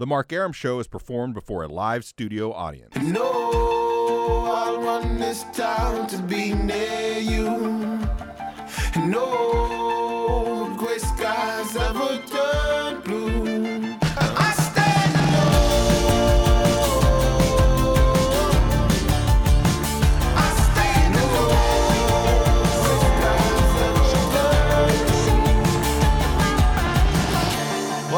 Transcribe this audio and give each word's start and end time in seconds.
The 0.00 0.06
Mark 0.06 0.32
Arum 0.32 0.52
Show 0.52 0.78
is 0.78 0.86
performed 0.86 1.34
before 1.34 1.64
a 1.64 1.66
live 1.66 2.04
studio 2.04 2.52
audience. 2.52 2.94
No, 3.02 4.44
I'll 4.46 4.80
run 4.80 5.18
this 5.18 5.42
town 5.52 6.06
to 6.06 6.18
be 6.18 6.54
near 6.54 7.18
you. 7.18 7.98
No 9.04 9.77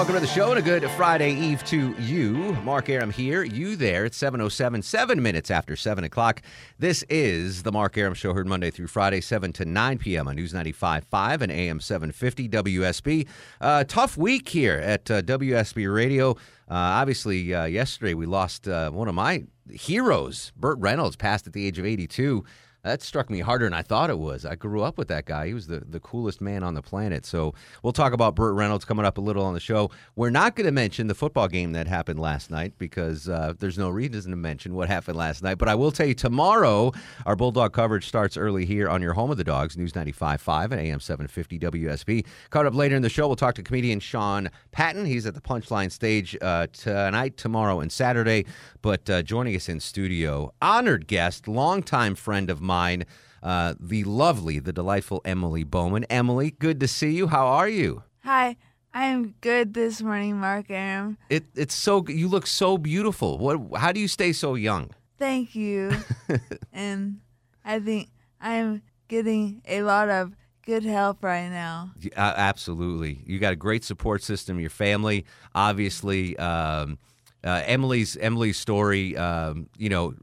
Welcome 0.01 0.15
to 0.15 0.21
the 0.23 0.27
show 0.29 0.49
and 0.49 0.59
a 0.59 0.63
good 0.63 0.91
Friday 0.93 1.35
Eve 1.35 1.63
to 1.65 1.95
you. 2.01 2.33
Mark 2.65 2.89
Arum 2.89 3.11
here, 3.11 3.43
you 3.43 3.77
there. 3.77 4.07
It's 4.07 4.17
7.07, 4.17 4.83
seven 4.83 5.23
minutes 5.23 5.51
after 5.51 5.77
7 5.77 6.05
o'clock. 6.05 6.41
This 6.79 7.03
is 7.11 7.65
the 7.65 7.71
Mark 7.71 7.99
Arum 7.99 8.15
Show, 8.15 8.33
heard 8.33 8.47
Monday 8.47 8.71
through 8.71 8.87
Friday, 8.87 9.21
7 9.21 9.53
to 9.53 9.67
9 9.67 9.99
p.m. 9.99 10.27
on 10.27 10.37
News 10.37 10.55
95.5 10.55 11.43
and 11.43 11.53
AM 11.53 11.81
750 11.81 12.49
WSB. 12.49 13.29
Uh, 13.61 13.85
tough 13.85 14.17
week 14.17 14.49
here 14.49 14.77
at 14.77 15.11
uh, 15.11 15.21
WSB 15.21 15.95
Radio. 15.95 16.31
Uh, 16.31 16.37
obviously, 16.71 17.53
uh, 17.53 17.67
yesterday 17.67 18.15
we 18.15 18.25
lost 18.25 18.69
uh, 18.69 18.91
one 18.91 19.07
of 19.07 19.15
my 19.15 19.45
heroes, 19.71 20.51
Burt 20.57 20.79
Reynolds, 20.79 21.17
passed 21.17 21.47
at 21.47 21.53
the 21.53 21.67
age 21.67 21.79
of 21.79 21.85
82. 21.85 22.43
That 22.83 23.03
struck 23.03 23.29
me 23.29 23.41
harder 23.41 23.67
than 23.67 23.75
I 23.75 23.83
thought 23.83 24.09
it 24.09 24.19
was. 24.19 24.47
I 24.47 24.55
grew 24.55 24.83
up 24.83 24.97
with 24.97 25.09
that 25.09 25.27
guy. 25.27 25.49
He 25.49 25.55
was 25.55 25.67
the, 25.67 25.81
the 25.81 26.01
coolest 26.01 26.41
man 26.41 26.63
on 26.63 26.73
the 26.73 26.81
planet. 26.81 27.27
So 27.27 27.53
we'll 27.83 27.93
talk 27.93 28.15
about 28.15 28.35
Burt 28.35 28.55
Reynolds 28.55 28.87
coming 28.87 29.05
up 29.05 29.19
a 29.19 29.21
little 29.21 29.45
on 29.45 29.53
the 29.53 29.61
show. 29.61 29.91
We're 30.17 30.31
not 30.31 30.57
going 30.57 30.65
to 30.65 30.73
mention 30.73 31.07
the 31.07 31.15
football 31.15 31.47
game 31.47 31.73
that 31.73 31.87
happened 31.87 32.19
last 32.19 32.51
night 32.51 32.73
because 32.79 33.29
uh, 33.29 33.53
there's 33.59 33.77
no 33.77 33.91
reason 33.91 34.31
to 34.31 34.37
mention 34.37 34.75
what 34.75 34.89
happened 34.89 35.19
last 35.19 35.43
night. 35.43 35.59
But 35.59 35.69
I 35.69 35.75
will 35.75 35.91
tell 35.91 36.07
you 36.07 36.15
tomorrow, 36.15 36.93
our 37.27 37.37
Bulldog 37.37 37.75
coverage 37.75 38.09
starts 38.09 38.39
early 38.39 38.65
here 38.65 38.89
on 38.89 39.03
your 39.03 39.13
home 39.13 39.31
of 39.31 39.37
the 39.37 39.45
dogs, 39.45 39.77
News 39.77 39.93
95.5 39.93 40.73
and 40.73 40.81
AM 40.81 41.01
750 41.01 41.59
WSB. 41.59 42.27
Caught 42.49 42.65
up 42.65 42.75
later 42.75 42.97
in 42.97 43.03
the 43.03 43.11
show, 43.11 43.27
we'll 43.27 43.37
talk 43.37 43.57
to 43.57 43.63
comedian 43.63 44.01
Sean 44.01 44.49
Patton. 44.73 45.05
He's 45.05 45.27
at 45.27 45.35
the 45.35 45.41
Punchline 45.43 45.93
stage 45.93 46.35
uh, 46.41 46.67
tonight, 46.73 47.37
tomorrow, 47.37 47.81
and 47.81 47.93
Saturday. 47.93 48.47
But 48.81 49.11
uh, 49.11 49.21
joining 49.21 49.55
us 49.55 49.69
in 49.69 49.81
studio, 49.81 50.55
honored 50.63 51.07
guest, 51.07 51.47
longtime 51.47 52.15
friend 52.15 52.49
of 52.49 52.63
mine, 52.63 52.70
uh, 53.43 53.75
the 53.81 54.05
lovely, 54.05 54.59
the 54.59 54.73
delightful 54.73 55.21
Emily 55.25 55.65
Bowman. 55.65 56.05
Emily, 56.05 56.53
good 56.53 56.81
to 56.81 56.89
see 56.89 57.11
you. 57.11 57.29
How 57.29 57.47
are 57.47 57.69
you? 57.69 58.03
Hi, 58.25 58.57
I 58.93 59.07
am 59.07 59.35
good 59.41 59.75
this 59.75 60.03
morning, 60.03 60.37
Mark 60.37 60.67
Arum. 60.71 61.17
It, 61.29 61.45
it's 61.55 61.75
so 61.75 62.05
you 62.07 62.29
look 62.29 62.47
so 62.47 62.79
beautiful. 62.79 63.39
What? 63.39 63.81
How 63.81 63.93
do 63.93 64.01
you 64.01 64.09
stay 64.09 64.33
so 64.33 64.55
young? 64.55 64.91
Thank 65.19 65.55
you. 65.55 65.93
and 66.73 67.21
I 67.65 67.81
think 67.81 68.09
I'm 68.41 68.83
getting 69.09 69.63
a 69.67 69.83
lot 69.83 70.09
of 70.09 70.35
good 70.65 70.85
help 70.85 71.25
right 71.25 71.49
now. 71.49 71.93
Uh, 72.17 72.35
absolutely, 72.37 73.23
you 73.27 73.39
got 73.39 73.53
a 73.53 73.57
great 73.57 73.85
support 73.85 74.23
system. 74.23 74.61
Your 74.61 74.71
family, 74.71 75.25
obviously. 75.55 76.37
Um, 76.39 76.99
uh, 77.43 77.63
Emily's 77.65 78.19
Emily's 78.19 78.59
story, 78.59 79.17
um, 79.17 79.69
you 79.79 79.89
know, 79.89 80.15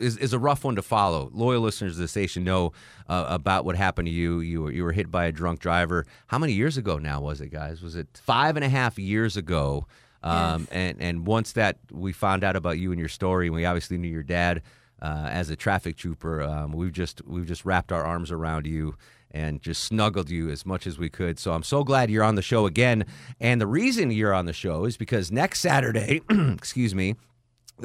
is, 0.00 0.16
is 0.16 0.32
a 0.32 0.38
rough 0.38 0.64
one 0.64 0.76
to 0.76 0.82
follow. 0.82 1.30
Loyal 1.32 1.60
listeners 1.60 1.92
of 1.92 1.98
the 1.98 2.08
station 2.08 2.44
know 2.44 2.72
uh, 3.08 3.26
about 3.28 3.64
what 3.64 3.76
happened 3.76 4.06
to 4.06 4.12
you. 4.12 4.40
You 4.40 4.62
were, 4.62 4.72
you 4.72 4.84
were 4.84 4.92
hit 4.92 5.10
by 5.10 5.26
a 5.26 5.32
drunk 5.32 5.60
driver. 5.60 6.06
How 6.28 6.38
many 6.38 6.52
years 6.52 6.76
ago 6.76 6.98
now 6.98 7.20
was 7.20 7.40
it, 7.40 7.48
guys? 7.50 7.82
Was 7.82 7.96
it 7.96 8.08
five 8.24 8.56
and 8.56 8.64
a 8.64 8.68
half 8.68 8.98
years 8.98 9.36
ago? 9.36 9.86
Um, 10.22 10.60
Yes. 10.62 10.68
And 10.72 11.00
and 11.00 11.26
once 11.26 11.52
that 11.52 11.78
we 11.90 12.12
found 12.12 12.44
out 12.44 12.56
about 12.56 12.78
you 12.78 12.90
and 12.92 12.98
your 12.98 13.08
story, 13.08 13.46
and 13.46 13.54
we 13.54 13.64
obviously 13.64 13.96
knew 13.96 14.08
your 14.08 14.22
dad 14.22 14.62
uh, 15.00 15.28
as 15.30 15.48
a 15.48 15.56
traffic 15.56 15.96
trooper, 15.96 16.42
um, 16.42 16.72
we've 16.72 16.92
just 16.92 17.22
we've 17.26 17.46
just 17.46 17.64
wrapped 17.64 17.90
our 17.90 18.04
arms 18.04 18.30
around 18.30 18.66
you 18.66 18.96
and 19.30 19.62
just 19.62 19.84
snuggled 19.84 20.28
you 20.28 20.50
as 20.50 20.66
much 20.66 20.86
as 20.86 20.98
we 20.98 21.08
could. 21.08 21.38
So 21.38 21.52
I'm 21.52 21.62
so 21.62 21.84
glad 21.84 22.10
you're 22.10 22.24
on 22.24 22.34
the 22.34 22.42
show 22.42 22.66
again. 22.66 23.06
And 23.38 23.60
the 23.60 23.66
reason 23.66 24.10
you're 24.10 24.34
on 24.34 24.46
the 24.46 24.52
show 24.52 24.84
is 24.84 24.96
because 24.96 25.30
next 25.30 25.60
Saturday, 25.60 26.20
excuse 26.30 26.94
me, 26.94 27.14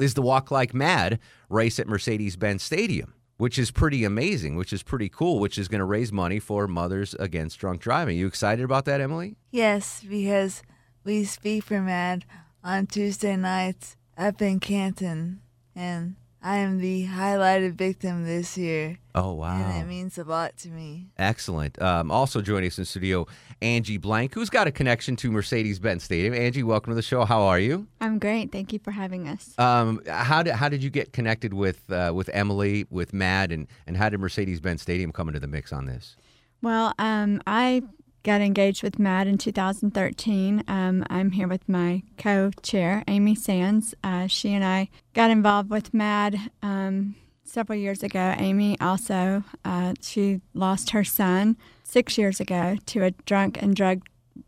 is 0.00 0.14
the 0.14 0.22
Walk 0.22 0.50
Like 0.50 0.72
MADD 0.72 1.18
race 1.48 1.78
at 1.78 1.88
Mercedes 1.88 2.36
Benz 2.36 2.62
Stadium, 2.62 3.14
which 3.36 3.58
is 3.58 3.70
pretty 3.70 4.04
amazing, 4.04 4.56
which 4.56 4.72
is 4.72 4.82
pretty 4.82 5.08
cool, 5.08 5.38
which 5.38 5.58
is 5.58 5.68
going 5.68 5.78
to 5.80 5.84
raise 5.84 6.12
money 6.12 6.38
for 6.38 6.66
Mothers 6.66 7.14
Against 7.14 7.58
Drunk 7.58 7.80
Driving. 7.80 8.16
You 8.16 8.26
excited 8.26 8.64
about 8.64 8.84
that, 8.86 9.00
Emily? 9.00 9.36
Yes, 9.50 10.04
because 10.08 10.62
we 11.04 11.24
speak 11.24 11.64
for 11.64 11.80
MADD 11.80 12.24
on 12.64 12.86
Tuesday 12.86 13.36
nights 13.36 13.96
up 14.18 14.40
in 14.42 14.60
Canton, 14.60 15.40
and 15.74 16.16
I 16.46 16.58
am 16.58 16.78
the 16.78 17.06
highlighted 17.08 17.72
victim 17.72 18.24
this 18.24 18.56
year, 18.56 18.98
Oh, 19.16 19.32
wow. 19.34 19.56
and 19.56 19.82
it 19.82 19.88
means 19.88 20.16
a 20.16 20.22
lot 20.22 20.56
to 20.58 20.68
me. 20.68 21.08
Excellent. 21.18 21.82
Um, 21.82 22.12
also 22.12 22.40
joining 22.40 22.68
us 22.68 22.78
in 22.78 22.84
studio, 22.84 23.26
Angie 23.60 23.96
Blank, 23.96 24.32
who's 24.32 24.48
got 24.48 24.68
a 24.68 24.70
connection 24.70 25.16
to 25.16 25.32
Mercedes 25.32 25.80
Benz 25.80 26.04
Stadium. 26.04 26.34
Angie, 26.34 26.62
welcome 26.62 26.92
to 26.92 26.94
the 26.94 27.02
show. 27.02 27.24
How 27.24 27.42
are 27.42 27.58
you? 27.58 27.88
I'm 28.00 28.20
great. 28.20 28.52
Thank 28.52 28.72
you 28.72 28.78
for 28.78 28.92
having 28.92 29.26
us. 29.26 29.58
Um, 29.58 30.00
how 30.06 30.44
did 30.44 30.54
how 30.54 30.68
did 30.68 30.84
you 30.84 30.90
get 30.90 31.12
connected 31.12 31.52
with 31.52 31.90
uh, 31.90 32.12
with 32.14 32.30
Emily, 32.32 32.86
with 32.90 33.10
MADD, 33.12 33.50
and 33.52 33.66
and 33.88 33.96
how 33.96 34.08
did 34.08 34.20
Mercedes 34.20 34.60
Benz 34.60 34.80
Stadium 34.82 35.10
come 35.10 35.26
into 35.26 35.40
the 35.40 35.48
mix 35.48 35.72
on 35.72 35.86
this? 35.86 36.14
Well, 36.62 36.94
um, 37.00 37.42
I 37.48 37.82
got 38.26 38.40
engaged 38.40 38.82
with 38.82 38.98
MADD 38.98 39.28
in 39.28 39.38
2013. 39.38 40.64
Um, 40.66 41.06
I'm 41.08 41.30
here 41.30 41.46
with 41.46 41.68
my 41.68 42.02
co 42.18 42.50
chair, 42.60 43.04
Amy 43.06 43.36
Sands. 43.36 43.94
Uh, 44.02 44.26
she 44.26 44.52
and 44.52 44.64
I 44.64 44.88
got 45.14 45.30
involved 45.30 45.70
with 45.70 45.94
MADD 45.94 46.50
um, 46.60 47.14
several 47.44 47.78
years 47.78 48.02
ago. 48.02 48.34
Amy 48.36 48.78
also, 48.80 49.44
uh, 49.64 49.94
she 50.02 50.40
lost 50.54 50.90
her 50.90 51.04
son 51.04 51.56
six 51.84 52.18
years 52.18 52.40
ago 52.40 52.76
to 52.86 53.04
a 53.04 53.12
drunk 53.12 53.62
and 53.62 53.76
drug 53.76 54.02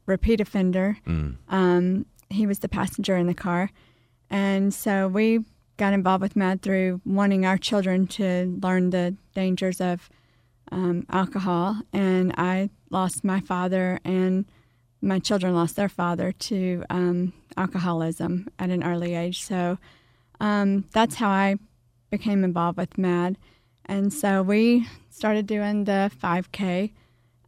repeat 0.06 0.41
offender. 0.41 0.99
Um, 1.49 2.05
he 2.31 2.49
was 2.49 2.59
the 2.59 2.69
passenger 2.69 3.17
in 3.17 3.28
the 3.28 3.33
car. 3.34 3.71
And 4.28 4.75
so 4.75 5.06
we 5.06 5.44
got 5.77 5.93
involved 5.93 6.22
with 6.22 6.34
Mad 6.34 6.62
through 6.62 7.00
wanting 7.05 7.47
our 7.47 7.56
children 7.56 8.09
to 8.09 8.59
learn 8.61 8.91
the 8.91 9.15
dangers 9.37 9.81
of 9.81 10.11
um, 10.71 11.06
alcohol. 11.11 11.81
And 11.93 12.33
I 12.37 12.71
lost 12.91 13.25
my 13.25 13.41
father, 13.41 14.01
and 14.05 14.45
my 15.01 15.19
children 15.19 15.55
lost 15.55 15.77
their 15.77 15.89
father 15.89 16.33
to 16.33 16.84
um, 16.91 17.33
alcoholism 17.56 18.49
at 18.59 18.71
an 18.71 18.83
early 18.83 19.15
age. 19.15 19.43
So 19.43 19.79
um, 20.41 20.84
that's 20.93 21.17
how 21.17 21.29
I 21.29 21.56
became 22.11 22.45
involved 22.45 22.79
with 22.79 22.97
MADD. 22.99 23.37
And 23.87 24.12
so 24.12 24.43
we 24.43 24.87
started 25.11 25.47
doing 25.47 25.84
the 25.84 26.11
5K. 26.23 26.93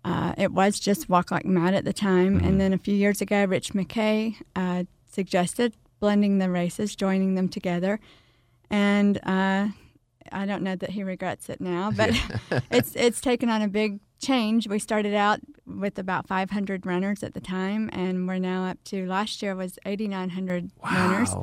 Uh, 0.05 0.35
it 0.39 0.53
was 0.53 0.81
just 0.81 1.09
Walk 1.09 1.31
Like 1.31 1.45
MADD 1.45 1.75
at 1.75 1.85
the 1.85 1.93
time. 1.93 2.39
And 2.39 2.61
then 2.61 2.73
a 2.73 2.79
few 2.79 2.95
years 2.95 3.21
ago, 3.21 3.45
Rich 3.45 3.73
McKay 3.75 4.37
uh, 4.57 4.85
suggested 5.11 5.75
blending 6.01 6.39
the 6.39 6.51
races, 6.51 6.97
joining 6.97 7.35
them 7.35 7.49
together. 7.49 8.01
And 8.71 9.19
uh, 9.23 9.69
I 10.33 10.47
don't 10.47 10.63
know 10.63 10.77
that 10.77 10.91
he 10.91 11.03
regrets 11.03 11.49
it 11.49 11.61
now, 11.61 11.91
but 11.97 12.11
it's 12.71 12.95
it's 12.97 13.21
taken 13.21 13.49
on 13.49 13.63
a 13.63 13.69
big 13.69 14.01
change. 14.21 14.69
We 14.69 14.79
started 14.79 15.15
out 15.15 15.41
with 15.67 15.99
about 15.99 16.27
500 16.27 16.85
runners 16.85 17.23
at 17.23 17.35
the 17.35 17.41
time, 17.41 17.91
and 17.93 18.29
we're 18.29 18.39
now 18.39 18.67
up 18.67 18.79
to 18.85 19.07
last 19.07 19.43
year 19.43 19.55
was 19.55 19.79
8,900 19.87 20.71
runners. 20.85 21.35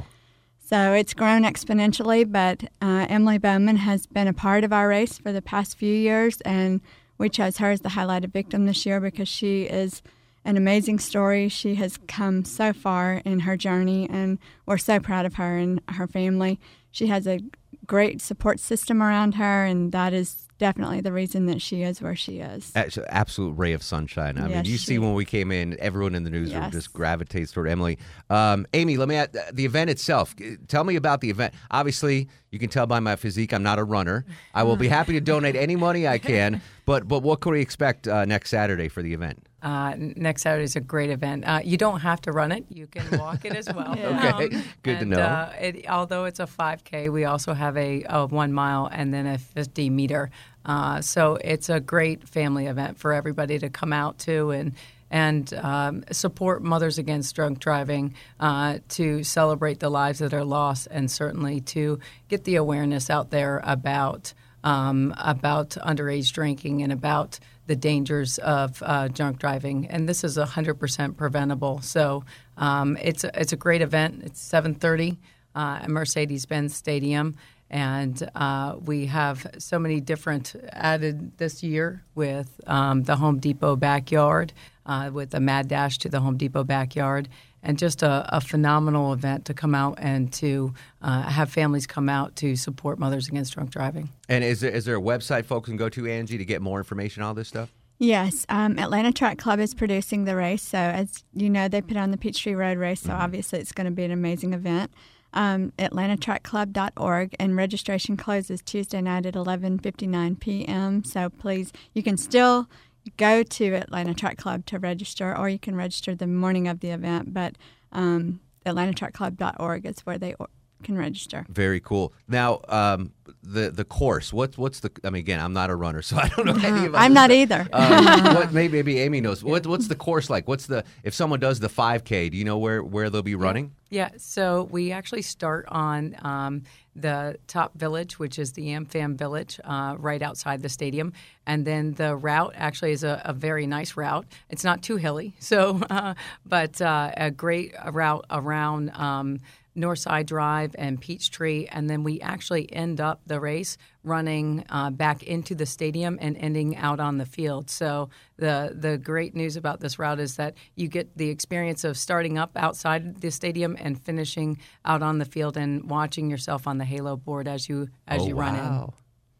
So 0.59 0.91
it's 0.93 1.13
grown 1.13 1.43
exponentially, 1.43 2.29
but 2.29 2.65
uh, 2.81 3.05
Emily 3.09 3.37
Bowman 3.37 3.77
has 3.77 4.05
been 4.05 4.27
a 4.27 4.33
part 4.33 4.65
of 4.65 4.73
our 4.73 4.89
race 4.89 5.17
for 5.17 5.31
the 5.31 5.41
past 5.41 5.77
few 5.77 5.93
years, 5.93 6.41
and 6.41 6.81
we 7.17 7.29
chose 7.29 7.57
her 7.57 7.71
as 7.71 7.81
the 7.81 7.89
highlighted 7.89 8.33
victim 8.33 8.65
this 8.65 8.85
year 8.85 8.99
because 8.99 9.29
she 9.29 9.63
is 9.63 10.01
an 10.43 10.57
amazing 10.57 10.99
story. 10.99 11.49
She 11.49 11.75
has 11.75 11.97
come 12.07 12.43
so 12.43 12.73
far 12.73 13.21
in 13.25 13.41
her 13.41 13.55
journey, 13.55 14.09
and 14.09 14.39
we're 14.65 14.77
so 14.77 14.99
proud 14.99 15.25
of 15.25 15.35
her 15.35 15.57
and 15.57 15.81
her 15.89 16.05
family. 16.07 16.59
She 16.91 17.07
has 17.07 17.27
a 17.27 17.39
great 17.87 18.21
support 18.21 18.59
system 18.59 19.01
around 19.01 19.35
her, 19.35 19.65
and 19.65 19.91
that 19.93 20.13
is 20.13 20.43
definitely 20.59 20.99
the 21.01 21.11
reason 21.13 21.45
that 21.45 21.61
she 21.61 21.83
is 21.83 22.01
where 22.01 22.15
she 22.15 22.39
is. 22.39 22.71
Absolute 22.75 23.51
ray 23.57 23.73
of 23.73 23.83
sunshine. 23.83 24.37
I 24.37 24.47
mean, 24.47 24.65
you 24.65 24.77
see 24.77 24.97
when 24.99 25.13
we 25.13 25.23
came 25.23 25.51
in, 25.51 25.77
everyone 25.79 26.15
in 26.15 26.23
the 26.23 26.29
newsroom 26.29 26.63
Yes. 26.63 26.73
just 26.73 26.93
gravitates 26.93 27.51
toward 27.51 27.67
Emily. 27.69 27.97
Um, 28.29 28.65
Amy, 28.73 28.97
let 28.97 29.07
me 29.07 29.15
add 29.15 29.37
the 29.53 29.65
event 29.65 29.89
itself. 29.89 30.35
Tell 30.67 30.83
me 30.83 30.95
about 30.95 31.21
the 31.21 31.29
event. 31.29 31.53
Obviously, 31.71 32.27
you 32.51 32.59
can 32.59 32.69
tell 32.69 32.87
by 32.87 32.99
my 32.99 33.15
physique, 33.15 33.53
I'm 33.53 33.63
not 33.63 33.77
a 33.79 33.83
runner. 33.83 34.25
I 34.53 34.63
will 34.63 34.77
be 34.77 34.87
happy 34.97 35.13
to 35.13 35.21
donate 35.21 35.55
any 35.55 35.75
money 35.75 36.07
I 36.07 36.17
can. 36.17 36.61
But 36.85 37.07
but 37.07 37.21
what 37.21 37.41
can 37.41 37.51
we 37.51 37.61
expect 37.61 38.07
uh, 38.07 38.25
next 38.25 38.49
Saturday 38.49 38.87
for 38.89 39.01
the 39.01 39.13
event? 39.13 39.46
Uh, 39.61 39.95
next 39.97 40.43
Saturday 40.43 40.63
is 40.63 40.75
a 40.75 40.81
great 40.81 41.09
event. 41.09 41.43
Uh, 41.45 41.59
you 41.63 41.77
don't 41.77 42.01
have 42.01 42.21
to 42.21 42.31
run 42.31 42.51
it; 42.51 42.65
you 42.69 42.85
can 42.85 43.19
walk 43.19 43.43
it 43.43 43.55
as 43.55 43.67
well. 43.73 43.97
Okay, 43.97 44.49
good 44.83 44.95
to 44.95 45.01
and, 45.01 45.09
know. 45.09 45.19
Uh, 45.19 45.53
it, 45.59 45.89
although 45.89 46.25
it's 46.25 46.39
a 46.39 46.45
5K, 46.45 47.11
we 47.11 47.25
also 47.25 47.53
have 47.53 47.75
a, 47.77 48.03
a 48.07 48.27
one 48.27 48.53
mile 48.53 48.87
and 48.91 49.13
then 49.13 49.25
a 49.25 49.37
50 49.37 49.89
meter. 49.89 50.29
Uh, 50.65 51.01
so 51.01 51.37
it's 51.43 51.69
a 51.69 51.79
great 51.79 52.27
family 52.27 52.67
event 52.67 52.97
for 52.97 53.13
everybody 53.13 53.57
to 53.59 53.69
come 53.69 53.93
out 53.93 54.19
to 54.19 54.51
and 54.51 54.73
and 55.09 55.53
um, 55.53 56.03
support 56.11 56.61
Mothers 56.61 56.97
Against 56.97 57.35
Drunk 57.35 57.59
Driving 57.59 58.13
uh, 58.39 58.79
to 58.89 59.23
celebrate 59.23 59.79
the 59.79 59.89
lives 59.89 60.19
that 60.19 60.33
are 60.33 60.43
lost 60.43 60.87
and 60.91 61.09
certainly 61.09 61.61
to 61.61 61.99
get 62.27 62.43
the 62.43 62.55
awareness 62.55 63.09
out 63.09 63.31
there 63.31 63.61
about 63.63 64.33
um, 64.63 65.13
about 65.17 65.71
underage 65.71 66.31
drinking 66.33 66.81
and 66.83 66.91
about 66.91 67.39
the 67.67 67.75
dangers 67.75 68.37
of 68.39 68.81
uh, 68.85 69.07
drunk 69.09 69.39
driving. 69.39 69.87
And 69.87 70.07
this 70.07 70.23
is 70.23 70.37
100% 70.37 71.17
preventable. 71.17 71.81
So 71.81 72.23
um, 72.57 72.97
it's 73.01 73.23
a, 73.23 73.39
it's 73.39 73.53
a 73.53 73.57
great 73.57 73.81
event. 73.81 74.23
It's 74.23 74.41
7:30 74.41 75.17
uh, 75.55 75.79
at 75.83 75.89
Mercedes-Benz 75.89 76.75
Stadium. 76.75 77.35
And 77.69 78.29
uh, 78.33 78.77
we 78.85 79.07
have 79.07 79.45
so 79.57 79.77
many 79.77 79.99
different 79.99 80.55
added 80.71 81.37
this 81.37 81.63
year 81.63 82.03
with 82.15 82.61
um, 82.65 83.03
the 83.03 83.17
Home 83.17 83.39
Depot 83.39 83.75
backyard, 83.75 84.53
uh, 84.85 85.09
with 85.11 85.31
the 85.31 85.41
Mad 85.41 85.67
Dash 85.67 85.97
to 85.99 86.09
the 86.09 86.21
Home 86.21 86.37
Depot 86.37 86.63
backyard, 86.63 87.27
and 87.63 87.77
just 87.77 88.03
a, 88.03 88.25
a 88.35 88.41
phenomenal 88.41 89.13
event 89.13 89.45
to 89.45 89.53
come 89.53 89.75
out 89.75 89.95
and 89.99 90.31
to 90.33 90.73
uh, 91.01 91.23
have 91.23 91.51
families 91.51 91.87
come 91.87 92.09
out 92.09 92.35
to 92.37 92.55
support 92.55 92.99
Mothers 92.99 93.27
Against 93.27 93.53
Drunk 93.53 93.69
Driving. 93.69 94.09
And 94.29 94.43
is 94.43 94.61
there 94.61 94.71
is 94.71 94.85
there 94.85 94.97
a 94.97 95.01
website 95.01 95.45
folks 95.45 95.67
can 95.67 95.77
go 95.77 95.89
to, 95.89 96.07
Angie, 96.07 96.37
to 96.37 96.45
get 96.45 96.61
more 96.61 96.77
information 96.77 97.23
on 97.23 97.29
all 97.29 97.33
this 97.33 97.47
stuff? 97.47 97.71
Yes, 97.99 98.45
um, 98.49 98.77
Atlanta 98.77 99.11
Track 99.11 99.39
Club 99.39 99.59
is 99.59 99.73
producing 99.73 100.25
the 100.25 100.35
race. 100.35 100.61
So, 100.61 100.77
as 100.77 101.23
you 101.33 101.49
know, 101.49 101.67
they 101.67 101.81
put 101.81 101.97
on 101.97 102.11
the 102.11 102.17
Peachtree 102.17 102.53
Road 102.53 102.77
race. 102.77 103.01
So, 103.01 103.11
obviously, 103.11 103.59
it's 103.59 103.71
going 103.71 103.85
to 103.85 103.91
be 103.91 104.03
an 104.03 104.11
amazing 104.11 104.53
event. 104.53 104.91
Um, 105.33 105.73
AtlantaTrackClub.org, 105.79 107.35
and 107.39 107.55
registration 107.55 108.15
closes 108.15 108.61
Tuesday 108.61 109.01
night 109.01 109.25
at 109.25 109.33
11:59 109.33 110.39
p.m. 110.39 111.03
So, 111.03 111.29
please, 111.29 111.73
you 111.93 112.03
can 112.03 112.17
still 112.17 112.69
go 113.17 113.43
to 113.43 113.73
Atlanta 113.73 114.13
Track 114.13 114.37
Club 114.37 114.65
to 114.67 114.79
register, 114.79 115.37
or 115.37 115.49
you 115.49 115.59
can 115.59 115.75
register 115.75 116.15
the 116.15 116.27
morning 116.27 116.67
of 116.67 116.79
the 116.79 116.89
event. 116.89 117.33
But 117.33 117.57
um, 117.91 118.41
AtlantaTrackClub.org 118.65 119.85
is 119.85 119.99
where 120.01 120.17
they 120.17 120.35
can 120.83 120.97
register. 120.97 121.45
Very 121.49 121.79
cool. 121.79 122.13
Now, 122.27 122.61
um, 122.67 123.11
the 123.43 123.69
the 123.71 123.85
course. 123.85 124.31
What's 124.33 124.57
what's 124.57 124.79
the? 124.81 124.91
I 125.03 125.09
mean, 125.09 125.19
again, 125.19 125.39
I'm 125.39 125.53
not 125.53 125.69
a 125.69 125.75
runner, 125.75 126.01
so 126.01 126.17
I 126.21 126.29
don't 126.29 126.45
know 126.45 126.57
any 126.67 126.85
of. 126.85 126.95
I'm 126.95 127.13
this 127.13 127.15
not 127.15 127.29
stuff. 127.29 127.31
either. 127.31 127.69
Um, 127.73 128.35
what 128.35 128.53
maybe 128.53 128.77
maybe 128.77 128.99
Amy 128.99 129.21
knows. 129.21 129.43
What 129.43 129.65
what's 129.67 129.87
the 129.87 129.95
course 129.95 130.29
like? 130.29 130.47
What's 130.47 130.67
the 130.67 130.83
if 131.03 131.13
someone 131.13 131.39
does 131.39 131.59
the 131.59 131.69
5K? 131.69 132.31
Do 132.31 132.37
you 132.37 132.45
know 132.45 132.57
where 132.57 132.83
where 132.83 133.09
they'll 133.09 133.21
be 133.21 133.35
running? 133.35 133.73
Yeah, 133.89 134.09
so 134.17 134.67
we 134.69 134.91
actually 134.91 135.21
start 135.21 135.65
on 135.69 136.17
um, 136.21 136.63
the 136.93 137.37
top 137.47 137.73
village, 137.75 138.19
which 138.19 138.37
is 138.37 138.53
the 138.53 138.67
AmFam 138.67 139.15
Village, 139.15 139.61
uh, 139.63 139.95
right 139.97 140.21
outside 140.21 140.61
the 140.61 140.67
stadium. 140.67 141.13
And 141.45 141.65
then 141.65 141.93
the 141.93 142.15
route 142.15 142.53
actually 142.55 142.91
is 142.91 143.05
a, 143.05 143.21
a 143.23 143.31
very 143.31 143.65
nice 143.65 143.95
route. 143.95 144.25
It's 144.49 144.63
not 144.65 144.81
too 144.81 144.97
hilly, 144.97 145.35
so 145.39 145.79
uh, 145.89 146.15
but 146.45 146.81
uh, 146.81 147.11
a 147.15 147.31
great 147.31 147.73
route 147.91 148.25
around 148.29 148.89
um, 148.91 149.39
Northside 149.77 150.25
Drive 150.25 150.75
and 150.77 150.99
Peachtree. 150.99 151.67
And 151.71 151.89
then 151.89 152.03
we 152.03 152.19
actually 152.19 152.71
end 152.73 152.99
up 153.17 153.27
the 153.27 153.39
race 153.39 153.77
running 154.03 154.63
uh, 154.69 154.89
back 154.91 155.23
into 155.23 155.55
the 155.55 155.65
stadium 155.65 156.17
and 156.21 156.37
ending 156.37 156.75
out 156.77 156.99
on 156.99 157.17
the 157.17 157.25
field. 157.25 157.69
So 157.69 158.09
the 158.37 158.73
the 158.79 158.97
great 158.97 159.35
news 159.35 159.55
about 159.57 159.79
this 159.79 159.97
route 159.99 160.19
is 160.19 160.35
that 160.35 160.53
you 160.75 160.87
get 160.87 161.17
the 161.17 161.29
experience 161.29 161.83
of 161.83 161.97
starting 161.97 162.37
up 162.37 162.51
outside 162.55 163.21
the 163.21 163.31
stadium 163.31 163.75
and 163.79 163.99
finishing 164.01 164.59
out 164.85 165.01
on 165.01 165.17
the 165.17 165.25
field 165.25 165.57
and 165.57 165.89
watching 165.89 166.29
yourself 166.29 166.67
on 166.67 166.77
the 166.77 166.85
halo 166.85 167.15
board 167.17 167.47
as 167.47 167.67
you 167.67 167.89
as 168.07 168.21
Oh, 168.21 168.27
you 168.27 168.35
run 168.35 168.55
in. 168.55 168.93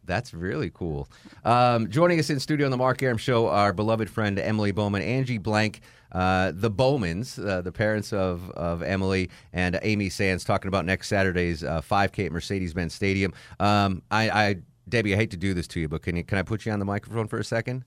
That's 0.08 0.34
really 0.34 0.72
cool. 0.74 1.08
Um, 1.46 1.90
joining 1.90 2.18
us 2.20 2.30
in 2.30 2.40
studio 2.40 2.66
on 2.66 2.72
the 2.72 2.78
Mark 2.78 3.04
Arum 3.04 3.18
Show, 3.18 3.48
our 3.50 3.74
beloved 3.74 4.10
friend 4.10 4.40
Emily 4.40 4.72
Bowman, 4.72 5.02
Angie 5.02 5.38
Blank, 5.38 5.82
uh, 6.14 6.54
the 6.56 6.72
Bowmans, 6.72 7.38
uh, 7.38 7.62
the 7.62 7.72
parents 7.72 8.14
of, 8.14 8.50
of 8.52 8.82
Emily 8.82 9.30
and 9.52 9.78
Amy 9.84 10.10
Sands, 10.10 10.46
talking 10.46 10.70
about 10.70 10.86
next 10.86 11.10
Saturday's 11.10 11.64
uh, 11.64 11.82
5K 11.82 12.28
at 12.28 12.32
Mercedes-Benz 12.32 12.94
Stadium. 12.94 13.34
Um, 13.60 14.02
I, 14.10 14.30
I, 14.30 14.56
Debbie, 14.88 15.14
I 15.14 15.18
hate 15.18 15.32
to 15.32 15.38
do 15.38 15.54
this 15.54 15.68
to 15.68 15.82
you, 15.82 15.90
but 15.90 16.02
can 16.02 16.16
you 16.16 16.24
can 16.24 16.38
I 16.38 16.42
put 16.42 16.66
you 16.66 16.72
on 16.72 16.80
the 16.80 16.86
microphone 16.86 17.28
for 17.28 17.38
a 17.38 17.44
second? 17.44 17.84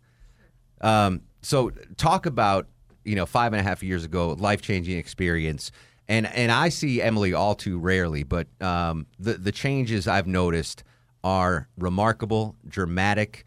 Um, 0.83 1.23
so 1.43 1.71
talk 1.97 2.27
about 2.27 2.69
you 3.05 3.17
know 3.17 3.25
five 3.25 3.55
and 3.55 3.61
a 3.61 3.63
half 3.63 3.83
years 3.83 4.05
ago, 4.05 4.33
life 4.39 4.61
changing 4.61 4.99
experience, 4.99 5.73
and 6.09 6.27
and 6.27 6.53
I 6.53 6.69
see 6.69 7.01
Emily 7.01 7.33
all 7.33 7.55
too 7.55 7.79
rarely, 7.79 8.23
but 8.23 8.49
um, 8.61 9.07
the 9.19 9.35
the 9.35 9.53
changes 9.53 10.07
I've 10.07 10.27
noticed 10.27 10.85
are 11.23 11.69
remarkable, 11.77 12.57
dramatic, 12.67 13.45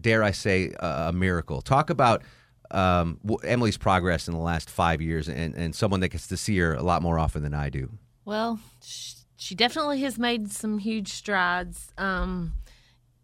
dare 0.00 0.22
I 0.22 0.30
say, 0.30 0.72
a, 0.78 1.08
a 1.08 1.12
miracle. 1.12 1.60
Talk 1.62 1.90
about. 1.90 2.22
Um, 2.72 3.18
Emily's 3.42 3.76
progress 3.76 4.28
in 4.28 4.34
the 4.34 4.40
last 4.40 4.70
five 4.70 5.02
years, 5.02 5.28
and, 5.28 5.56
and 5.56 5.74
someone 5.74 5.98
that 6.00 6.10
gets 6.10 6.28
to 6.28 6.36
see 6.36 6.56
her 6.58 6.74
a 6.74 6.84
lot 6.84 7.02
more 7.02 7.18
often 7.18 7.42
than 7.42 7.52
I 7.52 7.68
do. 7.68 7.90
Well, 8.24 8.60
she 8.80 9.56
definitely 9.56 10.02
has 10.02 10.18
made 10.18 10.52
some 10.52 10.78
huge 10.78 11.08
strides. 11.08 11.92
Um, 11.98 12.52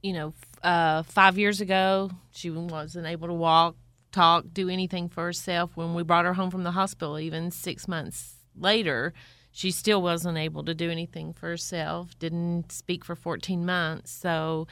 you 0.02 0.12
know, 0.12 0.34
uh, 0.64 1.04
five 1.04 1.38
years 1.38 1.60
ago, 1.60 2.10
she 2.32 2.50
wasn't 2.50 3.06
able 3.06 3.28
to 3.28 3.34
walk, 3.34 3.76
talk, 4.10 4.46
do 4.52 4.68
anything 4.68 5.08
for 5.08 5.22
herself. 5.22 5.76
When 5.76 5.94
we 5.94 6.02
brought 6.02 6.24
her 6.24 6.34
home 6.34 6.50
from 6.50 6.64
the 6.64 6.72
hospital, 6.72 7.18
even 7.18 7.52
six 7.52 7.86
months 7.86 8.34
later, 8.58 9.12
she 9.56 9.70
still 9.70 10.02
wasn't 10.02 10.36
able 10.36 10.62
to 10.64 10.74
do 10.74 10.90
anything 10.90 11.32
for 11.32 11.48
herself. 11.48 12.10
Didn't 12.18 12.70
speak 12.70 13.06
for 13.06 13.16
14 13.16 13.64
months. 13.64 14.10
So, 14.10 14.66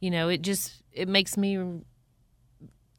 you 0.00 0.10
know, 0.10 0.28
it 0.28 0.42
just 0.42 0.82
it 0.92 1.06
makes 1.06 1.36
me 1.36 1.82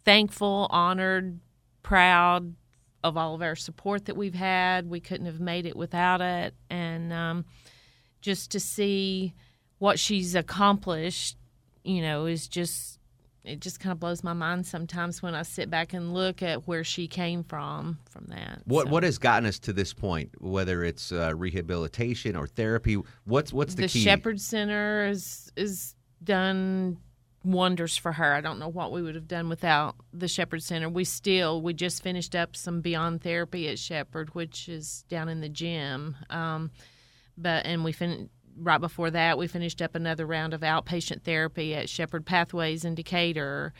thankful, 0.06 0.68
honored, 0.70 1.42
proud 1.84 2.56
of 3.04 3.18
all 3.18 3.36
of 3.36 3.42
our 3.42 3.58
support 3.58 4.06
that 4.06 4.16
we've 4.16 4.34
had. 4.34 4.90
We 4.90 5.02
couldn't 5.02 5.26
have 5.26 5.42
made 5.42 5.66
it 5.66 5.76
without 5.76 6.22
it, 6.22 6.54
and 6.70 7.12
um, 7.12 7.44
just 8.22 8.50
to 8.52 8.60
see 8.62 9.34
what 9.78 10.00
she's 10.00 10.36
accomplished, 10.36 11.36
you 11.84 12.02
know, 12.02 12.28
is 12.28 12.48
just 12.48 12.98
it 13.44 13.62
just 13.62 13.80
kind 13.80 13.92
of 13.92 14.00
blows 14.00 14.24
my 14.24 14.34
mind 14.34 14.66
sometimes 14.68 15.22
when 15.22 15.34
I 15.34 15.44
sit 15.44 15.70
back 15.70 15.94
and 15.94 16.14
look 16.14 16.44
at 16.44 16.68
where 16.68 16.84
she 16.84 17.08
came 17.08 17.44
from 17.44 18.00
from 18.10 18.26
that. 18.28 18.62
What 18.66 18.88
So- 18.88 18.92
what 18.92 19.04
has 19.04 19.18
gotten 19.18 19.48
us 19.48 19.60
to 19.60 19.74
this 19.74 19.94
point? 19.94 20.32
Whether 20.42 20.84
it's 20.84 21.12
uh, 21.12 21.34
rehabilitation 21.36 22.36
or 22.36 22.48
therapy, 22.48 22.98
what's 23.26 23.54
what's 23.54 23.76
the, 23.76 23.84
the 23.84 23.88
key? 23.88 24.02
Shepherd 24.02 24.42
Center 24.42 25.08
is 25.08 25.52
is 25.56 25.96
done 26.24 26.98
wonders 27.46 27.96
for 27.96 28.12
her. 28.12 28.34
I 28.34 28.42
don't 28.42 28.60
know 28.60 28.68
what 28.68 28.92
we 28.92 29.02
would 29.02 29.16
have 29.16 29.28
done 29.28 29.48
without 29.48 29.96
the 30.14 30.28
Shepherd 30.28 30.62
Center. 30.62 30.90
We 30.90 31.06
still 31.06 31.62
we 31.62 31.74
just 31.74 32.04
finished 32.04 32.36
up 32.36 32.56
some 32.56 32.82
Beyond 32.82 33.22
Therapy 33.22 33.70
at 33.70 33.80
Shepherd, 33.80 34.36
which 34.36 34.68
is 34.68 35.06
down 35.08 35.30
in 35.30 35.40
the 35.40 35.48
gym. 35.50 36.18
Um, 36.30 36.72
but 37.38 37.66
and 37.66 37.86
we 37.86 37.94
fin- 37.94 38.30
right 38.60 38.82
before 38.82 39.12
that 39.12 39.38
we 39.38 39.48
finished 39.48 39.82
up 39.82 39.96
another 39.96 40.26
round 40.26 40.54
of 40.54 40.62
outpatient 40.62 41.24
therapy 41.24 41.76
at 41.76 41.90
Shepherd 41.90 42.26
Pathways 42.26 42.86
in 42.86 42.96
Decatur. 42.96 43.74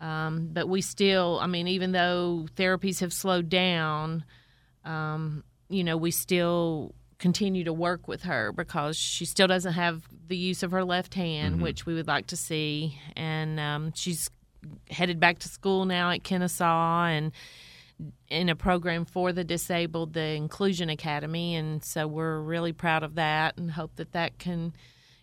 Um, 0.00 0.48
but 0.52 0.68
we 0.68 0.80
still, 0.80 1.38
I 1.40 1.46
mean, 1.46 1.68
even 1.68 1.92
though 1.92 2.46
therapies 2.56 3.00
have 3.00 3.12
slowed 3.12 3.48
down, 3.48 4.24
um, 4.84 5.44
you 5.68 5.84
know, 5.84 5.96
we 5.96 6.10
still 6.10 6.94
continue 7.18 7.62
to 7.62 7.72
work 7.72 8.08
with 8.08 8.22
her 8.22 8.52
because 8.52 8.96
she 8.96 9.24
still 9.24 9.46
doesn't 9.46 9.74
have 9.74 10.02
the 10.26 10.36
use 10.36 10.64
of 10.64 10.72
her 10.72 10.84
left 10.84 11.14
hand, 11.14 11.62
which 11.62 11.86
we 11.86 11.94
would 11.94 12.08
like 12.08 12.26
to 12.26 12.36
see. 12.36 12.98
And 13.14 13.60
um, 13.60 13.92
she's 13.94 14.28
headed 14.90 15.20
back 15.20 15.38
to 15.40 15.48
school 15.48 15.84
now 15.84 16.10
at 16.10 16.24
Kennesaw 16.24 17.04
and 17.04 17.30
in 18.28 18.48
a 18.48 18.56
program 18.56 19.04
for 19.04 19.32
the 19.32 19.44
disabled, 19.44 20.12
the 20.12 20.34
Inclusion 20.34 20.88
Academy. 20.88 21.54
And 21.54 21.84
so 21.84 22.06
we're 22.06 22.40
really 22.40 22.72
proud 22.72 23.02
of 23.02 23.14
that 23.16 23.56
and 23.56 23.70
hope 23.70 23.96
that 23.96 24.12
that 24.12 24.38
can, 24.38 24.72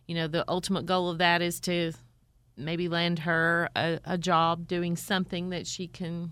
you 0.07 0.15
know, 0.15 0.27
the 0.27 0.43
ultimate 0.47 0.85
goal 0.85 1.09
of 1.09 1.17
that 1.19 1.41
is 1.41 1.59
to 1.61 1.93
maybe 2.57 2.89
land 2.89 3.19
her 3.19 3.69
a, 3.75 3.99
a 4.05 4.17
job 4.17 4.67
doing 4.67 4.95
something 4.95 5.49
that 5.49 5.65
she 5.65 5.87
can 5.87 6.31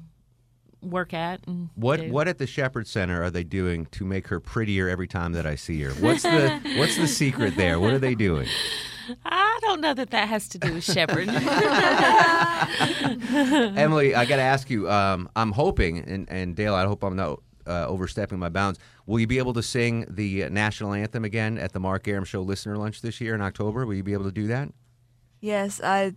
work 0.82 1.14
at 1.14 1.40
and 1.48 1.70
What 1.76 2.00
do. 2.02 2.12
what 2.12 2.28
at 2.28 2.38
the 2.38 2.46
Shepherd 2.46 2.86
Center 2.88 3.24
are 3.24 3.32
they 3.32 3.44
doing 3.44 3.88
to 3.88 4.06
make 4.06 4.28
her 4.28 4.40
prettier 4.40 4.88
every 4.88 5.08
time 5.08 5.34
that 5.34 5.46
I 5.46 5.56
see 5.56 5.82
her? 5.82 5.92
What's 5.94 6.24
the 6.24 6.60
what's 6.78 6.98
the 6.98 7.08
secret 7.08 7.56
there? 7.56 7.80
What 7.80 7.94
are 7.94 8.00
they 8.00 8.14
doing? 8.16 8.48
I 9.26 9.47
don't 9.78 9.82
know 9.90 9.94
that 9.94 10.10
that 10.12 10.28
has 10.28 10.48
to 10.50 10.58
do 10.60 10.74
with 10.74 10.84
Shepherd. 10.84 11.30
Emily, 13.78 14.16
I 14.16 14.26
got 14.26 14.38
to 14.38 14.42
ask 14.42 14.70
you. 14.70 14.90
Um, 14.90 15.30
I'm 15.36 15.52
hoping, 15.52 16.00
and, 16.00 16.28
and 16.30 16.56
Dale, 16.56 16.76
I 16.76 16.86
hope 16.86 17.04
I'm 17.04 17.16
not 17.16 17.40
uh, 17.66 17.86
overstepping 17.88 18.40
my 18.40 18.50
bounds. 18.50 18.80
Will 19.06 19.20
you 19.20 19.28
be 19.28 19.38
able 19.38 19.54
to 19.54 19.64
sing 19.64 20.06
the 20.10 20.50
national 20.50 20.94
anthem 20.94 21.24
again 21.26 21.58
at 21.58 21.74
the 21.74 21.80
Mark 21.80 22.08
Arum 22.08 22.26
Show 22.26 22.42
listener 22.42 22.78
lunch 22.78 23.02
this 23.02 23.22
year 23.22 23.36
in 23.36 23.42
October? 23.42 23.86
Will 23.86 23.94
you 23.96 24.04
be 24.04 24.14
able 24.14 24.26
to 24.26 24.32
do 24.32 24.48
that? 24.48 24.70
Yes, 25.40 25.80
I 25.84 26.14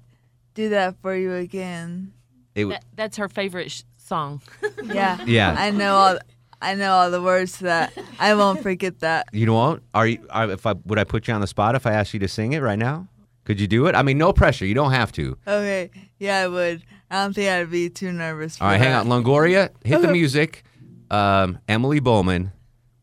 do 0.55 0.71
that 0.71 0.97
for 1.03 1.15
you 1.15 1.35
again. 1.35 2.13
It 2.55 2.63
w- 2.63 2.77
That, 2.79 2.85
that's 2.97 3.17
her 3.19 3.29
favorite 3.29 3.71
sh- 3.71 3.83
song. 3.99 4.41
Yeah. 4.85 5.23
Yeah. 5.27 5.55
I 5.57 5.71
know 5.71 5.95
all. 5.95 6.19
I 6.63 6.75
know 6.75 6.93
all 6.93 7.11
the 7.11 7.23
words 7.23 7.59
to 7.59 7.65
that. 7.65 7.93
I 8.19 8.35
won't 8.35 8.63
forget 8.63 9.01
that. 9.01 9.29
you 9.33 9.47
know 9.47 9.55
what? 9.55 9.83
Are 9.95 10.07
you? 10.07 10.27
Are, 10.31 10.51
if 10.51 10.67
I 10.67 10.75
would 10.85 10.99
I 10.99 11.05
put 11.05 11.27
you 11.29 11.33
on 11.35 11.41
the 11.41 11.47
spot 11.47 11.75
if 11.75 11.87
I 11.87 11.93
asked 11.93 12.13
you 12.13 12.21
to 12.21 12.29
sing 12.29 12.53
it 12.53 12.61
right 12.61 12.79
now? 12.79 13.07
Could 13.45 13.61
you 13.61 13.67
do 13.67 13.87
it? 13.87 13.95
I 13.95 14.03
mean, 14.03 14.19
no 14.19 14.33
pressure. 14.33 14.65
You 14.67 14.75
don't 14.75 14.93
have 14.93 15.13
to. 15.13 15.37
Okay. 15.47 15.91
Yeah, 16.19 16.41
I 16.41 16.49
would. 16.49 16.83
I 17.11 17.23
don't 17.25 17.35
think 17.35 17.51
I'd 17.51 17.71
be 17.71 17.89
too 17.91 18.13
nervous. 18.13 18.59
For 18.59 18.65
All 18.65 18.71
right, 18.71 18.79
hang 18.81 18.91
that. 18.93 19.11
on. 19.11 19.25
Longoria, 19.25 19.71
hit 19.85 20.03
the 20.03 20.09
music. 20.13 20.65
Um, 21.11 21.59
Emily 21.67 21.99
Bowman 21.99 22.53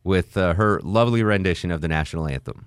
with 0.04 0.36
uh, 0.38 0.54
her 0.54 0.80
lovely 0.82 1.22
rendition 1.22 1.70
of 1.70 1.82
the 1.82 1.88
national 1.88 2.26
anthem. 2.26 2.64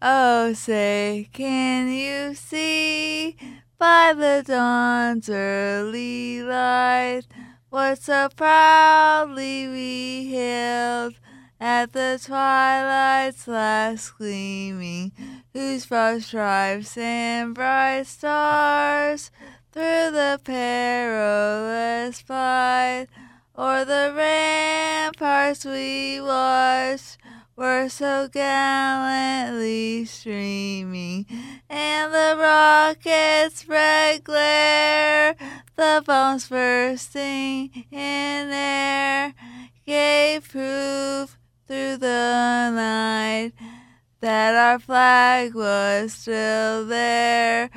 Oh, 0.00 0.52
say, 0.52 1.28
can 1.32 1.88
you 1.88 2.34
see 2.34 3.36
by 3.78 4.12
the 4.16 4.44
dawn's 4.46 5.28
early 5.28 6.42
light 6.42 7.22
what 7.70 7.98
so 8.02 8.28
proudly 8.36 9.66
we 9.66 10.26
hailed 10.30 11.14
at 11.60 11.92
the 11.92 12.20
twilight's 12.24 13.48
last 13.48 14.16
gleaming, 14.18 15.12
whose 15.52 15.86
broad 15.86 16.22
stripes 16.22 16.96
and 16.96 17.54
bright 17.54 18.06
stars 18.06 19.30
through 19.72 20.10
the 20.10 20.40
perilous 20.42 22.20
fight 22.20 23.06
o'er 23.56 23.84
the 23.84 24.12
ramparts 24.16 25.64
we 25.64 26.20
watched 26.20 27.18
were 27.54 27.88
so 27.88 28.28
gallantly 28.32 30.04
streaming, 30.06 31.26
and 31.68 32.12
the 32.12 32.36
rocket's 32.40 33.68
red 33.68 34.24
glare, 34.24 35.36
the 35.76 36.02
bombs 36.06 36.48
bursting 36.48 37.70
in 37.90 38.50
air, 38.50 39.34
gave 39.86 40.48
proof 40.48 41.36
through 41.68 41.98
the 41.98 42.70
night 42.74 43.52
that 44.22 44.54
our 44.54 44.78
flag 44.78 45.52
was 45.52 46.12
still 46.12 46.86
there. 46.86 47.68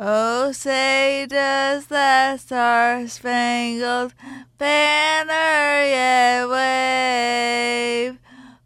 Oh, 0.00 0.50
say, 0.50 1.26
does 1.28 1.86
that 1.86 2.40
star 2.40 3.06
spangled 3.06 4.12
banner 4.58 5.86
yet 5.86 6.48
wave 6.48 8.18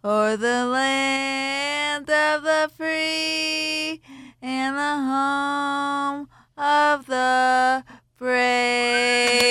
o'er 0.02 0.38
the 0.38 0.64
land 0.64 2.08
of 2.08 2.42
the 2.42 2.70
free 2.74 4.00
and 4.40 4.76
the 4.76 4.96
home 5.12 6.28
of 6.56 7.04
the 7.04 7.84
brave? 8.16 9.46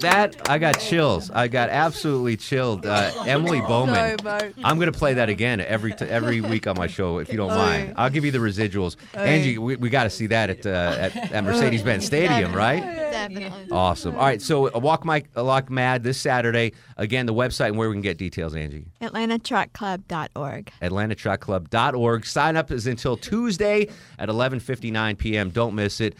That 0.00 0.48
I 0.48 0.58
got 0.58 0.78
chills. 0.80 1.30
I 1.30 1.48
got 1.48 1.70
absolutely 1.70 2.36
chilled. 2.36 2.86
Uh, 2.86 3.10
Emily 3.26 3.60
Bowman. 3.68 4.18
Sorry, 4.20 4.54
I'm 4.64 4.78
gonna 4.78 4.92
play 4.92 5.14
that 5.14 5.28
again 5.28 5.60
every 5.60 5.92
t- 5.92 6.04
every 6.04 6.40
week 6.40 6.66
on 6.66 6.76
my 6.76 6.86
show 6.86 7.18
if 7.18 7.30
you 7.30 7.36
don't 7.36 7.48
mind. 7.48 7.94
I'll 7.96 8.10
give 8.10 8.24
you 8.24 8.30
the 8.30 8.38
residuals. 8.38 8.96
Angie, 9.14 9.58
we, 9.58 9.76
we 9.76 9.90
got 9.90 10.04
to 10.04 10.10
see 10.10 10.26
that 10.28 10.50
at 10.50 10.66
uh, 10.66 10.96
at, 10.98 11.32
at 11.32 11.44
Mercedes-Benz 11.44 12.04
Stadium, 12.12 12.52
right? 12.52 12.80
Definitely. 12.82 13.68
Awesome. 13.70 14.14
All 14.14 14.22
right, 14.22 14.40
so 14.40 14.68
uh, 14.74 14.78
Walk 14.78 15.04
My 15.04 15.24
Lock 15.34 15.70
Mad 15.70 16.02
this 16.02 16.18
Saturday. 16.18 16.72
Again, 16.96 17.26
the 17.26 17.34
website 17.34 17.68
and 17.68 17.78
where 17.78 17.88
we 17.88 17.94
can 17.94 18.02
get 18.02 18.18
details, 18.18 18.54
Angie. 18.54 18.86
AtlantaTrackClub.org. 19.00 20.72
AtlantaTrackClub.org. 20.82 22.26
Sign 22.26 22.56
up 22.56 22.70
is 22.70 22.86
until 22.86 23.16
Tuesday 23.16 23.88
at 24.18 24.28
11:59 24.28 25.18
p.m. 25.18 25.50
Don't 25.50 25.74
miss 25.74 26.00
it. 26.00 26.14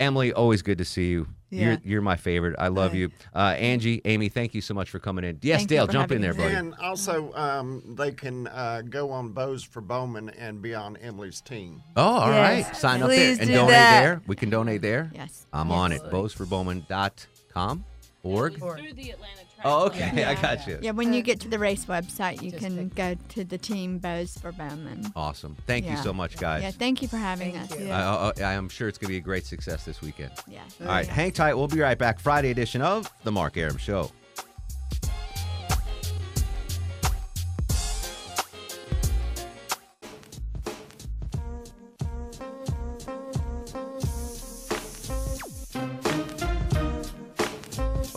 Emily, 0.00 0.32
always 0.32 0.62
good 0.62 0.78
to 0.78 0.84
see 0.84 1.08
you. 1.10 1.28
You're 1.54 1.78
you're 1.84 2.00
my 2.02 2.16
favorite. 2.16 2.56
I 2.58 2.68
love 2.68 2.92
Hi. 2.92 2.96
you. 2.98 3.10
Uh, 3.34 3.38
Angie, 3.58 4.00
Amy, 4.04 4.28
thank 4.28 4.54
you 4.54 4.60
so 4.60 4.74
much 4.74 4.90
for 4.90 4.98
coming 4.98 5.24
in. 5.24 5.38
Yes, 5.42 5.60
Thank 5.60 5.70
Dale, 5.70 5.86
jump 5.86 6.12
in 6.12 6.20
there, 6.20 6.32
me. 6.34 6.38
buddy. 6.42 6.54
And 6.54 6.74
also, 6.76 7.32
um, 7.34 7.94
they 7.96 8.12
can 8.12 8.46
uh, 8.48 8.82
go 8.88 9.10
on 9.10 9.30
Bows 9.30 9.62
for 9.64 9.80
Bowman 9.80 10.30
and 10.30 10.60
be 10.62 10.74
on 10.74 10.96
Emily's 10.98 11.40
team. 11.40 11.82
Oh, 11.96 12.02
all 12.02 12.30
right. 12.30 12.58
Yes. 12.58 12.80
Sign 12.80 13.02
up 13.02 13.08
there 13.10 13.30
and 13.32 13.40
do 13.40 13.54
donate 13.54 13.70
that. 13.70 14.00
there. 14.00 14.22
We 14.26 14.36
can 14.36 14.50
donate 14.50 14.82
there. 14.82 15.10
Yes. 15.14 15.46
I'm 15.52 15.70
on 15.70 15.92
it. 15.92 16.02
Bowsforbowman.com. 16.04 17.84
Org. 18.22 18.58
Through 18.58 18.92
the 18.94 19.10
Atlanta 19.10 19.36
Track 19.36 19.43
Oh, 19.64 19.88
Club. 19.90 19.92
okay. 19.92 20.24
I 20.24 20.34
got 20.40 20.66
you. 20.66 20.78
Yeah, 20.82 20.90
when 20.92 21.12
you 21.12 21.22
get 21.22 21.40
to 21.40 21.48
the 21.48 21.58
race 21.58 21.86
website, 21.86 22.42
you 22.42 22.50
Just 22.50 22.62
can 22.62 22.76
pick- 22.90 22.94
go 22.94 23.16
to 23.30 23.44
the 23.44 23.58
team 23.58 23.98
Bows 23.98 24.36
for 24.38 24.52
Bowman. 24.52 25.12
Awesome. 25.16 25.56
Thank 25.66 25.84
you 25.86 25.92
Yeah. 25.92 26.02
so 26.02 26.12
much, 26.12 26.36
guys. 26.36 26.62
Yeah, 26.62 26.70
thank 26.70 27.02
you 27.02 27.08
for 27.08 27.16
having 27.16 27.52
Thank 27.52 27.72
us. 27.72 27.80
you. 27.80 27.90
I, 27.90 28.00
I, 28.00 28.32
I 28.40 28.52
am 28.54 28.68
sure 28.68 28.88
it's 28.88 28.98
going 28.98 29.08
to 29.08 29.12
be 29.12 29.18
a 29.18 29.20
great 29.20 29.46
success 29.46 29.84
this 29.84 30.00
weekend. 30.02 30.32
Yeah. 30.48 30.60
All 30.80 30.86
right, 30.86 31.06
hang 31.06 31.32
tight. 31.32 31.54
We'll 31.54 31.68
be 31.68 31.80
right 31.80 31.98
back. 31.98 32.20
Friday 32.20 32.50
edition 32.50 32.82
of 32.82 33.10
The 33.24 33.32
Mark 33.32 33.56
Arum 33.56 33.78
Show. 33.78 34.10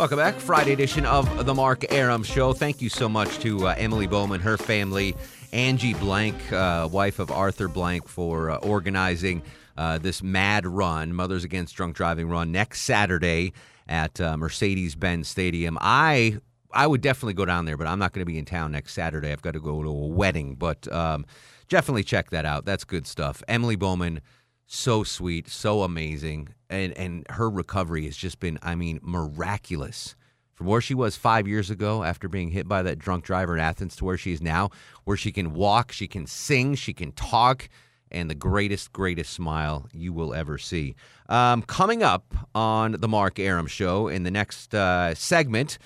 Welcome 0.08 0.20
back. 0.20 0.40
Friday 0.40 0.72
edition 0.72 1.06
of 1.06 1.46
The 1.46 1.54
Mark 1.54 1.92
Arum 1.92 2.24
Show. 2.24 2.54
Thank 2.54 2.82
you 2.82 2.88
so 2.88 3.10
much 3.10 3.40
to 3.40 3.68
uh, 3.68 3.76
Emily 3.78 4.08
Bowman, 4.08 4.40
her 4.40 4.56
family, 4.56 5.18
Angie 5.52 5.96
Blank, 5.96 6.54
uh, 6.54 6.88
wife 6.90 7.20
of 7.20 7.30
Arthur 7.30 7.68
Blank, 7.68 8.08
for 8.08 8.52
uh, 8.52 8.56
organizing 8.60 9.42
uh, 9.76 9.98
this 9.98 10.24
mad 10.24 10.66
run, 10.66 11.14
Mothers 11.14 11.44
Against 11.44 11.76
Drunk 11.76 11.94
Driving 11.94 12.30
run, 12.30 12.54
next 12.54 12.84
Saturday 12.84 13.52
at 13.90 14.22
uh, 14.22 14.38
Mercedes 14.38 14.96
Benz 14.96 15.28
Stadium. 15.28 15.78
I. 15.82 16.38
I 16.72 16.88
would 16.88 17.02
definitely 17.02 17.34
go 17.34 17.46
down 17.46 17.66
there, 17.66 17.76
but 17.76 17.88
I'm 17.88 18.00
not 18.00 18.14
going 18.14 18.22
to 18.22 18.26
be 18.26 18.38
in 18.38 18.46
town 18.46 18.72
next 18.72 18.94
Saturday. 18.94 19.32
I've 19.32 19.42
got 19.42 19.54
to 19.54 19.60
go 19.60 19.84
to 19.84 19.90
a 19.90 20.08
wedding, 20.08 20.56
but 20.56 20.90
um, 20.94 21.26
definitely 21.70 22.04
check 22.04 22.30
that 22.30 22.46
out. 22.46 22.66
That's 22.66 22.84
good 22.84 23.08
stuff. 23.08 23.42
Emily 23.48 23.76
Bowman, 23.76 24.22
so 24.68 25.04
sweet, 25.04 25.50
so 25.50 25.82
amazing, 25.82 26.50
and 26.70 26.94
and 26.98 27.26
her 27.30 27.50
recovery 27.50 28.06
has 28.06 28.18
just 28.18 28.40
been, 28.40 28.60
I 28.62 28.76
mean, 28.76 29.00
miraculous. 29.02 30.16
From 30.54 30.66
where 30.66 30.82
she 30.82 30.96
was 30.96 31.16
five 31.16 31.48
years 31.48 31.70
ago 31.70 32.04
after 32.04 32.28
being 32.28 32.50
hit 32.50 32.68
by 32.68 32.82
that 32.82 32.98
drunk 32.98 33.24
driver 33.24 33.54
in 33.54 33.60
Athens 33.60 33.96
to 33.98 34.06
where 34.06 34.18
she 34.18 34.34
is 34.34 34.42
now, 34.42 34.72
where 35.04 35.16
she 35.16 35.32
can 35.32 35.54
walk, 35.54 35.92
she 35.92 36.08
can 36.08 36.26
sing, 36.26 36.74
she 36.74 36.94
can 36.94 37.12
talk, 37.12 37.70
and 38.10 38.28
the 38.28 38.36
greatest, 38.36 38.92
greatest 38.92 39.34
smile 39.34 39.88
you 39.94 40.14
will 40.14 40.34
ever 40.34 40.58
see. 40.58 40.96
Um, 41.30 41.62
coming 41.62 42.02
up 42.02 42.34
on 42.56 42.94
the 42.94 43.08
Mark 43.08 43.38
Arum 43.38 43.68
Show 43.68 44.08
in 44.08 44.24
the 44.24 44.32
next 44.32 44.74
uh, 44.74 45.14
segment 45.14 45.78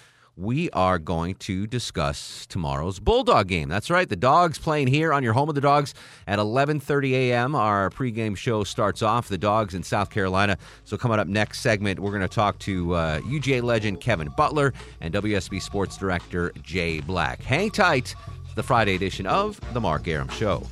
we 0.41 0.69
are 0.71 0.97
going 0.97 1.35
to 1.35 1.67
discuss 1.67 2.47
tomorrow's 2.47 2.99
Bulldog 2.99 3.47
game. 3.47 3.69
That's 3.69 3.91
right, 3.91 4.09
the 4.09 4.15
Dogs 4.15 4.57
playing 4.57 4.87
here 4.87 5.13
on 5.13 5.23
your 5.23 5.33
home 5.33 5.49
of 5.49 5.55
the 5.55 5.61
Dogs 5.61 5.93
at 6.25 6.39
11:30 6.39 7.11
a.m. 7.11 7.55
Our 7.55 7.91
pregame 7.91 8.35
show 8.35 8.63
starts 8.63 9.01
off. 9.01 9.27
The 9.27 9.37
Dogs 9.37 9.75
in 9.75 9.83
South 9.83 10.09
Carolina. 10.09 10.57
So 10.83 10.97
coming 10.97 11.19
up 11.19 11.27
next 11.27 11.59
segment, 11.59 11.99
we're 11.99 12.11
going 12.11 12.21
to 12.21 12.27
talk 12.27 12.57
to 12.59 12.93
uh, 12.95 13.19
UGA 13.21 13.61
legend 13.61 14.01
Kevin 14.01 14.29
Butler 14.35 14.73
and 14.99 15.13
WSB 15.13 15.61
Sports 15.61 15.95
Director 15.97 16.51
Jay 16.63 16.99
Black. 17.01 17.41
Hang 17.43 17.69
tight. 17.69 18.15
The 18.55 18.63
Friday 18.63 18.95
edition 18.95 19.27
of 19.27 19.61
the 19.73 19.79
Mark 19.79 20.07
Arum 20.07 20.27
Show. 20.29 20.63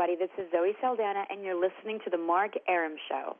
Everybody. 0.00 0.28
This 0.38 0.44
is 0.46 0.50
Zoe 0.50 0.72
Saldana, 0.80 1.24
and 1.28 1.44
you're 1.44 1.60
listening 1.60 1.98
to 2.04 2.10
The 2.10 2.16
Mark 2.16 2.52
Arum 2.66 2.94
Show. 3.06 3.36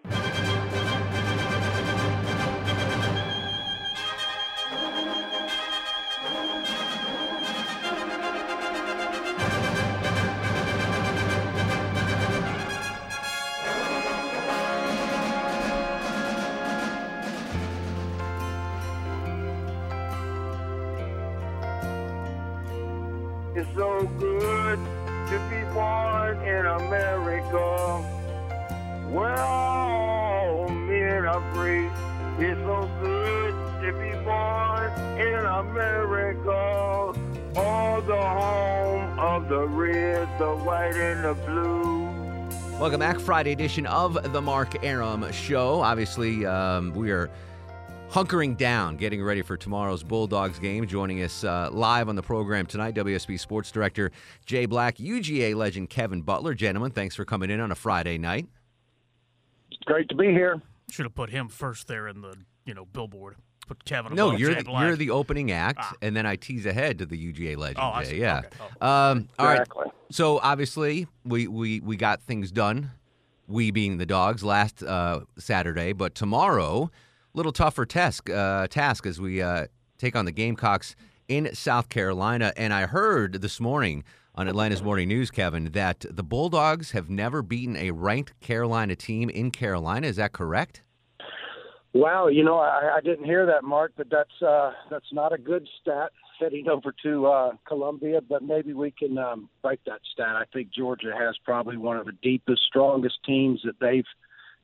It's 23.57 23.69
so 23.75 24.07
good 24.19 24.40
in 26.51 26.67
America. 26.67 27.31
It's 32.43 32.59
so 32.61 32.89
good 33.03 33.53
to 33.83 33.93
be 33.93 34.25
born 34.25 34.91
in 35.21 35.45
America. 35.45 37.13
All 37.55 38.01
the 38.01 38.17
home 38.17 39.19
of 39.19 39.49
the 39.49 39.67
red, 39.67 40.27
the 40.39 40.57
white, 40.57 40.95
and 40.95 41.23
the 41.23 41.35
blue. 41.45 42.09
Welcome 42.81 43.01
back, 43.01 43.21
Friday 43.21 43.53
edition 43.53 43.85
of 43.85 44.33
the 44.33 44.41
Mark 44.41 44.83
Arum 44.83 45.31
Show. 45.33 45.83
Obviously, 45.83 46.47
um, 46.47 46.95
we 46.95 47.11
are 47.11 47.29
hunkering 48.11 48.57
down, 48.57 48.97
getting 48.97 49.23
ready 49.23 49.43
for 49.43 49.57
tomorrow's 49.57 50.03
Bulldogs 50.03 50.59
game. 50.59 50.87
Joining 50.87 51.23
us 51.23 51.45
uh, 51.45 51.71
live 51.73 52.09
on 52.09 52.17
the 52.17 52.23
program 52.23 52.67
tonight, 52.67 52.95
WSB 52.95 53.39
Sports 53.39 53.71
Director 53.71 54.11
Jay 54.47 54.67
Black, 54.67 54.97
UGA 54.97 55.55
legend 55.55 55.91
Kevin 55.91 56.23
Butler. 56.23 56.55
Gentlemen, 56.55 56.93
thanks 56.93 57.15
for 57.15 57.25
coming 57.25 57.51
in 57.51 57.61
on 57.61 57.71
a 57.71 57.75
Friday 57.77 58.19
night. 58.19 58.47
It's 59.71 59.83
great 59.85 60.09
to 60.09 60.15
be 60.15 60.27
here. 60.29 60.61
Should 60.91 61.07
have 61.07 61.15
put 61.15 61.31
him 61.31 61.49
first 61.49 61.87
there 61.87 62.09
in 62.09 62.21
the 62.21 62.35
you 62.65 62.75
know 62.75 62.85
billboard. 62.85 63.37
Put 63.67 63.85
Kevin. 63.85 64.15
No, 64.17 64.33
you're 64.33 64.51
Jay 64.53 64.59
the, 64.59 64.65
Black. 64.65 64.83
you're 64.87 64.97
the 64.97 65.11
opening 65.11 65.53
act, 65.53 65.79
Ah. 65.81 65.93
and 66.03 66.17
then 66.17 66.27
I 66.27 66.35
tease 66.35 66.67
ahead 66.67 66.99
to 66.99 67.07
the 67.07 67.17
UGA 67.17 67.57
legend. 67.57 67.79
Oh, 67.81 67.91
I 67.95 68.05
Jay. 68.05 68.11
see. 68.11 68.21
Yeah. 68.21 68.39
Okay. 68.39 68.49
Oh. 68.81 68.87
Um, 68.87 69.29
all 69.39 69.47
right. 69.47 69.61
Exactly. 69.61 69.85
So 70.11 70.41
obviously, 70.41 71.07
we, 71.25 71.47
we 71.47 71.79
we 71.79 71.97
got 71.97 72.21
things 72.23 72.51
done. 72.51 72.91
We 73.47 73.71
being 73.71 73.99
the 73.99 74.07
dogs 74.07 74.43
last 74.43 74.83
uh, 74.83 75.21
Saturday, 75.39 75.93
but 75.93 76.17
tomorrow, 76.17 76.91
little 77.35 77.53
tougher 77.53 77.87
task 77.87 78.29
uh, 78.31 78.67
task 78.69 79.07
as 79.07 79.21
we 79.21 79.43
uh, 79.43 79.67
take 79.99 80.17
on 80.17 80.25
the 80.25 80.33
Gamecocks 80.33 80.97
in 81.29 81.55
South 81.55 81.89
Carolina. 81.89 82.53
And 82.57 82.73
I 82.73 82.87
heard 82.87 83.41
this 83.41 83.61
morning 83.61 84.05
on 84.35 84.49
Atlanta's 84.49 84.83
Morning 84.83 85.09
News, 85.09 85.31
Kevin, 85.31 85.67
that 85.73 86.05
the 86.09 86.23
Bulldogs 86.23 86.93
have 86.93 87.11
never 87.11 87.43
beaten 87.43 87.77
a 87.77 87.91
ranked 87.91 88.39
Carolina 88.41 88.97
team 88.97 89.29
in 89.29 89.51
Carolina. 89.51 90.07
Is 90.07 90.17
that 90.17 90.33
correct? 90.33 90.83
Wow, 91.93 92.29
you 92.29 92.45
know, 92.45 92.59
I, 92.59 92.99
I 92.99 93.01
didn't 93.01 93.25
hear 93.25 93.47
that, 93.47 93.65
Mark, 93.65 93.93
but 93.97 94.09
that's 94.11 94.43
uh, 94.43 94.73
that's 94.91 95.13
not 95.13 95.33
a 95.33 95.39
good 95.39 95.69
stat 95.81 96.13
heading 96.39 96.69
over 96.69 96.95
to 97.03 97.27
uh, 97.27 97.53
Columbia. 97.67 98.21
But 98.21 98.45
maybe 98.45 98.73
we 98.73 98.93
can 98.93 99.19
um, 99.19 99.49
break 99.61 99.81
that 99.87 100.01
stat. 100.13 100.37
I 100.37 100.45
think 100.53 100.71
Georgia 100.73 101.13
has 101.19 101.37
probably 101.45 101.77
one 101.77 101.97
of 101.97 102.07
the 102.07 102.17
deepest, 102.23 102.63
strongest 102.63 103.19
teams 103.27 103.61
that 103.65 103.81
they've 103.81 104.05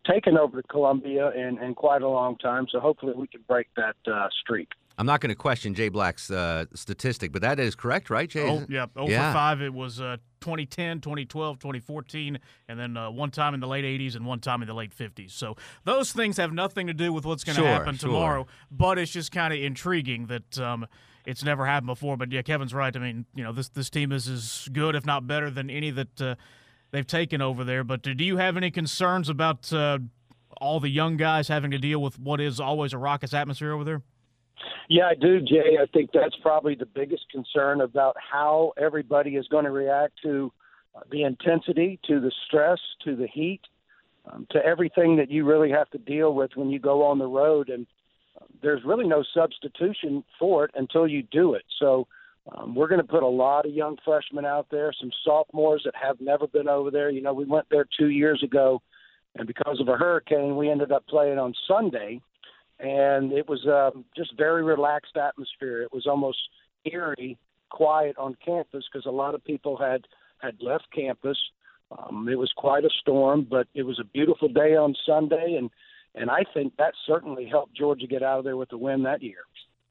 taken 0.09 0.37
over 0.39 0.61
to 0.63 0.69
Columbia 0.69 1.31
in, 1.33 1.59
in 1.63 1.75
quite 1.75 2.03
a 2.03 2.09
long 2.09 2.37
time. 2.39 2.67
So 2.71 2.81
hopefully 2.81 3.13
we 3.17 3.27
can 3.27 3.43
break 3.47 3.69
that 3.77 3.97
uh, 4.11 4.29
streak. 4.43 4.69
I'm 4.99 5.05
not 5.05 5.21
going 5.21 5.29
to 5.29 5.35
question 5.37 5.75
Jay 5.75 5.91
Black's 5.91 6.31
uh, 6.31 6.65
statistic, 6.75 7.31
but 7.31 7.43
that 7.43 7.61
is 7.61 7.75
correct, 7.75 8.09
right, 8.09 8.31
Jay? 8.31 8.49
Oh, 8.49 8.65
yeah. 8.67 8.87
Oh 8.97 9.07
Yeah. 9.09 9.31
for 9.31 9.37
5, 9.37 9.61
it 9.61 9.75
was 9.75 10.01
uh, 10.01 10.17
2010, 10.41 11.03
2012, 11.03 11.59
2014, 11.59 12.39
and 12.69 12.81
then 12.81 12.97
uh, 12.97 13.11
one 13.11 13.31
time 13.31 13.53
in 13.53 13.61
the 13.61 13.67
late 13.67 13.85
80s 13.85 14.17
and 14.17 14.25
one 14.25 14.41
time 14.41 14.63
in 14.63 14.69
the 14.69 14.75
late 14.75 14.97
50s. 14.97 15.33
So 15.33 15.57
those 15.85 16.13
things 16.13 16.39
have 16.39 16.53
nothing 16.53 16.87
to 16.87 16.95
do 16.95 17.13
with 17.13 17.27
what's 17.27 17.45
going 17.45 17.57
to 17.57 17.63
Sure, 17.63 17.69
happen 17.71 17.97
sure. 17.97 18.09
tomorrow, 18.09 18.47
but 18.71 18.99
it's 18.99 19.13
just 19.13 19.33
kind 19.33 19.53
of 19.53 19.61
intriguing 19.61 20.29
that 20.29 20.59
um, 20.59 20.87
it's 21.27 21.45
never 21.45 21.67
happened 21.67 21.89
before. 21.89 22.17
But 22.17 22.33
yeah, 22.33 22.41
Kevin's 22.41 22.73
right. 22.73 22.95
I 22.97 22.99
mean, 22.99 23.27
you 23.35 23.45
know, 23.45 23.53
this 23.53 23.69
this 23.69 23.91
team 23.91 24.13
is 24.13 24.29
as 24.29 24.69
good, 24.73 24.95
if 24.95 25.05
not 25.05 25.27
better, 25.27 25.51
than 25.51 25.69
any 25.69 25.91
that 25.91 26.23
uh, 26.23 26.35
they've 26.90 27.07
taken 27.07 27.40
over 27.40 27.64
there. 27.64 27.85
But 27.85 28.02
do 28.02 28.12
you 28.12 28.37
have 28.37 28.57
any 28.57 28.71
concerns 28.71 29.28
about 29.28 29.73
uh, 29.73 29.99
all 30.61 30.81
the 30.81 30.88
young 30.88 31.16
guys 31.16 31.49
having 31.49 31.71
to 31.71 31.78
deal 31.78 32.00
with 32.00 32.19
what 32.19 32.40
is 32.40 32.61
always 32.61 32.93
a 32.93 32.99
raucous 32.99 33.35
atmosphere 33.35 33.73
over 33.73 33.85
there? 33.85 34.02
Yeah, 34.88 35.09
I 35.09 35.14
do, 35.14 35.40
Jay. 35.40 35.78
I 35.81 35.87
think 35.93 36.11
that's 36.12 36.37
probably 36.43 36.75
the 36.75 36.87
biggest 36.87 37.25
concern 37.31 37.81
about 37.81 38.16
how 38.19 38.73
everybody 38.78 39.37
is 39.37 39.47
going 39.49 39.64
to 39.64 39.71
react 39.71 40.14
to 40.23 40.52
uh, 40.95 41.00
the 41.11 41.25
intensity, 41.25 41.99
to 42.07 42.21
the 42.21 42.33
stress, 42.47 42.78
to 43.05 43.16
the 43.16 43.26
heat, 43.26 43.61
um, 44.31 44.47
to 44.50 44.64
everything 44.64 45.16
that 45.16 45.31
you 45.31 45.45
really 45.45 45.71
have 45.71 45.90
to 45.90 45.99
deal 45.99 46.35
with 46.35 46.52
when 46.55 46.71
you 46.71 46.78
go 46.78 47.05
on 47.05 47.19
the 47.19 47.26
road. 47.26 47.69
And 47.69 47.87
uh, 48.40 48.45
there's 48.62 48.83
really 48.85 49.07
no 49.07 49.25
substitution 49.35 50.25
for 50.38 50.64
it 50.64 50.71
until 50.75 51.07
you 51.07 51.23
do 51.23 51.55
it. 51.55 51.64
So 51.78 52.07
um, 52.53 52.75
we're 52.75 52.88
going 52.88 53.00
to 53.00 53.07
put 53.07 53.23
a 53.23 53.29
lot 53.29 53.67
of 53.67 53.73
young 53.73 53.97
freshmen 54.05 54.45
out 54.45 54.67
there, 54.71 54.93
some 54.99 55.11
sophomores 55.25 55.83
that 55.85 55.95
have 56.00 56.21
never 56.21 56.47
been 56.47 56.69
over 56.69 56.91
there. 56.91 57.11
You 57.11 57.23
know, 57.23 57.33
we 57.33 57.45
went 57.45 57.67
there 57.71 57.87
two 57.99 58.09
years 58.09 58.43
ago, 58.43 58.81
and 59.35 59.47
because 59.47 59.81
of 59.81 59.88
a 59.88 59.97
hurricane, 59.97 60.57
we 60.57 60.71
ended 60.71 60.93
up 60.93 61.07
playing 61.07 61.38
on 61.38 61.55
Sunday 61.67 62.21
and 62.79 63.32
it 63.32 63.49
was 63.49 63.67
um, 63.67 64.04
just 64.17 64.37
very 64.37 64.63
relaxed 64.63 65.17
atmosphere. 65.17 65.82
It 65.82 65.93
was 65.93 66.06
almost 66.06 66.39
eerie, 66.85 67.39
quiet 67.71 68.17
on 68.19 68.37
campus 68.45 68.85
because 68.91 69.06
a 69.06 69.11
lot 69.11 69.35
of 69.35 69.45
people 69.45 69.76
had 69.76 70.06
had 70.39 70.56
left 70.61 70.87
campus. 70.95 71.39
Um, 71.91 72.28
it 72.28 72.39
was 72.39 72.52
quite 72.56 72.85
a 72.85 72.91
storm, 73.00 73.47
but 73.49 73.67
it 73.75 73.85
was 73.85 73.99
a 73.99 74.04
beautiful 74.04 74.49
day 74.49 74.76
on 74.76 74.95
Sunday, 75.06 75.56
and 75.59 75.71
and 76.15 76.30
I 76.30 76.45
think 76.52 76.76
that 76.76 76.95
certainly 77.06 77.47
helped 77.47 77.76
Georgia 77.76 78.06
get 78.06 78.23
out 78.23 78.39
of 78.39 78.45
there 78.45 78.56
with 78.56 78.71
the 78.71 78.78
win 78.78 79.02
that 79.04 79.23
year. 79.23 79.45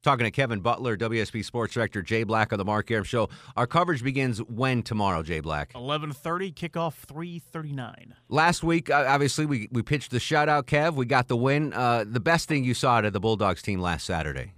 Talking 0.06 0.22
to 0.22 0.30
Kevin 0.30 0.60
Butler, 0.60 0.96
WSB 0.96 1.44
Sports 1.44 1.74
Director 1.74 2.00
Jay 2.00 2.22
Black 2.22 2.52
on 2.52 2.60
the 2.60 2.64
Mark 2.64 2.88
Arum 2.92 3.02
Show. 3.02 3.28
Our 3.56 3.66
coverage 3.66 4.04
begins 4.04 4.38
when 4.38 4.84
tomorrow, 4.84 5.24
Jay 5.24 5.40
Black? 5.40 5.72
11:30, 5.72 6.54
kickoff 6.54 6.94
3:39. 7.08 8.12
Last 8.28 8.62
week, 8.62 8.88
obviously, 8.88 9.46
we, 9.46 9.68
we 9.72 9.82
pitched 9.82 10.12
the 10.12 10.18
shutout, 10.18 10.66
Kev. 10.66 10.94
We 10.94 11.06
got 11.06 11.26
the 11.26 11.36
win. 11.36 11.72
Uh, 11.72 12.04
the 12.06 12.20
best 12.20 12.46
thing 12.46 12.62
you 12.62 12.72
saw 12.72 12.98
out 12.98 13.04
of 13.04 13.14
the 13.14 13.18
Bulldogs 13.18 13.62
team 13.62 13.80
last 13.80 14.06
Saturday? 14.06 14.52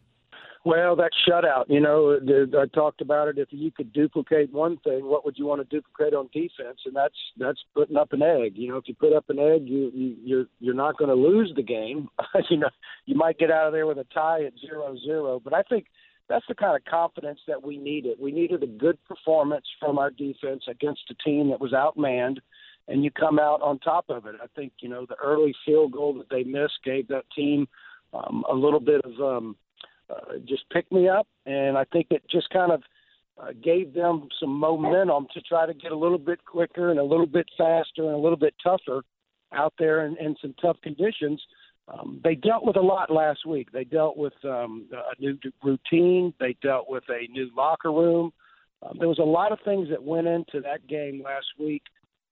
Well, 0.68 0.96
that 0.96 1.12
shutout, 1.26 1.64
you 1.68 1.80
know, 1.80 2.18
I 2.60 2.66
talked 2.66 3.00
about 3.00 3.28
it. 3.28 3.38
If 3.38 3.48
you 3.52 3.70
could 3.70 3.90
duplicate 3.90 4.52
one 4.52 4.76
thing, 4.84 5.06
what 5.06 5.24
would 5.24 5.38
you 5.38 5.46
want 5.46 5.62
to 5.62 5.74
duplicate 5.74 6.12
on 6.12 6.28
defense? 6.30 6.80
And 6.84 6.94
that's 6.94 7.14
that's 7.38 7.64
putting 7.74 7.96
up 7.96 8.12
an 8.12 8.20
egg. 8.20 8.52
You 8.56 8.68
know, 8.68 8.76
if 8.76 8.86
you 8.86 8.94
put 8.94 9.14
up 9.14 9.30
an 9.30 9.38
egg, 9.38 9.62
you, 9.66 9.90
you 9.94 10.16
you're 10.22 10.44
you're 10.60 10.74
not 10.74 10.98
going 10.98 11.08
to 11.08 11.14
lose 11.14 11.50
the 11.56 11.62
game. 11.62 12.10
you 12.50 12.58
know, 12.58 12.68
you 13.06 13.14
might 13.14 13.38
get 13.38 13.50
out 13.50 13.66
of 13.66 13.72
there 13.72 13.86
with 13.86 13.96
a 13.96 14.04
tie 14.12 14.44
at 14.44 14.52
zero 14.60 14.94
zero. 15.02 15.40
But 15.42 15.54
I 15.54 15.62
think 15.62 15.86
that's 16.28 16.44
the 16.48 16.54
kind 16.54 16.76
of 16.76 16.84
confidence 16.84 17.40
that 17.48 17.62
we 17.62 17.78
needed. 17.78 18.18
We 18.20 18.30
needed 18.30 18.62
a 18.62 18.66
good 18.66 19.02
performance 19.06 19.64
from 19.80 19.98
our 19.98 20.10
defense 20.10 20.64
against 20.68 21.10
a 21.10 21.14
team 21.24 21.48
that 21.48 21.62
was 21.62 21.72
outmanned, 21.72 22.40
and 22.88 23.02
you 23.02 23.10
come 23.10 23.38
out 23.38 23.62
on 23.62 23.78
top 23.78 24.04
of 24.10 24.26
it. 24.26 24.34
I 24.42 24.48
think 24.54 24.74
you 24.80 24.90
know 24.90 25.06
the 25.08 25.16
early 25.16 25.54
field 25.64 25.92
goal 25.92 26.12
that 26.18 26.28
they 26.28 26.44
missed 26.44 26.84
gave 26.84 27.08
that 27.08 27.24
team 27.34 27.66
um, 28.12 28.44
a 28.50 28.54
little 28.54 28.80
bit 28.80 29.00
of 29.06 29.12
um, 29.18 29.56
uh, 30.10 30.38
just 30.46 30.68
pick 30.70 30.90
me 30.90 31.08
up, 31.08 31.26
and 31.46 31.76
I 31.76 31.84
think 31.84 32.08
it 32.10 32.22
just 32.30 32.50
kind 32.50 32.72
of 32.72 32.82
uh, 33.40 33.52
gave 33.62 33.94
them 33.94 34.28
some 34.40 34.50
momentum 34.50 35.26
to 35.34 35.40
try 35.42 35.66
to 35.66 35.74
get 35.74 35.92
a 35.92 35.96
little 35.96 36.18
bit 36.18 36.44
quicker 36.44 36.90
and 36.90 36.98
a 36.98 37.04
little 37.04 37.26
bit 37.26 37.46
faster 37.56 38.02
and 38.02 38.14
a 38.14 38.18
little 38.18 38.38
bit 38.38 38.54
tougher 38.62 39.02
out 39.52 39.74
there 39.78 40.06
in, 40.06 40.16
in 40.18 40.36
some 40.40 40.54
tough 40.60 40.76
conditions. 40.82 41.40
Um, 41.88 42.20
they 42.22 42.34
dealt 42.34 42.66
with 42.66 42.76
a 42.76 42.82
lot 42.82 43.10
last 43.10 43.46
week. 43.46 43.72
They 43.72 43.84
dealt 43.84 44.16
with 44.16 44.34
um, 44.44 44.88
a 44.92 45.20
new 45.20 45.38
routine. 45.62 46.34
They 46.38 46.56
dealt 46.62 46.88
with 46.88 47.04
a 47.08 47.30
new 47.32 47.50
locker 47.56 47.92
room. 47.92 48.32
Um, 48.82 48.96
there 48.98 49.08
was 49.08 49.18
a 49.18 49.22
lot 49.22 49.52
of 49.52 49.58
things 49.64 49.88
that 49.90 50.02
went 50.02 50.26
into 50.26 50.60
that 50.60 50.86
game 50.86 51.22
last 51.24 51.46
week, 51.58 51.82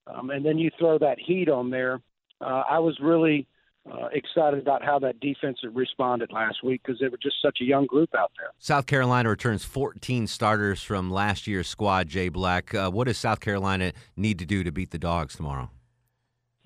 um, 0.05 0.29
and 0.29 0.45
then 0.45 0.57
you 0.57 0.69
throw 0.77 0.97
that 0.99 1.17
heat 1.19 1.49
on 1.49 1.69
there. 1.69 2.01
Uh, 2.39 2.63
I 2.69 2.79
was 2.79 2.97
really 3.01 3.47
uh, 3.91 4.07
excited 4.11 4.59
about 4.59 4.83
how 4.83 4.99
that 4.99 5.19
defense 5.19 5.59
responded 5.73 6.31
last 6.31 6.63
week 6.63 6.81
because 6.83 6.99
they 6.99 7.07
were 7.07 7.17
just 7.17 7.35
such 7.41 7.59
a 7.61 7.63
young 7.63 7.85
group 7.85 8.13
out 8.15 8.31
there. 8.37 8.49
South 8.59 8.85
Carolina 8.85 9.29
returns 9.29 9.63
14 9.63 10.27
starters 10.27 10.81
from 10.81 11.11
last 11.11 11.47
year's 11.47 11.67
squad, 11.67 12.07
Jay 12.07 12.29
Black. 12.29 12.73
Uh, 12.73 12.89
what 12.89 13.07
does 13.07 13.17
South 13.17 13.39
Carolina 13.39 13.93
need 14.15 14.39
to 14.39 14.45
do 14.45 14.63
to 14.63 14.71
beat 14.71 14.91
the 14.91 14.99
Dogs 14.99 15.35
tomorrow? 15.35 15.69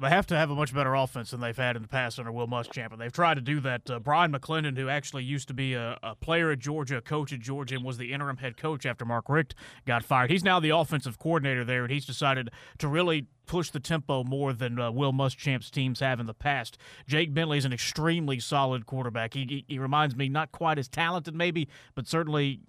They 0.02 0.10
have 0.10 0.26
to 0.28 0.36
have 0.36 0.50
a 0.50 0.56
much 0.56 0.74
better 0.74 0.96
offense 0.96 1.30
than 1.30 1.42
they've 1.42 1.56
had 1.56 1.76
in 1.76 1.84
the 1.84 1.88
past 1.88 2.18
under 2.18 2.32
Will 2.32 2.48
Muschamp, 2.48 2.92
and 2.92 3.00
they've 3.00 3.14
tried 3.14 3.36
to 3.36 3.42
do 3.42 3.60
that. 3.60 3.90
Uh, 3.90 4.00
Bryan 4.00 4.32
McClendon, 4.32 4.76
who 4.76 4.90
actually 4.90 5.24
used 5.24 5.48
to 5.50 5.54
be 5.54 5.76
a, 5.76 6.00
a 6.02 6.16
player 6.16 6.50
at 6.50 6.58
Georgia, 6.58 6.98
a 6.98 7.02
coach 7.02 7.32
at 7.32 7.40
Georgia, 7.40 7.76
and 7.76 7.84
was 7.84 8.00
the 8.00 8.12
interim 8.12 8.38
head 8.38 8.58
coach 8.58 8.86
after 8.86 9.06
Mark 9.06 9.30
Richt 9.30 9.54
got 9.86 10.04
fired. 10.04 10.32
He's 10.32 10.44
now 10.44 10.60
the 10.60 10.72
offensive 10.72 11.20
coordinator 11.20 11.64
there, 11.64 11.84
and 11.84 11.92
he's 11.92 12.06
decided 12.06 12.50
to 12.80 12.88
really 12.88 13.28
push 13.46 13.70
the 13.70 13.80
tempo 13.80 14.24
more 14.24 14.54
than 14.54 14.80
uh, 14.80 14.90
Will 14.90 15.14
Muschamp's 15.14 15.70
teams 15.70 16.00
have 16.00 16.20
in 16.20 16.26
the 16.26 16.34
past. 16.34 16.78
Jake 17.06 17.34
Bentley 17.34 17.60
is 17.60 17.66
an 17.66 17.74
extremely 17.74 18.40
solid 18.40 18.88
quarterback. 18.88 19.36
He, 19.36 19.46
he, 19.48 19.66
he 19.68 19.78
reminds 19.78 20.16
me 20.16 20.30
not 20.30 20.52
quite 20.52 20.80
as 20.80 20.88
talented, 20.88 21.36
maybe, 21.36 21.68
but 21.94 22.08
certainly 22.08 22.62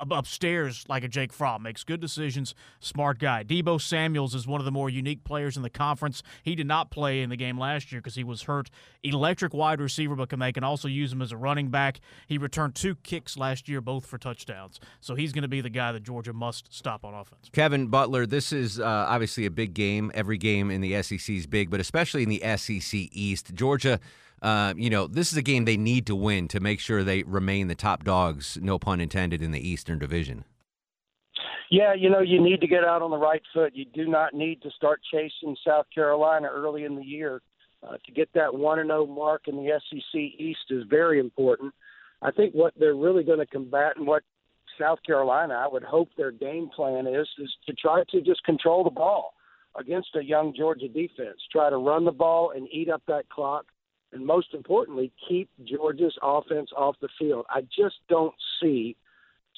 upstairs 0.00 0.84
like 0.88 1.04
a 1.04 1.08
Jake 1.08 1.32
Fromm. 1.32 1.62
Makes 1.62 1.84
good 1.84 2.00
decisions, 2.00 2.54
smart 2.80 3.18
guy. 3.18 3.44
Deebo 3.44 3.80
Samuels 3.80 4.34
is 4.34 4.46
one 4.46 4.60
of 4.60 4.64
the 4.64 4.70
more 4.70 4.90
unique 4.90 5.24
players 5.24 5.56
in 5.56 5.62
the 5.62 5.70
conference. 5.70 6.22
He 6.42 6.54
did 6.54 6.66
not 6.66 6.90
play 6.90 7.22
in 7.22 7.30
the 7.30 7.36
game 7.36 7.58
last 7.58 7.92
year 7.92 8.00
because 8.00 8.14
he 8.14 8.24
was 8.24 8.42
hurt. 8.42 8.70
Electric 9.02 9.54
wide 9.54 9.80
receiver, 9.80 10.14
but 10.14 10.28
can 10.28 10.38
they 10.38 10.52
can 10.52 10.64
also 10.64 10.88
use 10.88 11.12
him 11.12 11.22
as 11.22 11.32
a 11.32 11.36
running 11.36 11.68
back. 11.68 12.00
He 12.26 12.38
returned 12.38 12.74
two 12.74 12.94
kicks 12.96 13.36
last 13.36 13.68
year, 13.68 13.80
both 13.80 14.06
for 14.06 14.18
touchdowns. 14.18 14.80
So 15.00 15.14
he's 15.14 15.32
going 15.32 15.42
to 15.42 15.48
be 15.48 15.60
the 15.60 15.70
guy 15.70 15.92
that 15.92 16.02
Georgia 16.02 16.32
must 16.32 16.72
stop 16.74 17.04
on 17.04 17.14
offense. 17.14 17.48
Kevin 17.52 17.88
Butler, 17.88 18.26
this 18.26 18.52
is 18.52 18.80
uh, 18.80 18.84
obviously 18.84 19.46
a 19.46 19.50
big 19.50 19.74
game. 19.74 20.10
Every 20.14 20.38
game 20.38 20.70
in 20.70 20.80
the 20.80 21.02
SEC 21.02 21.28
is 21.28 21.46
big, 21.46 21.70
but 21.70 21.80
especially 21.80 22.22
in 22.22 22.28
the 22.28 22.42
SEC 22.56 23.08
East. 23.12 23.54
Georgia, 23.54 24.00
uh, 24.42 24.74
you 24.76 24.90
know, 24.90 25.06
this 25.06 25.32
is 25.32 25.38
a 25.38 25.42
game 25.42 25.64
they 25.64 25.76
need 25.76 26.06
to 26.06 26.16
win 26.16 26.48
to 26.48 26.60
make 26.60 26.80
sure 26.80 27.02
they 27.02 27.22
remain 27.22 27.68
the 27.68 27.74
top 27.74 28.04
dogs, 28.04 28.58
no 28.60 28.78
pun 28.78 29.00
intended, 29.00 29.42
in 29.42 29.50
the 29.50 29.68
Eastern 29.68 29.98
Division. 29.98 30.44
Yeah, 31.70 31.92
you 31.92 32.08
know, 32.08 32.20
you 32.20 32.42
need 32.42 32.60
to 32.62 32.66
get 32.66 32.84
out 32.84 33.02
on 33.02 33.10
the 33.10 33.18
right 33.18 33.42
foot. 33.52 33.74
You 33.74 33.84
do 33.84 34.06
not 34.08 34.32
need 34.32 34.62
to 34.62 34.70
start 34.70 35.00
chasing 35.12 35.54
South 35.66 35.86
Carolina 35.94 36.48
early 36.50 36.84
in 36.84 36.96
the 36.96 37.04
year. 37.04 37.42
Uh, 37.86 37.96
to 38.04 38.12
get 38.12 38.28
that 38.34 38.52
one 38.52 38.80
and 38.80 38.88
zero 38.88 39.06
mark 39.06 39.42
in 39.46 39.54
the 39.54 39.80
SEC 39.88 40.20
East 40.20 40.64
is 40.70 40.82
very 40.90 41.20
important. 41.20 41.72
I 42.22 42.32
think 42.32 42.52
what 42.52 42.74
they're 42.76 42.96
really 42.96 43.22
going 43.22 43.38
to 43.38 43.46
combat 43.46 43.96
and 43.96 44.06
what 44.06 44.24
South 44.80 44.98
Carolina, 45.06 45.54
I 45.54 45.68
would 45.70 45.84
hope 45.84 46.08
their 46.16 46.32
game 46.32 46.70
plan 46.74 47.06
is, 47.06 47.28
is 47.38 47.54
to 47.66 47.74
try 47.74 48.02
to 48.10 48.20
just 48.20 48.42
control 48.44 48.82
the 48.82 48.90
ball 48.90 49.34
against 49.78 50.16
a 50.16 50.24
young 50.24 50.54
Georgia 50.56 50.88
defense. 50.88 51.38
Try 51.52 51.70
to 51.70 51.76
run 51.76 52.04
the 52.04 52.12
ball 52.12 52.52
and 52.54 52.66
eat 52.72 52.88
up 52.88 53.02
that 53.06 53.28
clock, 53.28 53.66
and 54.12 54.24
most 54.24 54.54
importantly, 54.54 55.12
keep 55.28 55.50
Georgia's 55.64 56.16
offense 56.22 56.70
off 56.76 56.96
the 57.00 57.08
field. 57.18 57.46
I 57.50 57.62
just 57.62 57.96
don't 58.08 58.34
see 58.60 58.96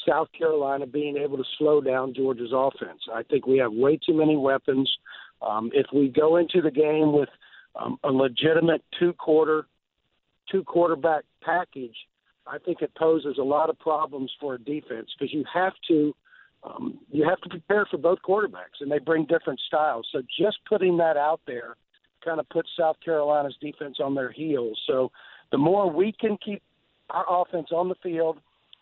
South 0.09 0.29
Carolina 0.37 0.87
being 0.87 1.17
able 1.17 1.37
to 1.37 1.45
slow 1.59 1.81
down 1.81 2.15
Georgia's 2.15 2.53
offense. 2.53 3.01
I 3.13 3.23
think 3.23 3.47
we 3.47 3.59
have 3.59 3.73
way 3.73 3.99
too 4.05 4.15
many 4.15 4.37
weapons. 4.37 4.91
Um, 5.43 5.71
if 5.73 5.87
we 5.93 6.09
go 6.09 6.37
into 6.37 6.61
the 6.61 6.71
game 6.71 7.13
with 7.13 7.29
um, 7.77 7.99
a 8.03 8.11
legitimate 8.11 8.83
two 8.99 9.13
quarter, 9.13 9.67
two 10.51 10.65
quarterback 10.65 11.25
package, 11.43 11.97
I 12.47 12.59
think 12.59 12.83
it 12.83 12.93
poses 12.97 13.39
a 13.39 13.43
lot 13.43 13.71
of 13.71 13.79
problems 13.79 14.33
for 14.41 14.55
a 14.55 14.59
defense 14.59 15.11
because 15.19 15.33
you 15.33 15.45
have 15.53 15.75
to 15.89 16.15
um, 16.63 16.99
you 17.11 17.27
have 17.27 17.41
to 17.41 17.49
prepare 17.49 17.87
for 17.91 17.97
both 17.97 18.19
quarterbacks, 18.27 18.81
and 18.81 18.91
they 18.91 18.99
bring 18.99 19.25
different 19.25 19.61
styles. 19.67 20.07
So 20.13 20.21
just 20.39 20.59
putting 20.69 20.99
that 20.99 21.17
out 21.17 21.41
there 21.47 21.77
kind 22.25 22.41
of 22.41 22.49
put 22.49 22.67
South 22.79 22.97
Carolina's 23.05 23.57
defense 23.61 23.99
on 24.03 24.15
their 24.15 24.31
heels. 24.31 24.81
So 24.87 25.11
the 25.53 25.59
more 25.59 25.91
we 25.91 26.13
can 26.13 26.37
keep 26.45 26.63
our 27.11 27.25
offense 27.29 27.69
on 27.73 27.89
the 27.89 27.95
field, 28.03 28.39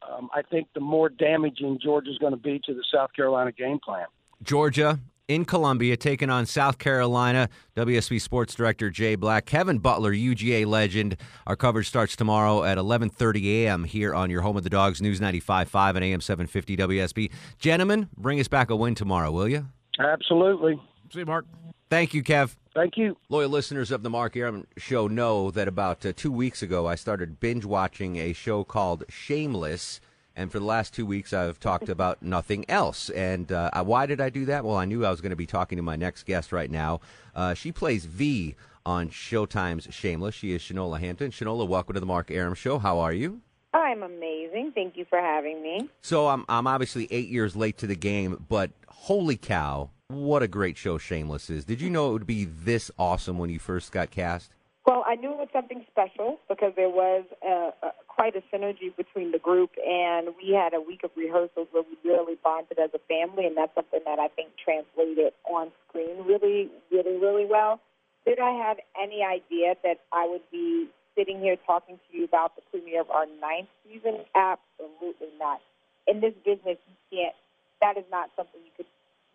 um, 0.08 0.28
I 0.34 0.42
think 0.42 0.68
the 0.74 0.80
more 0.80 1.08
damaging 1.08 1.78
Georgia's 1.82 2.18
going 2.18 2.32
to 2.32 2.38
be 2.38 2.60
to 2.66 2.74
the 2.74 2.84
South 2.92 3.10
Carolina 3.14 3.52
game 3.52 3.78
plan. 3.84 4.06
Georgia 4.42 5.00
in 5.28 5.44
Columbia, 5.44 5.96
taking 5.96 6.30
on 6.30 6.46
South 6.46 6.78
Carolina. 6.78 7.48
WSB 7.76 8.20
Sports 8.20 8.54
Director 8.54 8.90
Jay 8.90 9.14
Black, 9.14 9.44
Kevin 9.44 9.78
Butler, 9.78 10.12
UGA 10.12 10.66
legend. 10.66 11.16
Our 11.46 11.54
coverage 11.54 11.86
starts 11.86 12.16
tomorrow 12.16 12.64
at 12.64 12.78
11:30 12.78 13.64
a.m. 13.64 13.84
here 13.84 14.14
on 14.14 14.30
your 14.30 14.40
home 14.40 14.56
of 14.56 14.64
the 14.64 14.70
Dogs, 14.70 15.00
News 15.02 15.20
95.5 15.20 15.96
and 15.96 16.04
AM 16.04 16.20
750 16.20 16.76
WSB. 16.76 17.30
Gentlemen, 17.58 18.08
bring 18.16 18.40
us 18.40 18.48
back 18.48 18.70
a 18.70 18.76
win 18.76 18.94
tomorrow, 18.94 19.30
will 19.30 19.48
you? 19.48 19.66
Absolutely. 19.98 20.80
See 21.12 21.20
you, 21.20 21.26
Mark. 21.26 21.46
Thank 21.90 22.14
you, 22.14 22.22
Kev. 22.22 22.56
Thank 22.78 22.96
you. 22.96 23.16
Loyal 23.28 23.50
listeners 23.50 23.90
of 23.90 24.04
the 24.04 24.10
Mark 24.10 24.36
Arum 24.36 24.68
Show 24.76 25.08
know 25.08 25.50
that 25.50 25.66
about 25.66 26.06
uh, 26.06 26.12
two 26.14 26.30
weeks 26.30 26.62
ago 26.62 26.86
I 26.86 26.94
started 26.94 27.40
binge 27.40 27.64
watching 27.64 28.14
a 28.16 28.32
show 28.32 28.62
called 28.62 29.02
Shameless. 29.08 30.00
And 30.36 30.52
for 30.52 30.60
the 30.60 30.64
last 30.64 30.94
two 30.94 31.04
weeks, 31.04 31.32
I've 31.32 31.58
talked 31.58 31.88
about 31.88 32.22
nothing 32.22 32.64
else. 32.70 33.10
And 33.10 33.50
uh, 33.50 33.82
why 33.82 34.06
did 34.06 34.20
I 34.20 34.30
do 34.30 34.44
that? 34.44 34.64
Well, 34.64 34.76
I 34.76 34.84
knew 34.84 35.04
I 35.04 35.10
was 35.10 35.20
going 35.20 35.30
to 35.30 35.36
be 35.36 35.44
talking 35.44 35.74
to 35.74 35.82
my 35.82 35.96
next 35.96 36.24
guest 36.24 36.52
right 36.52 36.70
now. 36.70 37.00
Uh, 37.34 37.54
she 37.54 37.72
plays 37.72 38.04
V 38.04 38.54
on 38.86 39.08
Showtime's 39.08 39.92
Shameless. 39.92 40.36
She 40.36 40.52
is 40.52 40.62
Shanola 40.62 41.00
Hampton. 41.00 41.32
Shanola, 41.32 41.66
welcome 41.66 41.94
to 41.94 42.00
the 42.00 42.06
Mark 42.06 42.30
Arum 42.30 42.54
Show. 42.54 42.78
How 42.78 43.00
are 43.00 43.12
you? 43.12 43.40
I'm 43.74 44.04
amazing. 44.04 44.70
Thank 44.76 44.96
you 44.96 45.04
for 45.10 45.18
having 45.18 45.60
me. 45.64 45.90
So 46.00 46.28
I'm 46.28 46.44
I'm 46.48 46.68
obviously 46.68 47.08
eight 47.10 47.28
years 47.28 47.56
late 47.56 47.78
to 47.78 47.88
the 47.88 47.96
game, 47.96 48.46
but 48.48 48.70
holy 48.86 49.36
cow, 49.36 49.90
what 50.08 50.42
a 50.42 50.48
great 50.48 50.76
show 50.76 50.96
Shameless 50.96 51.50
is. 51.50 51.64
Did 51.64 51.80
you 51.80 51.90
know 51.90 52.10
it 52.10 52.12
would 52.12 52.26
be 52.26 52.44
this 52.44 52.90
awesome 52.98 53.38
when 53.38 53.50
you 53.50 53.58
first 53.58 53.92
got 53.92 54.10
cast? 54.10 54.50
Well, 54.86 55.04
I 55.06 55.16
knew 55.16 55.32
it 55.32 55.36
was 55.36 55.48
something 55.52 55.84
special 55.90 56.38
because 56.48 56.72
there 56.74 56.88
was 56.88 57.24
a, 57.44 57.72
a, 57.86 57.92
quite 58.08 58.34
a 58.36 58.42
synergy 58.54 58.94
between 58.96 59.32
the 59.32 59.38
group, 59.38 59.70
and 59.86 60.28
we 60.42 60.54
had 60.54 60.72
a 60.72 60.80
week 60.80 61.04
of 61.04 61.10
rehearsals 61.14 61.68
where 61.72 61.82
we 61.82 62.08
really 62.08 62.36
bonded 62.42 62.78
as 62.78 62.88
a 62.94 62.98
family, 63.04 63.44
and 63.44 63.54
that's 63.54 63.74
something 63.74 64.00
that 64.06 64.18
I 64.18 64.28
think 64.28 64.48
translated 64.56 65.34
on 65.44 65.68
screen 65.88 66.24
really, 66.24 66.70
really, 66.90 67.18
really 67.20 67.44
well. 67.44 67.80
Did 68.24 68.38
I 68.38 68.52
have 68.66 68.78
any 69.00 69.22
idea 69.22 69.76
that 69.84 70.00
I 70.10 70.26
would 70.26 70.44
be 70.50 70.88
sitting 71.16 71.40
here 71.40 71.56
talking 71.66 71.96
to 71.96 72.16
you 72.16 72.24
about 72.24 72.56
the 72.56 72.62
premiere 72.70 73.02
of 73.02 73.10
our 73.10 73.26
ninth 73.42 73.68
season? 73.84 74.24
Absolutely 74.34 75.36
not. 75.38 75.60
In 76.06 76.20
this 76.20 76.32
business, 76.46 76.78
you 76.88 76.96
can't. 77.12 77.36
That 77.82 77.98
is 77.98 78.04
not 78.10 78.30
something 78.36 78.60
you 78.64 78.72
could 78.74 78.86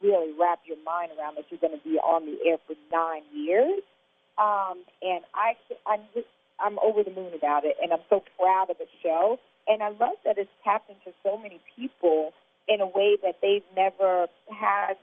really 0.04 0.34
wrap 0.40 0.60
your 0.66 0.78
mind 0.86 1.12
around 1.18 1.36
that 1.36 1.46
you're 1.50 1.60
going 1.60 1.78
to 1.78 1.84
be 1.84 1.98
on 1.98 2.26
the 2.26 2.38
air 2.46 2.58
for 2.68 2.76
nine 2.92 3.24
years. 3.34 3.82
Um, 4.38 4.84
and 5.02 5.24
I, 5.34 5.56
I'm 5.88 6.02
just, 6.14 6.28
I'm 6.60 6.78
over 6.80 7.04
the 7.04 7.12
moon 7.12 7.32
about 7.34 7.66
it, 7.66 7.78
and 7.82 7.94
I'm 7.94 8.04
so 8.10 8.24
proud 8.38 8.70
of 8.70 8.78
the 8.78 8.88
show. 9.02 9.40
And 9.68 9.82
I 9.82 9.90
love 9.90 10.20
that 10.26 10.38
it's 10.38 10.52
tapped 10.64 10.90
into 10.90 11.16
so 11.24 11.38
many 11.38 11.62
people 11.76 12.34
in 12.68 12.82
a 12.82 12.86
way 12.88 13.18
that 13.24 13.40
they've 13.42 13.64
never 13.76 14.28
had 14.52 14.96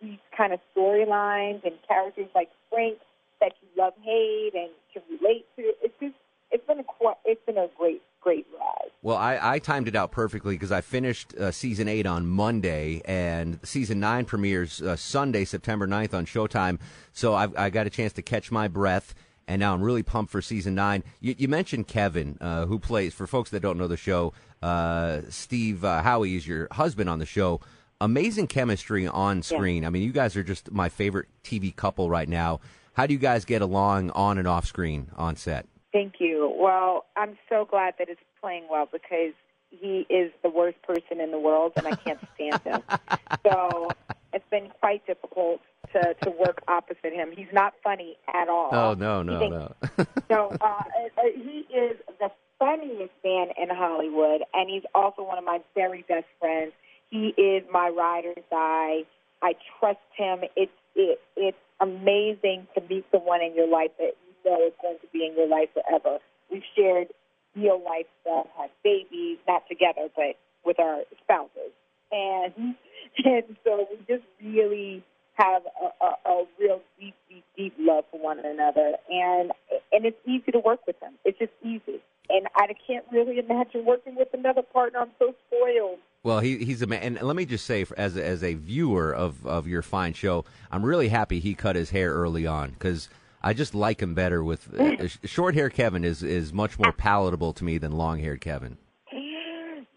these 0.00 0.18
kind 0.36 0.52
of 0.52 0.60
storylines 0.74 1.64
and 1.64 1.74
characters 1.86 2.28
like 2.34 2.48
Frank 2.70 2.98
that 3.40 3.52
you 3.60 3.68
love, 3.76 3.92
hate, 4.02 4.52
and 4.54 4.70
can 4.92 5.02
relate 5.20 5.44
to. 5.56 5.62
It's 5.82 5.94
just, 6.00 6.14
it's 6.50 6.66
been 6.66 6.80
a, 6.80 7.12
it's 7.24 7.44
been 7.44 7.58
a 7.58 7.68
great 7.76 8.02
great 8.20 8.46
ride. 8.52 8.59
Well, 9.02 9.16
I, 9.16 9.38
I 9.54 9.58
timed 9.60 9.88
it 9.88 9.96
out 9.96 10.12
perfectly 10.12 10.54
because 10.56 10.70
I 10.70 10.82
finished 10.82 11.34
uh, 11.34 11.52
season 11.52 11.88
eight 11.88 12.04
on 12.04 12.26
Monday, 12.26 13.00
and 13.06 13.58
season 13.62 13.98
nine 13.98 14.26
premieres 14.26 14.82
uh, 14.82 14.94
Sunday, 14.96 15.46
September 15.46 15.88
9th 15.88 16.12
on 16.12 16.26
Showtime. 16.26 16.78
So 17.12 17.34
I've, 17.34 17.56
I 17.56 17.70
got 17.70 17.86
a 17.86 17.90
chance 17.90 18.12
to 18.14 18.22
catch 18.22 18.52
my 18.52 18.68
breath, 18.68 19.14
and 19.48 19.58
now 19.60 19.72
I'm 19.72 19.80
really 19.80 20.02
pumped 20.02 20.30
for 20.30 20.42
season 20.42 20.74
nine. 20.74 21.02
You, 21.18 21.34
you 21.38 21.48
mentioned 21.48 21.88
Kevin, 21.88 22.36
uh, 22.42 22.66
who 22.66 22.78
plays, 22.78 23.14
for 23.14 23.26
folks 23.26 23.48
that 23.50 23.60
don't 23.60 23.78
know 23.78 23.88
the 23.88 23.96
show, 23.96 24.34
uh, 24.60 25.22
Steve 25.30 25.82
uh, 25.82 26.02
Howey 26.02 26.36
is 26.36 26.46
your 26.46 26.68
husband 26.72 27.08
on 27.08 27.20
the 27.20 27.26
show. 27.26 27.60
Amazing 28.02 28.48
chemistry 28.48 29.06
on 29.06 29.42
screen. 29.42 29.82
Yeah. 29.82 29.88
I 29.88 29.90
mean, 29.90 30.02
you 30.02 30.12
guys 30.12 30.36
are 30.36 30.42
just 30.44 30.70
my 30.70 30.90
favorite 30.90 31.28
TV 31.42 31.74
couple 31.74 32.10
right 32.10 32.28
now. 32.28 32.60
How 32.92 33.06
do 33.06 33.14
you 33.14 33.18
guys 33.18 33.46
get 33.46 33.62
along 33.62 34.10
on 34.10 34.36
and 34.36 34.46
off 34.46 34.66
screen 34.66 35.10
on 35.16 35.36
set? 35.36 35.66
Thank 35.92 36.14
you. 36.18 36.54
Well, 36.56 37.06
I'm 37.16 37.36
so 37.48 37.66
glad 37.68 37.94
that 37.98 38.08
it's 38.08 38.20
playing 38.40 38.64
well 38.70 38.88
because 38.90 39.34
he 39.70 40.06
is 40.10 40.32
the 40.42 40.50
worst 40.50 40.80
person 40.82 41.20
in 41.20 41.30
the 41.30 41.38
world 41.38 41.72
and 41.76 41.86
I 41.86 41.94
can't 41.96 42.20
stand 42.34 42.60
him. 42.62 42.82
So 43.46 43.88
it's 44.34 44.44
been 44.50 44.68
quite 44.80 45.06
difficult 45.06 45.60
to, 45.92 46.14
to 46.22 46.30
work 46.30 46.60
opposite 46.68 47.12
him. 47.12 47.30
He's 47.34 47.52
not 47.52 47.72
funny 47.82 48.16
at 48.32 48.48
all. 48.48 48.68
Oh, 48.72 48.94
no, 48.94 49.22
no, 49.22 49.48
no. 49.48 49.72
so 50.30 50.56
uh, 50.60 50.64
uh, 50.66 51.22
he 51.34 51.66
is 51.74 51.96
the 52.18 52.30
funniest 52.58 53.12
man 53.24 53.48
in 53.60 53.70
Hollywood, 53.70 54.42
and 54.52 54.68
he's 54.68 54.82
also 54.94 55.22
one 55.22 55.38
of 55.38 55.44
my 55.44 55.60
very 55.74 56.04
best 56.06 56.26
friends. 56.38 56.72
He 57.08 57.28
is 57.28 57.64
my 57.72 57.88
ride 57.88 58.26
or 58.26 58.34
die. 58.50 59.04
I 59.42 59.54
trust 59.78 59.98
him. 60.16 60.40
It's 60.54 60.70
it, 60.94 61.20
it's 61.36 61.58
amazing 61.80 62.66
to 62.74 62.82
meet 62.88 63.06
someone 63.10 63.42
in 63.42 63.54
your 63.54 63.68
life 63.68 63.90
that 63.98 64.12
know 64.44 64.66
is 64.66 64.72
going 64.82 64.98
to 65.00 65.06
be 65.12 65.26
in 65.26 65.36
your 65.36 65.48
life 65.48 65.68
forever. 65.74 66.18
We've 66.50 66.62
shared 66.76 67.08
real 67.56 67.82
life 67.84 68.06
stuff, 68.22 68.46
had 68.56 68.70
babies, 68.84 69.38
not 69.46 69.62
together, 69.68 70.08
but 70.14 70.36
with 70.64 70.78
our 70.78 71.02
spouses, 71.22 71.72
and 72.12 72.52
and 73.24 73.56
so 73.64 73.86
we 73.90 73.98
just 74.08 74.26
really 74.42 75.02
have 75.34 75.62
a, 75.80 76.04
a, 76.04 76.30
a 76.30 76.44
real 76.58 76.80
deep, 76.98 77.14
deep, 77.28 77.44
deep 77.56 77.74
love 77.78 78.04
for 78.10 78.20
one 78.20 78.38
another, 78.38 78.94
and 79.08 79.52
and 79.92 80.04
it's 80.04 80.18
easy 80.26 80.52
to 80.52 80.58
work 80.58 80.80
with 80.86 80.98
them. 81.00 81.14
It's 81.24 81.38
just 81.38 81.52
easy, 81.62 82.00
and 82.28 82.46
I 82.56 82.68
can't 82.86 83.04
really 83.10 83.38
imagine 83.38 83.84
working 83.84 84.16
with 84.16 84.28
another 84.34 84.62
partner. 84.62 85.00
I'm 85.00 85.10
so 85.18 85.34
spoiled. 85.46 85.98
Well, 86.22 86.40
he, 86.40 86.58
he's 86.58 86.82
a 86.82 86.86
man. 86.86 87.02
And 87.02 87.22
let 87.22 87.34
me 87.34 87.46
just 87.46 87.64
say, 87.64 87.86
as 87.96 88.16
a, 88.16 88.24
as 88.24 88.44
a 88.44 88.54
viewer 88.54 89.14
of, 89.14 89.46
of 89.46 89.66
your 89.66 89.80
fine 89.80 90.12
show, 90.12 90.44
I'm 90.70 90.84
really 90.84 91.08
happy 91.08 91.40
he 91.40 91.54
cut 91.54 91.76
his 91.76 91.90
hair 91.90 92.12
early 92.12 92.46
on 92.46 92.70
because 92.72 93.08
I 93.42 93.54
just 93.54 93.74
like 93.74 94.00
him 94.00 94.14
better. 94.14 94.42
With 94.44 94.68
uh, 94.78 95.08
short 95.26 95.54
hair, 95.54 95.70
Kevin 95.70 96.04
is 96.04 96.22
is 96.22 96.52
much 96.52 96.78
more 96.78 96.92
palatable 96.92 97.52
to 97.54 97.64
me 97.64 97.78
than 97.78 97.92
long 97.92 98.18
haired 98.18 98.40
Kevin. 98.40 98.78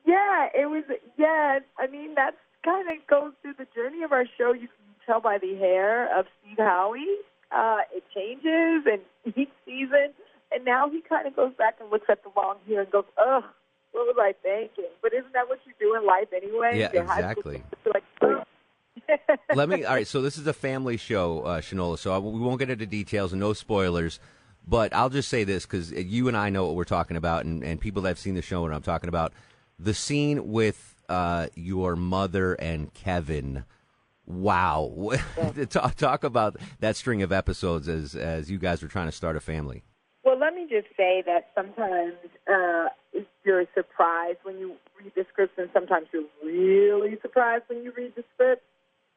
Yeah, 0.05 0.47
it 0.53 0.69
was. 0.69 0.83
Yeah, 1.17 1.59
I 1.77 1.87
mean 1.87 2.15
that's 2.15 2.37
kind 2.63 2.87
of 2.89 3.07
goes 3.07 3.33
through 3.41 3.55
the 3.57 3.67
journey 3.75 4.03
of 4.03 4.11
our 4.11 4.25
show. 4.37 4.53
You 4.53 4.67
can 4.67 4.95
tell 5.05 5.19
by 5.21 5.37
the 5.37 5.55
hair 5.55 6.17
of 6.17 6.25
Steve 6.41 6.57
Howey. 6.57 7.15
Uh, 7.51 7.79
it 7.93 8.03
changes 8.13 8.87
and 8.91 9.01
each 9.35 9.51
season, 9.65 10.09
and 10.51 10.65
now 10.65 10.89
he 10.89 11.01
kind 11.01 11.27
of 11.27 11.35
goes 11.35 11.53
back 11.57 11.75
and 11.79 11.89
looks 11.91 12.07
at 12.09 12.23
the 12.23 12.29
long 12.35 12.57
hair 12.67 12.81
and 12.81 12.91
goes, 12.91 13.05
"Ugh, 13.17 13.43
what 13.91 14.07
was 14.07 14.15
I 14.19 14.33
thinking?" 14.41 14.89
But 15.01 15.13
isn't 15.13 15.33
that 15.33 15.47
what 15.49 15.59
you 15.65 15.73
do 15.79 15.95
in 15.95 16.05
life 16.05 16.29
anyway? 16.35 16.79
Yeah, 16.79 16.91
Your 16.93 17.03
high 17.03 17.31
school 17.33 17.51
exactly. 17.51 17.63
like, 17.93 18.03
"Ugh." 18.21 18.42
let 19.55 19.69
me. 19.69 19.83
All 19.83 19.93
right, 19.93 20.07
so 20.07 20.21
this 20.21 20.37
is 20.37 20.47
a 20.47 20.53
family 20.53 20.97
show, 20.97 21.41
uh, 21.41 21.61
Shanola. 21.61 21.97
So 21.97 22.13
I, 22.13 22.17
we 22.17 22.39
won't 22.39 22.59
get 22.59 22.69
into 22.69 22.85
details 22.85 23.33
and 23.33 23.39
no 23.39 23.53
spoilers. 23.53 24.19
But 24.65 24.93
I'll 24.93 25.09
just 25.09 25.27
say 25.27 25.43
this 25.43 25.65
because 25.65 25.91
you 25.91 26.27
and 26.27 26.37
I 26.37 26.49
know 26.49 26.65
what 26.65 26.75
we're 26.75 26.85
talking 26.85 27.17
about, 27.17 27.45
and, 27.45 27.63
and 27.63 27.81
people 27.81 28.03
that 28.03 28.09
have 28.09 28.19
seen 28.19 28.35
the 28.35 28.41
show 28.41 28.65
and 28.65 28.73
I'm 28.73 28.81
talking 28.81 29.09
about 29.09 29.33
the 29.77 29.93
scene 29.93 30.51
with 30.51 31.01
uh, 31.09 31.47
your 31.55 31.95
mother 31.95 32.53
and 32.53 32.93
Kevin. 32.93 33.65
Wow, 34.25 35.11
talk, 35.69 35.95
talk 35.95 36.23
about 36.23 36.55
that 36.79 36.95
string 36.95 37.21
of 37.23 37.33
episodes 37.33 37.89
as 37.89 38.15
as 38.15 38.49
you 38.49 38.57
guys 38.57 38.81
were 38.81 38.87
trying 38.87 39.07
to 39.07 39.11
start 39.11 39.35
a 39.35 39.41
family. 39.41 39.83
Well, 40.23 40.39
let 40.39 40.55
me 40.55 40.65
just 40.69 40.87
say 40.95 41.21
that 41.25 41.49
sometimes 41.53 42.13
uh, 42.47 42.87
you're 43.43 43.65
surprised 43.75 44.39
when 44.43 44.57
you 44.59 44.75
read 45.01 45.11
the 45.15 45.25
scripts, 45.29 45.57
and 45.57 45.69
sometimes 45.73 46.07
you're 46.13 46.23
really 46.41 47.17
surprised 47.21 47.65
when 47.67 47.83
you 47.83 47.91
read 47.97 48.13
the 48.15 48.23
script. 48.33 48.63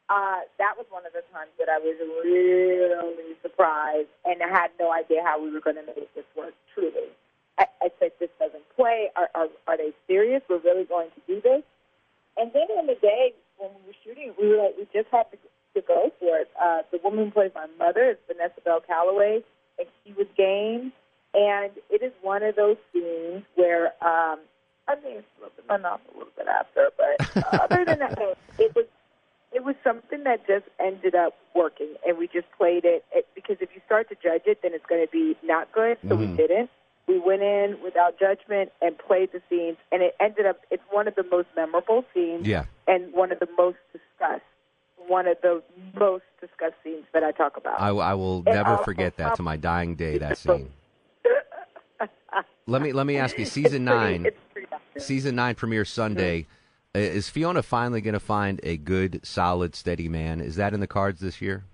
Uh, 0.08 0.40
that 0.58 0.74
was 0.76 0.86
one 0.90 1.04
of 1.06 1.12
the 1.12 1.22
times 1.32 1.50
that 1.58 1.68
I 1.68 1.78
was 1.78 1.96
really 1.98 3.34
surprised 3.42 4.08
and 4.24 4.42
I 4.42 4.48
had 4.48 4.70
no 4.78 4.92
idea 4.92 5.22
how 5.24 5.42
we 5.42 5.50
were 5.50 5.60
going 5.60 5.76
to 5.76 5.86
make 5.86 6.12
this 6.14 6.24
work. 6.36 6.54
Truly, 6.74 7.10
I, 7.58 7.66
I 7.82 7.88
said, 7.98 8.12
"This 8.20 8.30
doesn't 8.38 8.64
play. 8.76 9.10
Are, 9.16 9.28
are 9.34 9.48
are 9.66 9.76
they 9.76 9.92
serious? 10.06 10.42
We're 10.48 10.58
really 10.58 10.84
going 10.84 11.08
to 11.10 11.20
do 11.26 11.40
this?" 11.40 11.62
And 12.36 12.52
then 12.52 12.66
in 12.78 12.86
the 12.86 12.94
day 13.00 13.32
when 13.58 13.70
we 13.70 13.88
were 13.88 13.98
shooting, 14.04 14.34
we 14.40 14.48
were 14.48 14.62
like, 14.62 14.76
we 14.76 14.86
just 14.92 15.08
had 15.10 15.24
to, 15.32 15.38
to 15.74 15.86
go 15.86 16.12
for 16.20 16.38
it. 16.38 16.50
Uh, 16.60 16.82
the 16.92 17.00
woman 17.02 17.26
who 17.26 17.30
plays 17.30 17.50
my 17.54 17.66
mother 17.78 18.10
is 18.10 18.16
Vanessa 18.26 18.60
Bell 18.62 18.82
Calloway, 18.86 19.42
and 19.78 19.88
she 20.04 20.12
was 20.12 20.26
game. 20.36 20.92
And 21.34 21.72
it 21.90 22.02
is 22.02 22.12
one 22.22 22.42
of 22.42 22.56
those 22.56 22.76
scenes 22.92 23.42
where 23.56 23.86
um, 24.04 24.38
I 24.88 24.94
mean, 25.02 25.24
slipping 25.38 25.64
my 25.68 25.78
mouth 25.78 26.00
a 26.14 26.18
little 26.18 26.32
bit 26.36 26.46
after, 26.46 26.90
but 26.96 27.36
uh, 27.36 27.58
other 27.64 27.84
than 27.84 27.98
that, 27.98 28.18
it 28.58 28.74
was 28.74 28.86
it 29.56 29.64
was 29.64 29.74
something 29.82 30.22
that 30.24 30.46
just 30.46 30.66
ended 30.78 31.14
up 31.14 31.32
working, 31.54 31.88
and 32.06 32.18
we 32.18 32.26
just 32.28 32.46
played 32.58 32.84
it, 32.84 33.04
it 33.10 33.26
because 33.34 33.56
if 33.60 33.70
you 33.74 33.80
start 33.86 34.06
to 34.10 34.14
judge 34.22 34.42
it, 34.44 34.60
then 34.62 34.72
it's 34.74 34.84
going 34.84 35.00
to 35.04 35.10
be 35.10 35.34
not 35.42 35.72
good. 35.72 35.96
So 36.06 36.14
we 36.14 36.26
Mhm. 36.26 36.36
didn't. 36.36 36.70
We 37.08 37.18
went 37.18 37.40
in 37.42 37.80
without 37.82 38.18
judgment 38.18 38.70
and 38.82 38.98
played 38.98 39.32
the 39.32 39.40
scenes, 39.48 39.78
and 39.90 40.02
it 40.02 40.14
ended 40.20 40.44
up. 40.44 40.58
It's 40.70 40.82
one 40.90 41.08
of 41.08 41.14
the 41.14 41.22
most 41.22 41.48
memorable 41.56 42.04
scenes, 42.12 42.46
Yeah. 42.46 42.64
and 42.86 43.10
one 43.14 43.32
of 43.32 43.38
the 43.38 43.48
most 43.56 43.78
discussed. 43.92 44.44
One 45.08 45.26
of 45.26 45.40
the 45.40 45.62
most 45.94 46.24
discussed 46.40 46.74
scenes 46.84 47.06
that 47.14 47.22
I 47.24 47.30
talk 47.32 47.56
about. 47.56 47.80
I, 47.80 47.88
I 47.90 48.12
will 48.14 48.38
And 48.44 48.56
never 48.56 48.70
also 48.72 48.84
forget 48.84 49.16
that 49.16 49.36
to 49.36 49.42
my 49.42 49.56
dying 49.56 49.94
day. 49.94 50.18
That 50.18 50.36
scene. 50.36 50.70
Let 52.66 52.82
me 52.82 52.92
let 52.92 53.06
me 53.06 53.16
ask 53.16 53.38
you. 53.38 53.44
Season 53.58 53.86
It's 53.86 53.90
pretty- 53.90 54.18
nine, 54.18 54.26
it's 54.26 54.36
pretty 54.52 54.66
season 54.98 55.36
nine 55.36 55.54
premieres 55.54 55.88
Sunday. 55.88 56.40
Uh, 56.42 56.52
Is 56.96 57.28
Fiona 57.28 57.62
finally 57.62 58.00
going 58.00 58.14
to 58.14 58.20
find 58.20 58.60
a 58.62 58.76
good, 58.76 59.20
solid, 59.24 59.74
steady 59.74 60.08
man? 60.08 60.40
Is 60.40 60.56
that 60.56 60.72
in 60.72 60.80
the 60.80 60.86
cards 60.86 61.20
this 61.20 61.40
year? 61.42 61.64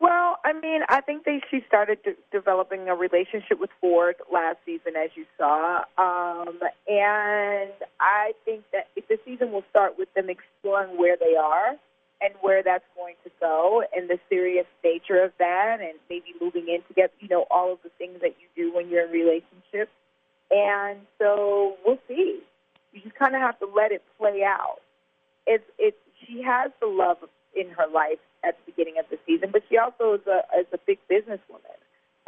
Well, 0.00 0.38
I 0.44 0.52
mean, 0.52 0.82
I 0.88 1.00
think 1.00 1.24
they 1.24 1.40
she 1.48 1.62
started 1.68 2.02
de- 2.02 2.16
developing 2.32 2.88
a 2.88 2.94
relationship 2.96 3.60
with 3.60 3.70
Ford 3.80 4.16
last 4.32 4.56
season, 4.66 4.96
as 4.96 5.10
you 5.14 5.26
saw, 5.38 5.84
um, 5.96 6.58
and 6.88 7.72
I 8.00 8.32
think 8.44 8.64
that 8.72 8.88
if 8.96 9.06
the 9.06 9.18
season 9.24 9.52
will 9.52 9.62
start 9.70 9.96
with 9.96 10.12
them 10.14 10.28
exploring 10.28 10.98
where 10.98 11.16
they 11.16 11.36
are 11.36 11.76
and 12.20 12.34
where 12.40 12.64
that's 12.64 12.84
going 12.96 13.14
to 13.22 13.30
go, 13.38 13.84
and 13.96 14.10
the 14.10 14.18
serious 14.28 14.66
nature 14.82 15.22
of 15.22 15.32
that, 15.38 15.78
and 15.80 15.94
maybe 16.10 16.34
moving 16.40 16.66
in 16.68 16.82
together. 16.88 17.12
You 17.20 17.28
know, 17.28 17.46
all 17.48 17.72
of 17.72 17.78
the 17.84 17.90
things 17.98 18.20
that 18.22 18.34
you 18.40 18.48
do 18.56 18.74
when 18.74 18.88
you're 18.88 19.06
in 19.06 19.12
relationships, 19.12 19.92
and 20.50 20.98
so 21.18 21.76
we'll 21.86 21.98
see. 22.08 22.40
You 22.92 23.00
just 23.00 23.14
kind 23.16 23.34
of 23.34 23.40
have 23.40 23.58
to 23.60 23.66
let 23.66 23.92
it 23.92 24.02
play 24.18 24.42
out. 24.44 24.78
It's 25.46 25.64
it's 25.78 25.96
she 26.26 26.42
has 26.42 26.70
the 26.80 26.86
love 26.86 27.18
in 27.54 27.70
her 27.70 27.86
life 27.92 28.20
at 28.44 28.56
the 28.58 28.72
beginning 28.72 28.98
of 28.98 29.06
the 29.10 29.18
season, 29.26 29.50
but 29.52 29.62
she 29.68 29.78
also 29.78 30.14
is 30.14 30.26
a 30.26 30.42
is 30.58 30.66
a 30.72 30.78
big 30.86 30.98
businesswoman 31.10 31.78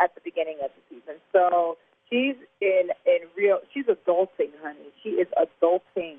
at 0.01 0.15
the 0.15 0.21
beginning 0.25 0.59
of 0.65 0.71
the 0.75 0.97
season. 0.97 1.21
So 1.33 1.77
she's 2.11 2.37
in 2.61 2.91
in 3.07 3.21
real 3.37 3.61
she's 3.73 3.87
adulting, 3.87 4.51
honey. 4.63 4.93
She 5.03 5.11
is 5.11 5.29
adulting. 5.39 6.17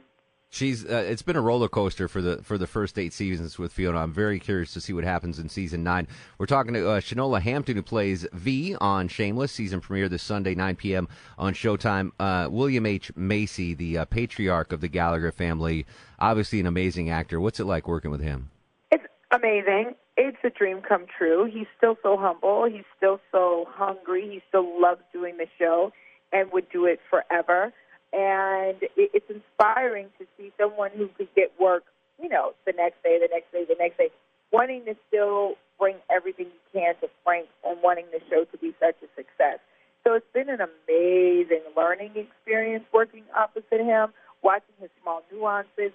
She's. 0.55 0.85
Uh, 0.85 1.03
it's 1.05 1.21
been 1.21 1.35
a 1.35 1.41
roller 1.41 1.67
coaster 1.67 2.07
for 2.07 2.21
the 2.21 2.37
for 2.41 2.57
the 2.57 2.65
first 2.65 2.97
eight 2.97 3.11
seasons 3.11 3.59
with 3.59 3.73
Fiona. 3.73 3.97
I'm 3.97 4.13
very 4.13 4.39
curious 4.39 4.71
to 4.71 4.79
see 4.79 4.93
what 4.93 5.03
happens 5.03 5.37
in 5.37 5.49
season 5.49 5.83
nine. 5.83 6.07
We're 6.37 6.45
talking 6.45 6.73
to 6.75 6.91
uh, 6.91 7.01
Shanola 7.01 7.41
Hampton, 7.41 7.75
who 7.75 7.81
plays 7.81 8.25
V 8.31 8.73
on 8.79 9.09
Shameless. 9.09 9.51
Season 9.51 9.81
premiere 9.81 10.07
this 10.07 10.23
Sunday, 10.23 10.55
9 10.55 10.77
p.m. 10.77 11.09
on 11.37 11.53
Showtime. 11.53 12.11
Uh, 12.21 12.47
William 12.49 12.85
H 12.85 13.11
Macy, 13.17 13.73
the 13.73 13.97
uh, 13.97 14.05
patriarch 14.05 14.71
of 14.71 14.79
the 14.79 14.87
Gallagher 14.87 15.33
family, 15.33 15.85
obviously 16.19 16.61
an 16.61 16.67
amazing 16.67 17.09
actor. 17.09 17.37
What's 17.37 17.59
it 17.59 17.65
like 17.65 17.85
working 17.85 18.11
with 18.11 18.21
him? 18.21 18.49
It's 18.91 19.03
amazing. 19.31 19.95
It's 20.15 20.37
a 20.45 20.49
dream 20.49 20.81
come 20.87 21.05
true. 21.17 21.49
He's 21.51 21.67
still 21.75 21.97
so 22.01 22.15
humble. 22.15 22.63
He's 22.63 22.85
still 22.95 23.19
so 23.29 23.65
hungry. 23.71 24.21
He 24.21 24.41
still 24.47 24.81
loves 24.81 25.01
doing 25.11 25.35
the 25.35 25.47
show 25.59 25.91
and 26.31 26.49
would 26.53 26.69
do 26.69 26.85
it 26.85 27.01
forever. 27.09 27.73
And 28.13 28.77
it, 28.81 29.11
it's 29.13 29.29
inspiring 29.29 30.07
to 30.19 30.25
see 30.37 30.51
someone 30.59 30.91
who 30.95 31.09
could 31.17 31.33
get 31.35 31.51
work, 31.59 31.83
you 32.21 32.29
know, 32.29 32.53
the 32.65 32.73
next 32.73 33.03
day, 33.03 33.19
the 33.19 33.29
next 33.31 33.51
day, 33.51 33.65
the 33.67 33.75
next 33.79 33.97
day, 33.97 34.09
wanting 34.51 34.85
to 34.85 34.95
still 35.07 35.55
bring 35.79 35.97
everything 36.09 36.47
you 36.47 36.79
can 36.81 36.95
to 37.01 37.09
Frank 37.23 37.47
and 37.65 37.77
wanting 37.83 38.05
the 38.11 38.19
show 38.29 38.45
to 38.45 38.57
be 38.57 38.73
such 38.79 38.95
a 39.03 39.07
success. 39.15 39.59
So 40.03 40.13
it's 40.13 40.25
been 40.33 40.49
an 40.49 40.59
amazing 40.61 41.63
learning 41.75 42.11
experience 42.15 42.85
working 42.93 43.23
opposite 43.35 43.81
him, 43.81 44.13
watching 44.41 44.75
his 44.79 44.89
small 45.01 45.23
nuances. 45.31 45.91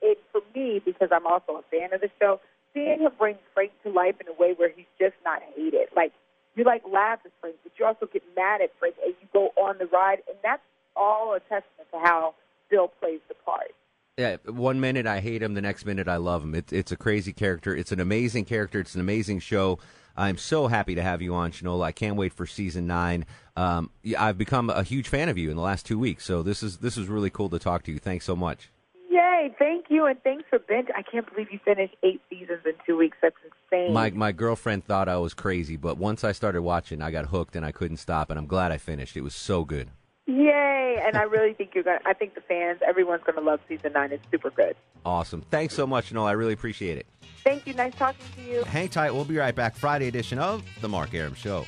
It 0.00 0.18
for 0.30 0.42
me 0.54 0.80
because 0.84 1.08
I'm 1.12 1.26
also 1.26 1.58
a 1.58 1.62
fan 1.70 1.92
of 1.92 2.00
the 2.00 2.10
show, 2.20 2.40
seeing 2.74 3.00
him 3.00 3.12
bring 3.18 3.36
Frank 3.54 3.72
to 3.82 3.90
life 3.90 4.14
in 4.20 4.28
a 4.28 4.32
way 4.32 4.54
where 4.54 4.68
he's 4.68 4.90
just 4.98 5.14
not 5.24 5.42
hated. 5.54 5.88
Like 5.94 6.12
you 6.54 6.64
like 6.64 6.82
laugh 6.86 7.20
at 7.24 7.32
Frank, 7.40 7.56
but 7.62 7.72
you 7.78 7.86
also 7.86 8.06
get 8.06 8.22
mad 8.36 8.60
at 8.60 8.70
Frank, 8.78 8.96
and 9.04 9.14
you 9.20 9.28
go 9.32 9.50
on 9.56 9.78
the 9.78 9.86
ride, 9.86 10.22
and 10.28 10.36
that's 10.42 10.62
all 10.96 11.34
a 11.34 11.40
testament 11.40 11.88
to 11.92 11.98
how 11.98 12.34
Bill 12.70 12.88
plays 12.88 13.20
the 13.28 13.34
part. 13.34 13.72
Yeah, 14.18 14.36
one 14.44 14.78
minute 14.78 15.06
I 15.06 15.20
hate 15.20 15.42
him, 15.42 15.54
the 15.54 15.62
next 15.62 15.86
minute 15.86 16.06
I 16.06 16.16
love 16.16 16.42
him. 16.42 16.54
It's 16.54 16.72
it's 16.72 16.92
a 16.92 16.96
crazy 16.96 17.32
character. 17.32 17.74
It's 17.74 17.92
an 17.92 18.00
amazing 18.00 18.44
character. 18.44 18.78
It's 18.78 18.94
an 18.94 19.00
amazing 19.00 19.40
show. 19.40 19.78
I'm 20.16 20.36
so 20.36 20.66
happy 20.66 20.94
to 20.94 21.02
have 21.02 21.22
you 21.22 21.34
on, 21.34 21.52
Shanola. 21.52 21.84
I 21.84 21.92
can't 21.92 22.16
wait 22.16 22.34
for 22.34 22.46
season 22.46 22.86
nine. 22.86 23.24
Um, 23.56 23.90
I've 24.18 24.36
become 24.36 24.68
a 24.68 24.82
huge 24.82 25.08
fan 25.08 25.30
of 25.30 25.38
you 25.38 25.50
in 25.50 25.56
the 25.56 25.62
last 25.62 25.86
two 25.86 25.98
weeks, 25.98 26.24
so 26.24 26.42
this 26.42 26.62
is 26.62 26.78
this 26.78 26.98
is 26.98 27.08
really 27.08 27.30
cool 27.30 27.48
to 27.50 27.58
talk 27.58 27.84
to 27.84 27.92
you. 27.92 27.98
Thanks 27.98 28.26
so 28.26 28.36
much. 28.36 28.70
Yay! 29.10 29.54
Thank 29.58 29.86
you, 29.88 30.04
and 30.06 30.22
thanks 30.22 30.44
for 30.50 30.58
binge. 30.58 30.88
I 30.94 31.02
can't 31.02 31.28
believe 31.32 31.48
you 31.50 31.58
finished 31.64 31.96
eight 32.02 32.20
seasons 32.28 32.60
in 32.66 32.72
two 32.86 32.98
weeks. 32.98 33.16
That's 33.22 33.36
insane. 33.44 33.94
My 33.94 34.10
my 34.10 34.32
girlfriend 34.32 34.84
thought 34.84 35.08
I 35.08 35.16
was 35.16 35.32
crazy, 35.32 35.76
but 35.76 35.96
once 35.96 36.22
I 36.22 36.32
started 36.32 36.62
watching, 36.62 37.00
I 37.00 37.10
got 37.10 37.26
hooked 37.26 37.56
and 37.56 37.64
I 37.64 37.72
couldn't 37.72 37.96
stop. 37.96 38.28
And 38.28 38.38
I'm 38.38 38.46
glad 38.46 38.72
I 38.72 38.76
finished. 38.76 39.16
It 39.16 39.22
was 39.22 39.34
so 39.34 39.64
good. 39.64 39.88
Yay! 40.32 41.02
And 41.04 41.16
I 41.16 41.22
really 41.22 41.52
think 41.52 41.74
you're 41.74 41.84
gonna. 41.84 42.00
I 42.06 42.14
think 42.14 42.34
the 42.34 42.40
fans, 42.40 42.80
everyone's 42.86 43.22
gonna 43.24 43.40
love 43.40 43.60
season 43.68 43.92
nine. 43.92 44.12
It's 44.12 44.24
super 44.30 44.50
good. 44.50 44.76
Awesome. 45.04 45.42
Thanks 45.50 45.74
so 45.74 45.86
much, 45.86 46.12
Noel. 46.12 46.26
I 46.26 46.32
really 46.32 46.52
appreciate 46.52 46.96
it. 46.98 47.06
Thank 47.44 47.66
you. 47.66 47.74
Nice 47.74 47.94
talking 47.94 48.24
to 48.36 48.42
you. 48.42 48.62
Hang 48.64 48.88
tight. 48.88 49.10
We'll 49.10 49.24
be 49.24 49.36
right 49.36 49.54
back. 49.54 49.76
Friday 49.76 50.08
edition 50.08 50.38
of 50.38 50.64
the 50.80 50.88
Mark 50.88 51.12
Arum 51.12 51.34
Show. 51.34 51.66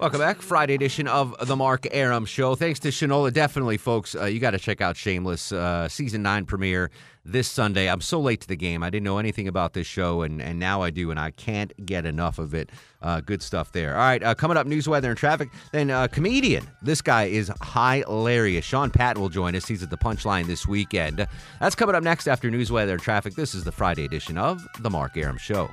Welcome 0.00 0.20
back, 0.20 0.40
Friday 0.40 0.72
edition 0.72 1.06
of 1.06 1.36
the 1.46 1.54
Mark 1.54 1.86
Arum 1.90 2.24
Show. 2.24 2.54
Thanks 2.54 2.80
to 2.80 2.88
Shanola. 2.88 3.30
Definitely, 3.34 3.76
folks, 3.76 4.14
uh, 4.14 4.24
you 4.24 4.40
got 4.40 4.52
to 4.52 4.58
check 4.58 4.80
out 4.80 4.96
Shameless 4.96 5.52
uh, 5.52 5.90
season 5.90 6.22
nine 6.22 6.46
premiere 6.46 6.90
this 7.26 7.46
Sunday. 7.46 7.86
I'm 7.86 8.00
so 8.00 8.18
late 8.18 8.40
to 8.40 8.48
the 8.48 8.56
game. 8.56 8.82
I 8.82 8.88
didn't 8.88 9.04
know 9.04 9.18
anything 9.18 9.46
about 9.46 9.74
this 9.74 9.86
show, 9.86 10.22
and, 10.22 10.40
and 10.40 10.58
now 10.58 10.80
I 10.80 10.88
do, 10.88 11.10
and 11.10 11.20
I 11.20 11.32
can't 11.32 11.74
get 11.84 12.06
enough 12.06 12.38
of 12.38 12.54
it. 12.54 12.70
Uh, 13.02 13.20
good 13.20 13.42
stuff 13.42 13.72
there. 13.72 13.92
All 13.92 14.00
right, 14.00 14.22
uh, 14.22 14.34
coming 14.34 14.56
up, 14.56 14.66
news, 14.66 14.88
weather, 14.88 15.10
and 15.10 15.18
traffic. 15.18 15.50
Then 15.70 15.90
uh, 15.90 16.08
comedian. 16.08 16.66
This 16.80 17.02
guy 17.02 17.24
is 17.24 17.52
hilarious. 17.74 18.64
Sean 18.64 18.88
Patton 18.88 19.20
will 19.20 19.28
join 19.28 19.54
us. 19.54 19.66
He's 19.66 19.82
at 19.82 19.90
the 19.90 19.98
Punchline 19.98 20.46
this 20.46 20.66
weekend. 20.66 21.26
That's 21.60 21.74
coming 21.74 21.94
up 21.94 22.02
next 22.02 22.26
after 22.26 22.50
news, 22.50 22.72
weather, 22.72 22.94
and 22.94 23.02
traffic. 23.02 23.34
This 23.34 23.54
is 23.54 23.64
the 23.64 23.72
Friday 23.72 24.06
edition 24.06 24.38
of 24.38 24.66
the 24.78 24.88
Mark 24.88 25.18
Arum 25.18 25.36
Show. 25.36 25.68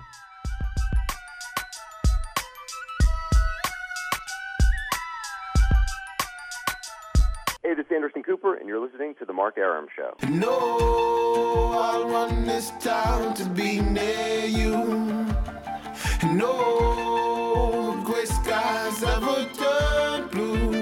Cooper, 8.47 8.59
and 8.59 8.67
you're 8.67 8.79
listening 8.79 9.15
to 9.19 9.25
The 9.25 9.33
Mark 9.33 9.57
Arum 9.57 9.87
Show. 9.95 10.13
No, 10.29 12.03
run 12.09 12.45
this 12.45 12.71
town 12.79 13.33
to 13.35 13.45
be 13.49 13.81
near 13.81 14.45
you. 14.45 15.25
No 16.33 18.01
gray 18.05 18.25
skies 18.25 19.03
ever 19.03 19.47
turn 19.53 20.27
blue. 20.29 20.76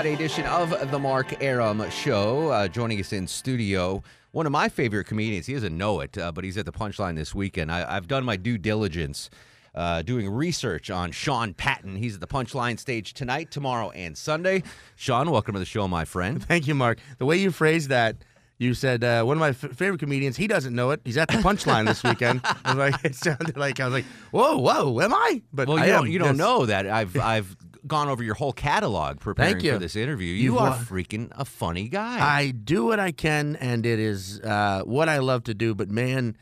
Friday 0.00 0.14
edition 0.14 0.46
of 0.46 0.90
the 0.90 0.98
Mark 0.98 1.42
Arum 1.42 1.90
Show. 1.90 2.48
Uh, 2.48 2.66
joining 2.68 2.98
us 3.00 3.12
in 3.12 3.26
studio, 3.26 4.02
one 4.32 4.46
of 4.46 4.52
my 4.52 4.66
favorite 4.70 5.04
comedians. 5.04 5.44
He 5.44 5.52
doesn't 5.52 5.76
know 5.76 6.00
it, 6.00 6.16
uh, 6.16 6.32
but 6.32 6.42
he's 6.42 6.56
at 6.56 6.64
the 6.64 6.72
Punchline 6.72 7.16
this 7.16 7.34
weekend. 7.34 7.70
I, 7.70 7.84
I've 7.96 8.08
done 8.08 8.24
my 8.24 8.36
due 8.36 8.56
diligence, 8.56 9.28
uh, 9.74 10.00
doing 10.00 10.26
research 10.30 10.88
on 10.88 11.10
Sean 11.12 11.52
Patton. 11.52 11.96
He's 11.96 12.14
at 12.14 12.22
the 12.22 12.26
Punchline 12.26 12.78
stage 12.78 13.12
tonight, 13.12 13.50
tomorrow, 13.50 13.90
and 13.90 14.16
Sunday. 14.16 14.62
Sean, 14.96 15.30
welcome 15.30 15.52
to 15.52 15.58
the 15.58 15.66
show, 15.66 15.86
my 15.86 16.06
friend. 16.06 16.42
Thank 16.46 16.66
you, 16.66 16.74
Mark. 16.74 16.98
The 17.18 17.26
way 17.26 17.36
you 17.36 17.50
phrased 17.50 17.90
that, 17.90 18.16
You 18.56 18.72
said 18.72 19.04
uh, 19.04 19.22
one 19.24 19.36
of 19.36 19.40
my 19.40 19.50
f- 19.50 19.76
favorite 19.76 20.00
comedians. 20.00 20.38
He 20.38 20.46
doesn't 20.46 20.74
know 20.74 20.92
it. 20.92 21.02
He's 21.04 21.18
at 21.18 21.28
the 21.28 21.36
punchline 21.42 21.84
this 21.86 22.02
weekend. 22.02 22.40
I 22.64 22.74
was 22.74 22.76
like, 22.92 23.04
it 23.04 23.16
sounded 23.16 23.58
like 23.58 23.78
I 23.80 23.84
was 23.84 23.92
like, 23.92 24.06
whoa, 24.30 24.56
whoa, 24.56 24.98
am 25.02 25.12
I? 25.12 25.42
But 25.52 25.68
Well, 25.68 25.78
I 25.78 25.84
you 25.84 25.92
am, 25.92 25.98
don't 26.04 26.10
you 26.10 26.18
don't 26.20 26.28
yes. 26.28 26.36
know 26.38 26.64
that 26.64 26.86
I've 26.86 27.18
I've 27.18 27.54
gone 27.86 28.08
over 28.08 28.22
your 28.22 28.34
whole 28.34 28.52
catalog 28.52 29.20
preparing 29.20 29.54
for 29.74 29.78
this 29.78 29.96
interview. 29.96 30.32
You've 30.32 30.54
You 30.54 30.58
are 30.58 30.72
freaking 30.76 31.30
a 31.32 31.44
funny 31.44 31.88
guy. 31.88 32.18
I 32.20 32.50
do 32.50 32.84
what 32.84 33.00
I 33.00 33.12
can, 33.12 33.56
and 33.56 33.84
it 33.86 33.98
is 33.98 34.40
uh, 34.40 34.82
what 34.84 35.08
I 35.08 35.18
love 35.18 35.44
to 35.44 35.54
do. 35.54 35.74
But 35.74 35.90
man, 35.90 36.36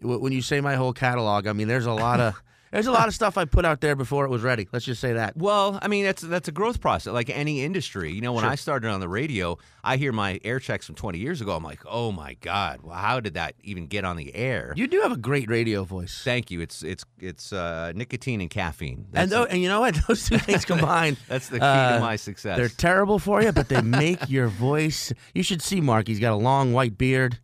w- 0.00 0.20
when 0.20 0.32
you 0.32 0.42
say 0.42 0.60
my 0.60 0.74
whole 0.76 0.92
catalog, 0.92 1.46
I 1.46 1.52
mean, 1.52 1.68
there's 1.68 1.86
a 1.86 1.92
lot 1.92 2.20
of 2.20 2.42
there's 2.72 2.86
a 2.88 2.92
lot 2.92 3.06
of 3.06 3.14
stuff 3.14 3.38
I 3.38 3.44
put 3.44 3.64
out 3.64 3.80
there 3.80 3.94
before 3.94 4.24
it 4.24 4.30
was 4.30 4.42
ready. 4.42 4.66
Let's 4.72 4.84
just 4.84 5.00
say 5.00 5.12
that. 5.12 5.36
Well, 5.36 5.78
I 5.80 5.88
mean 5.88 6.04
that's 6.04 6.22
that's 6.22 6.48
a 6.48 6.52
growth 6.52 6.80
process, 6.80 7.12
like 7.12 7.30
any 7.30 7.62
industry. 7.62 8.12
You 8.12 8.20
know, 8.20 8.32
when 8.32 8.42
Sure. 8.42 8.50
I 8.50 8.54
started 8.56 8.88
on 8.88 8.98
the 9.00 9.08
radio, 9.08 9.58
I 9.84 9.96
hear 9.96 10.10
my 10.12 10.40
air 10.42 10.58
checks 10.58 10.86
from 10.86 10.94
20 10.94 11.18
years 11.18 11.40
ago. 11.40 11.54
I'm 11.54 11.62
like, 11.62 11.80
oh 11.86 12.10
my 12.12 12.34
god, 12.40 12.80
well, 12.82 12.96
how 12.96 13.20
did 13.20 13.34
that 13.34 13.54
even 13.62 13.86
get 13.86 14.04
on 14.04 14.16
the 14.16 14.34
air? 14.34 14.72
You 14.76 14.86
do 14.86 15.00
have 15.02 15.12
a 15.12 15.16
great 15.16 15.48
radio 15.50 15.84
voice. 15.84 16.22
Thank 16.24 16.50
you. 16.50 16.60
It's 16.60 16.82
it's 16.82 17.04
it's 17.20 17.52
uh, 17.52 17.92
nicotine 17.94 18.40
and 18.40 18.50
caffeine. 18.50 19.06
And, 19.14 19.30
That's- 19.30 19.30
tho- 19.30 19.44
and 19.44 19.60
you 19.62 19.68
know 19.68 19.80
what? 19.80 19.96
Those 20.08 20.28
two 20.28 20.38
things 20.38 20.64
combined. 20.72 21.18
That's 21.28 21.48
the 21.48 21.58
key 21.58 21.64
uh, 21.64 21.94
to 21.96 22.00
my 22.00 22.16
success. 22.16 22.56
They're 22.56 22.68
terrible 22.68 23.18
for 23.18 23.42
you, 23.42 23.52
but 23.52 23.68
they 23.68 23.80
make 24.02 24.30
your 24.30 24.48
voice. 24.48 25.12
You 25.34 25.42
should 25.42 25.60
see 25.62 25.80
Mark. 25.80 26.08
He's 26.08 26.20
got 26.20 26.32
a 26.32 26.36
long 26.36 26.72
white 26.72 26.96
beard, 26.96 27.38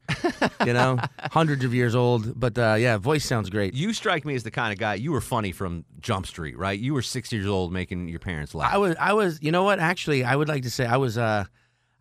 you 0.65 0.73
know, 0.73 0.99
hundreds 1.33 1.65
of 1.65 1.75
years 1.75 1.95
old. 1.95 2.39
But 2.39 2.57
uh, 2.59 2.77
yeah, 2.79 2.97
voice 2.97 3.25
sounds 3.25 3.51
great. 3.51 3.75
you 3.75 3.93
strike 3.93 4.25
me 4.25 4.35
as 4.35 4.43
the 4.43 4.51
kind 4.51 4.73
of 4.73 4.79
guy. 4.79 4.95
You 4.95 5.13
were 5.13 5.18
funny 5.21 5.53
from 5.53 5.85
Jump 6.01 6.27
Street, 6.27 6.57
right? 6.59 6.79
You 6.79 6.95
were 6.95 7.03
six 7.03 7.33
years 7.33 7.47
old 7.47 7.73
making 7.73 8.09
your 8.09 8.19
parents 8.21 8.55
laugh. 8.55 8.73
I 8.73 8.79
was, 8.79 8.97
I 8.99 9.13
was, 9.13 9.39
you 9.43 9.53
know 9.53 9.65
what? 9.65 9.79
Actually, 9.79 10.25
I 10.25 10.37
would 10.37 10.49
like 10.49 10.63
to 10.65 10.71
say 10.71 10.87
I 10.87 10.97
was, 10.97 11.19
uh, 11.19 11.45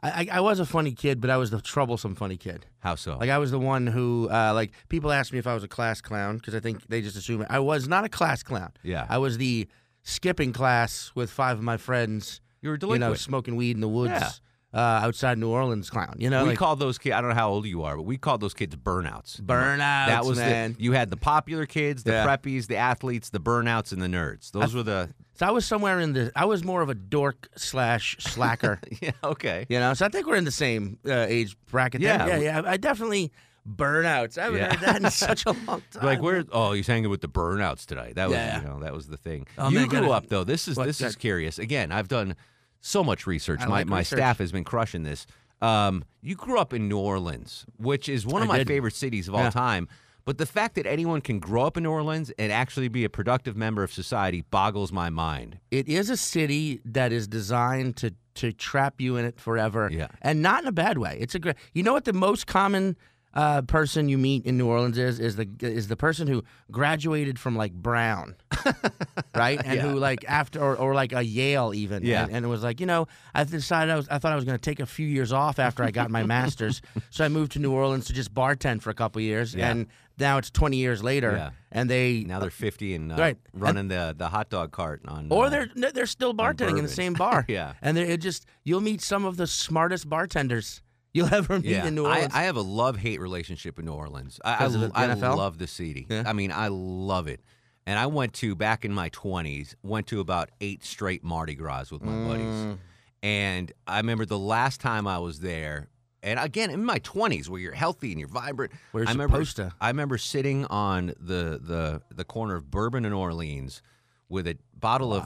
I, 0.02 0.28
I 0.32 0.42
was 0.42 0.60
a 0.60 0.66
funny 0.66 0.92
kid, 0.92 1.20
but 1.20 1.30
I 1.30 1.38
was 1.38 1.50
the 1.50 1.60
troublesome 1.60 2.16
funny 2.16 2.38
kid. 2.38 2.68
How 2.80 2.96
so? 2.96 3.18
Like 3.18 3.30
I 3.30 3.40
was 3.40 3.52
the 3.52 3.60
one 3.60 3.88
who, 3.88 4.30
uh, 4.30 4.54
like 4.54 4.72
people 4.90 5.12
asked 5.12 5.34
me 5.34 5.40
if 5.40 5.48
I 5.48 5.54
was 5.54 5.64
a 5.64 5.68
class 5.68 6.02
clown 6.02 6.38
because 6.38 6.54
I 6.54 6.60
think 6.60 6.88
they 6.88 7.02
just 7.02 7.18
assume 7.18 7.46
I 7.50 7.60
was 7.60 7.88
not 7.88 8.06
a 8.06 8.10
class 8.10 8.44
clown. 8.44 8.72
Yeah. 8.84 9.08
I 9.10 9.18
was 9.18 9.38
the 9.38 9.68
skipping 10.04 10.54
class 10.54 11.12
with 11.16 11.30
five 11.32 11.58
of 11.58 11.64
my 11.64 11.78
friends. 11.78 12.42
You 12.62 12.70
were 12.70 12.78
delinquent. 12.78 13.04
You 13.04 13.10
know, 13.10 13.16
smoking 13.16 13.56
weed 13.56 13.76
in 13.76 13.82
the 13.82 13.88
woods 13.88 14.12
Yeah. 14.12 14.30
Uh, 14.74 14.78
outside 14.78 15.38
New 15.38 15.50
Orleans 15.50 15.90
clown. 15.90 16.16
You 16.20 16.30
know, 16.30 16.44
we 16.44 16.50
like, 16.50 16.58
called 16.58 16.80
those 16.80 16.98
kids. 16.98 17.16
I 17.16 17.22
don't 17.22 17.30
know 17.30 17.36
how 17.36 17.50
old 17.50 17.66
you 17.66 17.84
are, 17.84 17.96
but 17.96 18.04
we 18.04 18.18
called 18.18 18.42
those 18.42 18.54
kids 18.54 18.76
burnouts. 18.76 19.42
Burnouts, 19.42 19.78
That 20.08 20.26
was 20.26 20.38
man. 20.38 20.74
the. 20.78 20.84
You 20.84 20.92
had 20.92 21.10
the 21.10 21.18
popular 21.18 21.66
kids, 21.66 22.04
the 22.04 22.12
Yeah. 22.12 22.26
preppies, 22.28 22.68
the 22.68 22.76
athletes, 22.78 23.30
the 23.30 23.40
burnouts, 23.40 23.92
and 23.94 24.02
the 24.02 24.08
nerds. 24.08 24.52
Those 24.52 24.76
were 24.76 24.84
the. 24.84 25.10
So 25.34 25.46
I 25.46 25.52
was 25.52 25.66
somewhere 25.66 26.00
in 26.00 26.14
the. 26.14 26.32
I 26.36 26.46
was 26.46 26.64
more 26.64 26.82
of 26.82 26.90
a 26.90 26.96
dork 26.96 27.48
slash 27.56 28.18
slacker. 28.20 28.80
Yeah. 29.02 29.12
Okay. 29.24 29.66
You 29.70 29.80
know, 29.80 29.94
so 29.94 30.06
I 30.06 30.10
think 30.10 30.28
we're 30.28 30.36
in 30.36 30.46
the 30.46 30.52
same 30.52 30.98
uh, 31.08 31.26
age 31.28 31.56
bracket. 31.72 32.02
Yeah. 32.02 32.26
yeah, 32.28 32.38
yeah. 32.40 32.62
I 32.66 32.78
definitely 32.78 33.32
burnouts. 33.70 34.38
I 34.38 34.46
haven't 34.46 34.60
Yeah. 34.60 34.74
heard 34.76 34.80
that 34.88 35.04
in 35.04 35.12
such 35.28 35.46
a 35.46 35.52
long 35.52 35.84
time. 35.92 36.04
Like 36.06 36.22
where? 36.22 36.44
Oh, 36.52 36.72
he's 36.74 36.88
hanging 36.88 37.10
with 37.10 37.22
the 37.22 37.28
burnouts 37.30 37.86
tonight. 37.86 38.16
That 38.16 38.30
was 38.30 38.36
Yeah. 38.38 38.62
you 38.62 38.68
know 38.68 38.80
that 38.82 38.94
was 38.94 39.08
the 39.08 39.18
thing. 39.18 39.46
Oh, 39.58 39.70
you 39.70 39.80
man, 39.80 39.88
grew 39.88 40.02
gotta- 40.02 40.12
up 40.14 40.28
though. 40.28 40.44
This 40.44 40.68
is 40.68 40.78
What, 40.78 40.88
this 40.88 41.02
is 41.02 41.16
curious. 41.16 41.60
Again, 41.60 41.92
I've 41.92 42.08
done 42.08 42.36
so 42.82 43.04
much 43.04 43.28
research. 43.28 43.62
I 43.62 43.66
my 43.66 43.72
like 43.72 43.88
my 43.88 44.00
research. 44.00 44.18
staff 44.20 44.38
has 44.40 44.52
been 44.52 44.64
crushing 44.64 45.04
this. 45.04 45.26
Um, 45.62 46.04
you 46.22 46.36
grew 46.36 46.60
up 46.60 46.74
in 46.74 46.88
New 46.88 47.00
Orleans, 47.00 47.66
which 47.78 48.08
is 48.10 48.26
one 48.26 48.42
of 48.44 48.50
I 48.50 48.54
my 48.54 48.58
did. 48.60 48.68
favorite 48.68 48.94
cities 48.94 49.28
of 49.28 49.34
all 49.36 49.44
Yeah. 49.44 49.50
time. 49.50 49.88
But 50.24 50.38
the 50.40 50.46
fact 50.46 50.76
that 50.76 50.86
anyone 50.86 51.22
can 51.22 51.40
grow 51.40 51.64
up 51.66 51.78
in 51.78 51.84
New 51.84 51.90
Orleans 51.90 52.32
and 52.38 52.52
actually 52.52 52.90
be 52.90 53.06
a 53.06 53.10
productive 53.10 53.56
member 53.56 53.82
of 53.82 53.94
society 53.94 54.42
boggles 54.42 54.92
my 54.92 55.10
mind. 55.10 55.58
it 55.72 55.88
is 55.88 56.10
a 56.10 56.18
city 56.18 56.82
that 56.86 57.12
is 57.14 57.28
designed 57.28 57.96
to 57.98 58.14
to 58.36 58.52
trap 58.54 59.02
you 59.02 59.16
in 59.18 59.26
it 59.26 59.40
forever. 59.40 59.90
Yeah. 59.92 60.10
and 60.22 60.44
not 60.44 60.62
in 60.62 60.68
a 60.68 60.72
bad 60.72 61.00
way. 61.00 61.18
It's 61.20 61.34
a 61.34 61.40
great. 61.40 61.56
You 61.74 61.82
know 61.82 61.94
what 61.94 62.06
the 62.06 62.14
most 62.14 62.46
common 62.46 62.96
uh, 63.34 63.62
person 63.64 64.10
you 64.10 64.18
meet 64.18 64.46
in 64.46 64.58
New 64.58 64.68
Orleans 64.68 64.98
is 64.98 65.20
is 65.20 65.36
the 65.36 65.48
is 65.62 65.88
the 65.88 65.96
person 65.96 66.28
who 66.28 66.44
graduated 66.72 67.38
from 67.40 67.56
like 67.56 67.74
Brown, 67.74 68.36
right? 69.36 69.60
And 69.64 69.76
Yeah. 69.76 69.82
who 69.84 70.00
like 70.00 70.26
after 70.28 70.60
or, 70.62 70.76
or 70.76 70.94
like 70.94 71.14
a 71.14 71.24
Yale 71.24 71.74
even. 71.74 72.04
Yeah. 72.04 72.24
and, 72.24 72.32
and 72.38 72.46
it 72.46 72.50
was 72.50 72.64
like 72.64 72.80
you 72.80 72.86
know 72.86 73.08
I 73.36 73.44
decided 73.44 73.92
I 73.92 73.96
was 73.96 74.08
I 74.10 74.18
thought 74.20 74.32
I 74.32 74.36
was 74.36 74.46
going 74.46 74.58
to 74.58 74.62
take 74.62 74.80
a 74.80 74.86
few 74.86 75.08
years 75.08 75.32
off 75.32 75.60
after 75.60 75.84
I 75.84 75.92
got 75.92 76.10
my 76.10 76.24
master's, 76.36 76.82
so 77.10 77.24
I 77.26 77.30
moved 77.30 77.52
to 77.54 77.60
New 77.60 77.72
Orleans 77.72 78.06
to 78.08 78.14
just 78.14 78.34
bartend 78.34 78.82
for 78.82 78.90
a 78.90 78.94
couple 78.96 79.22
years, 79.22 79.54
Yeah. 79.54 79.70
and 79.72 79.88
now 80.20 80.38
it's 80.40 80.50
twenty 80.50 80.78
years 80.78 81.04
later, 81.04 81.34
Yeah. 81.36 81.50
and 81.72 81.90
they 81.90 82.24
Now 82.26 82.40
they're 82.40 82.50
50 82.50 82.96
and 82.96 83.12
uh, 83.12 83.16
Right. 83.18 83.38
running 83.54 83.88
the 83.88 84.16
the 84.18 84.30
hot 84.30 84.50
dog 84.50 84.72
cart 84.72 85.02
on. 85.08 85.28
or 85.30 85.46
uh, 85.46 85.50
they're 85.50 85.70
they're 85.94 86.06
still 86.08 86.34
bartending 86.34 86.78
in 86.80 86.84
the 86.84 86.90
same 86.92 87.14
bar. 87.26 87.46
Yeah. 87.48 87.74
and 87.82 87.98
it 87.98 88.20
just 88.22 88.46
you'll 88.64 88.82
meet 88.82 89.02
some 89.02 89.26
of 89.26 89.38
the 89.38 89.46
smartest 89.48 90.10
bartenders 90.10 90.82
you'll 91.18 91.34
ever 91.34 91.60
meet 91.60 91.66
Yeah, 91.66 91.86
in 91.88 91.96
New 91.96 92.06
Orleans. 92.06 92.34
I 92.34 92.44
have 92.44 92.56
a 92.56 92.62
love 92.62 92.98
hate 92.98 93.20
relationship 93.20 93.78
with 93.78 93.86
New 93.86 93.94
Orleans. 93.94 94.40
I, 94.46 94.66
I, 94.66 94.68
the 94.70 94.92
I 94.96 95.08
NFL? 95.08 95.36
love 95.38 95.58
the 95.58 95.68
city. 95.68 96.08
Yeah. 96.10 96.24
I 96.26 96.34
mean, 96.34 96.52
I 96.52 96.68
love 96.70 97.28
it. 97.28 97.42
And 97.86 97.98
I 97.98 98.06
went 98.08 98.34
to 98.36 98.54
back 98.56 98.84
in 98.86 98.94
my 98.94 99.10
twenties. 99.10 99.76
Went 99.84 100.08
to 100.08 100.20
about 100.20 100.50
eight 100.62 100.84
straight 100.86 101.24
Mardi 101.24 101.56
Gras 101.56 101.92
with 101.92 102.02
my 102.02 102.12
Mm. 102.12 102.28
buddies. 102.28 102.78
And 103.24 103.72
I 103.88 103.98
remember 103.98 104.26
the 104.26 104.38
last 104.40 104.80
time 104.82 105.08
I 105.08 105.20
was 105.20 105.40
there. 105.40 105.90
And 106.24 106.40
again, 106.40 106.70
in 106.70 106.84
my 106.84 106.98
twenties, 107.00 107.50
where 107.50 107.60
you're 107.62 107.74
healthy 107.74 108.12
and 108.12 108.20
you're 108.20 108.28
vibrant, 108.30 108.74
Where 108.92 109.04
you're 109.04 109.10
I 109.10 109.14
remember, 109.14 109.36
supposed 109.38 109.56
to. 109.58 109.72
I 109.80 109.88
remember 109.88 110.18
sitting 110.18 110.66
on 110.66 111.08
the 111.20 111.60
the 111.64 112.02
the 112.14 112.24
corner 112.26 112.56
of 112.56 112.70
Bourbon 112.70 113.06
and 113.06 113.14
Orleans 113.14 113.82
with 114.28 114.48
a 114.48 114.58
bottle 114.74 115.14
of 115.14 115.24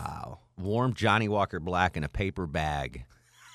warm 0.60 0.94
Johnnie 0.94 1.30
Walker 1.30 1.60
Black 1.60 1.98
in 1.98 2.04
a 2.04 2.10
paper 2.10 2.46
bag. 2.46 3.06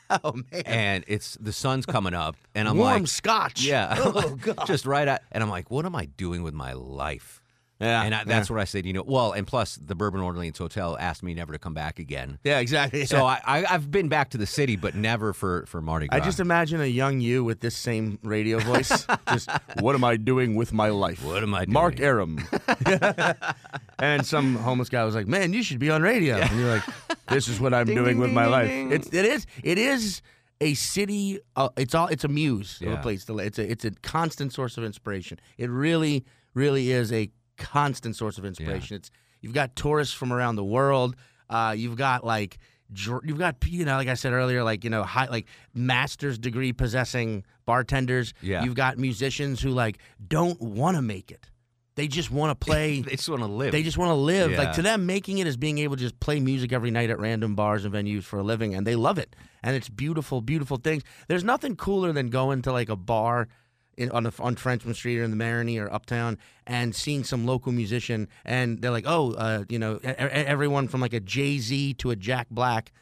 oh 0.25 0.33
man, 0.33 0.63
And 0.67 1.05
it's 1.07 1.37
the 1.41 1.53
sun's 1.53 1.87
coming 1.87 2.15
up, 2.15 2.37
and 2.55 2.69
I'm 2.69 2.77
like, 2.79 2.85
warm 2.91 3.03
like, 3.03 3.09
scotch. 3.09 3.63
yeah. 3.65 3.97
Oh 3.99 4.37
god. 4.41 4.67
just 4.67 4.87
right 4.87 5.07
at, 5.09 5.23
and 5.33 5.43
I'm 5.43 5.51
like, 5.51 5.71
what 5.71 5.85
am 5.87 5.95
I 5.97 6.07
doing 6.07 6.43
with 6.43 6.55
my 6.55 6.73
life? 6.73 7.43
Yeah. 7.81 8.03
And 8.03 8.15
I, 8.15 8.25
that's 8.25 8.49
what 8.49 8.59
I 8.59 8.65
said, 8.65 8.87
you 8.87 8.93
know. 8.93 9.03
Well, 9.07 9.33
and 9.33 9.47
plus, 9.47 9.77
the 9.77 9.95
Bourbon 9.95 10.21
Orleans 10.21 10.57
Hotel 10.57 10.97
asked 10.99 11.23
me 11.23 11.35
never 11.35 11.53
to 11.53 11.59
come 11.59 11.75
back 11.75 11.99
again. 11.99 12.39
yeah, 12.43 12.59
exactly. 12.59 13.05
So 13.05 13.19
yeah. 13.19 13.25
I, 13.25 13.41
I, 13.47 13.75
I've 13.75 13.91
been 13.91 14.09
back 14.09 14.31
to 14.31 14.39
the 14.39 14.47
city, 14.47 14.77
but 14.77 14.95
never 14.95 15.33
for 15.33 15.67
for 15.67 15.83
Mardi 15.83 16.09
Gras. 16.09 16.17
I 16.17 16.21
just 16.21 16.41
imagine 16.41 16.81
a 16.81 16.87
young 16.87 17.21
you 17.21 17.45
with 17.45 17.61
this 17.61 17.77
same 17.77 18.19
radio 18.23 18.59
voice. 18.61 19.07
just 19.29 19.51
what 19.81 19.95
am 19.95 20.05
I 20.05 20.17
doing 20.17 20.55
with 20.55 20.73
my 20.73 20.89
life? 20.89 21.23
What 21.25 21.43
am 21.43 21.55
I 21.55 21.65
doing? 21.65 21.75
Mark? 21.75 22.01
Arum. 22.01 22.41
and 23.99 24.25
some 24.27 24.57
homeless 24.57 24.89
guy 24.89 25.05
was 25.05 25.15
like, 25.15 25.27
"Man, 25.27 25.53
you 25.53 25.63
should 25.63 25.79
be 25.79 25.91
on 25.91 26.03
radio." 26.03 26.37
And 26.37 26.59
you're 26.59 26.75
like, 26.77 26.85
"This 27.29 27.49
is 27.49 27.61
what 27.61 27.75
I'm 27.75 27.87
Ding, 27.87 27.97
doing 27.97 28.09
ding, 28.09 28.19
with 28.19 28.29
ding, 28.29 28.35
my 28.35 28.43
ding, 28.45 28.51
life." 28.53 28.69
ding. 28.69 28.93
It's 28.93 29.09
it 29.13 29.25
is 29.25 29.47
it 29.63 29.77
is 29.79 30.23
a 30.63 30.73
city. 30.75 31.41
Uh, 31.55 31.69
it's 31.77 31.95
all 31.95 32.07
it's 32.07 32.25
a 32.25 32.29
muse 32.29 32.81
of 32.81 32.93
a 32.93 32.97
place 32.99 33.27
to 33.27 33.35
live. 33.35 33.49
It's 33.49 33.59
a 33.59 33.71
it's 33.71 33.85
a 33.85 33.91
constant 34.03 34.53
source 34.55 34.79
of 34.79 34.85
inspiration. 34.85 35.39
It 35.59 35.69
really 35.69 36.25
really 36.55 36.91
is 36.91 37.13
a 37.13 37.31
constant 37.57 38.17
source 38.17 38.39
of 38.39 38.45
inspiration. 38.45 38.97
It's 38.97 39.11
you've 39.41 39.55
got 39.55 39.77
tourists 39.77 40.15
from 40.15 40.33
around 40.33 40.57
the 40.57 40.65
world. 40.65 41.17
Uh, 41.49 41.75
you've 41.77 41.97
got 41.97 42.25
like. 42.25 42.59
dr- 42.93 43.23
You've 43.25 43.39
got, 43.39 43.57
you 43.67 43.85
know, 43.85 43.97
like 43.97 44.09
I 44.09 44.15
said 44.15 44.33
earlier, 44.33 44.63
like 44.63 44.85
you 44.85 44.91
know, 44.91 45.03
high, 45.03 45.27
like 45.27 45.47
master's 45.75 46.39
degree 46.39 46.73
possessing 46.73 47.45
bartenders. 47.65 48.33
Yeah. 48.41 48.65
You've 48.65 48.75
got 48.75 48.99
musicians 48.99 49.61
who 49.61 49.71
like 49.71 49.99
don't 50.27 50.61
want 50.61 50.97
to 50.97 51.03
make 51.03 51.31
it; 51.31 51.51
they 51.97 52.09
just 52.09 52.31
want 52.31 52.51
to 52.59 52.65
play. 52.67 53.01
they 53.03 53.17
just 53.17 53.29
want 53.29 53.43
to 53.43 53.47
live. 53.49 53.73
They 53.73 53.83
just 53.83 53.99
want 53.99 54.11
to 54.11 54.15
live. 54.15 54.53
Yeah. 54.53 54.59
Like 54.59 54.73
to 54.75 54.83
them, 54.83 55.07
making 55.07 55.39
it 55.39 55.47
is 55.47 55.57
being 55.57 55.79
able 55.79 55.97
to 55.97 56.03
just 56.03 56.19
play 56.21 56.41
music 56.41 56.73
every 56.73 56.91
night 56.91 57.11
at 57.11 57.19
random 57.19 57.55
bars 57.55 57.85
and 57.85 57.93
venues 57.95 58.23
for 58.25 58.39
a 58.39 58.43
living, 58.43 58.75
and 58.75 58.87
they 58.87 58.95
love 58.97 59.19
it. 59.19 59.35
And 59.63 59.75
it's 59.75 59.89
beautiful, 59.89 60.41
beautiful 60.41 60.77
things. 60.77 61.03
There's 61.29 61.43
nothing 61.45 61.75
cooler 61.77 62.13
than 62.13 62.29
going 62.31 62.63
to 62.63 62.73
like 62.73 62.89
a 62.89 62.97
bar 62.97 63.49
in, 63.97 64.11
on 64.11 64.25
the, 64.25 64.33
on 64.41 64.57
Frenchmen 64.57 64.95
Street 64.95 65.19
or 65.19 65.25
in 65.25 65.31
the 65.31 65.37
Marigny 65.37 65.81
or 65.81 65.93
Uptown 65.93 66.39
and 66.67 66.95
seeing 66.95 67.25
some 67.25 67.47
local 67.47 67.73
musician, 67.73 68.29
and 68.45 68.81
they're 68.81 68.91
like, 68.91 69.07
oh, 69.07 69.33
uh, 69.33 69.65
you 69.69 69.79
know, 69.79 69.97
e- 70.05 70.09
everyone 70.09 70.89
from 70.89 71.01
like 71.01 71.15
a 71.15 71.21
Jay 71.21 71.59
Z 71.59 71.95
to 71.95 72.11
a 72.11 72.17
Jack 72.17 72.49
Black. 72.51 72.93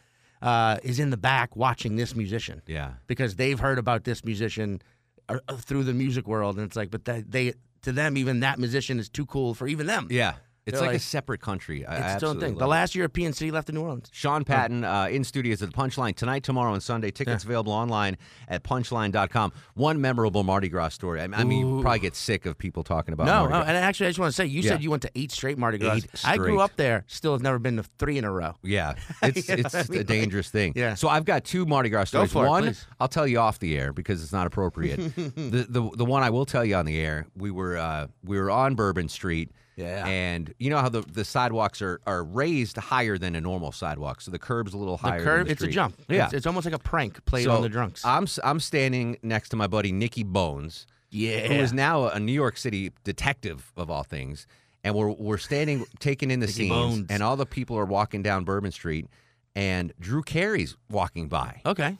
Uh, 0.42 0.76
is 0.82 1.00
in 1.00 1.08
the 1.08 1.16
back 1.16 1.56
watching 1.56 1.96
this 1.96 2.14
musician 2.14 2.60
yeah. 2.66 2.90
because 3.06 3.36
they've 3.36 3.60
heard 3.60 3.78
about 3.78 4.04
this 4.04 4.26
musician 4.26 4.82
uh, 5.30 5.38
through 5.56 5.82
the 5.82 5.94
music 5.94 6.28
world, 6.28 6.56
and 6.56 6.66
it's 6.66 6.76
like, 6.76 6.90
but 6.90 7.06
that, 7.06 7.30
they 7.30 7.54
to 7.80 7.92
them 7.92 8.18
even 8.18 8.40
that 8.40 8.58
musician 8.58 8.98
is 8.98 9.08
too 9.08 9.24
cool 9.24 9.54
for 9.54 9.66
even 9.66 9.86
them. 9.86 10.08
Yeah. 10.10 10.34
It's 10.66 10.78
They're 10.78 10.88
like, 10.88 10.96
a 10.96 11.00
separate 11.00 11.42
country. 11.42 11.84
I 11.84 11.96
it's 11.96 12.14
its 12.14 12.22
own 12.22 12.40
thing. 12.40 12.54
The 12.56 12.66
last 12.66 12.94
European 12.94 13.34
city 13.34 13.50
left 13.50 13.68
in 13.68 13.74
New 13.74 13.82
Orleans. 13.82 14.08
Sean 14.12 14.44
Patton 14.44 14.82
uh, 14.82 15.08
in 15.10 15.22
studios 15.22 15.60
at 15.60 15.70
the 15.70 15.76
Punchline 15.76 16.14
tonight, 16.16 16.42
tomorrow, 16.42 16.72
and 16.72 16.82
Sunday. 16.82 17.10
Tickets 17.10 17.44
available 17.44 17.72
online 17.72 18.16
at 18.48 18.62
punchline.com. 18.64 19.52
One 19.74 20.00
memorable 20.00 20.42
Mardi 20.42 20.70
Gras 20.70 20.88
story. 20.94 21.20
I, 21.20 21.24
I 21.24 21.44
mean, 21.44 21.76
you 21.76 21.82
probably 21.82 21.98
get 21.98 22.16
sick 22.16 22.46
of 22.46 22.56
people 22.56 22.82
talking 22.82 23.12
about 23.12 23.26
No, 23.26 23.40
Mardi 23.40 23.52
no, 23.52 23.60
and 23.60 23.76
actually, 23.76 24.06
I 24.06 24.08
just 24.10 24.18
want 24.18 24.30
to 24.30 24.36
say, 24.36 24.46
you 24.46 24.62
Yeah. 24.62 24.70
said 24.70 24.82
you 24.82 24.90
went 24.90 25.02
to 25.02 25.10
eight 25.14 25.32
straight 25.32 25.58
Mardi 25.58 25.76
Gras. 25.76 25.96
Eight 25.96 26.06
I 26.24 26.38
grew 26.38 26.60
up 26.60 26.76
there, 26.76 27.04
still 27.08 27.32
have 27.32 27.42
never 27.42 27.58
been 27.58 27.76
to 27.76 27.82
three 27.98 28.16
in 28.16 28.24
a 28.24 28.32
row. 28.32 28.54
Yeah, 28.62 28.94
it's 29.22 29.46
it's 29.50 29.74
I 29.74 29.84
mean? 29.90 30.00
a 30.00 30.04
dangerous 30.04 30.48
thing. 30.48 30.72
Yeah. 30.76 30.94
So 30.94 31.08
I've 31.08 31.26
got 31.26 31.44
two 31.44 31.66
Mardi 31.66 31.90
Gras 31.90 32.04
stories. 32.04 32.34
it, 32.34 32.38
one, 32.38 32.62
please. 32.62 32.86
I'll 32.98 33.08
tell 33.08 33.26
you 33.26 33.38
off 33.38 33.58
the 33.58 33.76
air 33.76 33.92
because 33.92 34.22
it's 34.22 34.32
not 34.32 34.46
appropriate. 34.46 34.96
the, 35.16 35.66
the 35.68 35.90
the 35.94 36.04
one 36.06 36.22
I 36.22 36.30
will 36.30 36.46
tell 36.46 36.64
you 36.64 36.76
on 36.76 36.86
the 36.86 36.98
air, 36.98 37.26
we 37.36 37.50
were 37.50 37.76
uh, 37.76 38.06
we 38.24 38.38
were 38.40 38.50
on 38.50 38.76
Bourbon 38.76 39.10
Street. 39.10 39.50
Yeah. 39.76 40.06
And 40.06 40.54
you 40.58 40.70
know 40.70 40.78
how 40.78 40.88
the, 40.88 41.00
the 41.02 41.24
sidewalks 41.24 41.82
are, 41.82 42.00
are 42.06 42.22
raised 42.22 42.76
higher 42.76 43.18
than 43.18 43.34
a 43.34 43.40
normal 43.40 43.72
sidewalk, 43.72 44.20
so 44.20 44.30
the 44.30 44.38
curb's 44.38 44.72
a 44.74 44.76
little 44.78 44.96
The 44.96 45.02
higher. 45.08 45.18
than 45.18 45.24
curve, 45.24 45.46
the 45.46 45.52
it's 45.52 45.62
a 45.62 45.66
jump. 45.68 45.96
Yeah, 46.08 46.26
It's, 46.26 46.34
it's 46.34 46.46
almost 46.46 46.64
like 46.64 46.74
a 46.74 46.78
prank 46.78 47.24
played 47.24 47.44
so 47.44 47.52
on 47.56 47.62
the 47.62 47.68
drunks. 47.68 48.04
I'm 48.04 48.26
I'm 48.44 48.60
standing 48.60 49.16
next 49.22 49.48
to 49.50 49.56
my 49.56 49.66
buddy 49.66 49.90
Nicky 49.92 50.22
Bones, 50.22 50.86
Yeah. 51.10 51.46
who 51.48 51.54
is 51.54 51.72
now 51.72 52.06
a 52.08 52.20
New 52.20 52.32
York 52.32 52.56
City 52.56 52.92
detective 53.02 53.72
of 53.76 53.90
all 53.90 54.04
things, 54.04 54.46
and 54.84 54.94
we're 54.94 55.10
we're 55.10 55.38
standing 55.38 55.84
taking 55.98 56.30
in 56.30 56.40
the 56.40 56.48
scenes, 56.48 56.70
Bones. 56.70 57.06
and 57.10 57.22
all 57.22 57.36
the 57.36 57.46
people 57.46 57.76
are 57.76 57.84
walking 57.86 58.22
down 58.22 58.44
Bourbon 58.44 58.70
Street, 58.70 59.08
and 59.56 59.92
Drew 59.98 60.22
Carey's 60.22 60.76
walking 60.90 61.28
by. 61.28 61.60
Okay. 61.66 61.96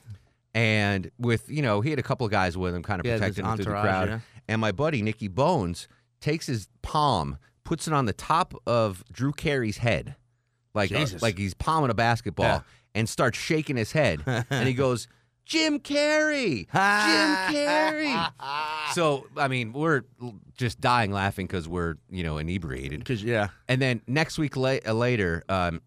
And 0.55 1.11
with 1.19 1.51
you 1.51 1.63
know, 1.63 1.81
he 1.81 1.91
had 1.91 1.99
a 1.99 2.03
couple 2.03 2.25
of 2.25 2.31
guys 2.31 2.57
with 2.57 2.75
him, 2.75 2.83
kind 2.85 3.01
of 3.01 3.07
Yeah, 3.07 3.15
protecting 3.19 3.45
him 3.45 3.57
through 3.57 3.65
the 3.65 3.71
crowd. 3.81 4.09
yeah. 4.09 4.19
And 4.47 4.61
my 4.61 4.71
buddy 4.73 5.03
Nicky 5.03 5.27
Bones 5.29 5.89
takes 6.21 6.47
his 6.47 6.69
palm, 6.83 7.39
puts 7.65 7.87
it 7.89 7.93
on 7.95 8.05
the 8.07 8.13
top 8.13 8.55
of 8.67 9.03
Drew 9.13 9.33
Carey's 9.33 9.79
head, 9.79 10.17
like 10.75 10.93
uh, 10.93 10.99
Jesus. 10.99 11.23
like 11.23 11.39
he's 11.39 11.55
palming 11.55 11.91
a 11.91 11.95
basketball, 11.95 12.47
Yeah. 12.47 12.61
and 12.95 13.09
starts 13.09 13.39
shaking 13.39 13.77
his 13.77 13.93
head, 13.93 14.21
and 14.51 14.69
he 14.69 14.75
goes. 14.75 15.09
Jim 15.47 15.79
Carrey, 15.79 16.61
Jim 16.61 16.67
Carrey. 16.73 18.33
so 18.95 19.27
I 19.37 19.47
mean, 19.49 19.75
we're 19.75 20.01
l- 20.23 20.37
just 20.57 20.81
dying 20.81 21.13
laughing 21.13 21.47
because 21.47 21.69
we're 21.69 21.97
you 22.09 22.23
know 22.23 22.39
inebriated. 22.39 23.01
Because 23.01 23.23
yeah, 23.23 23.49
And 23.69 23.83
then 23.83 24.01
next 24.07 24.39
week 24.39 24.57
la- 24.57 24.79
uh, 24.87 24.95
later, 24.95 25.45
um, 25.51 25.83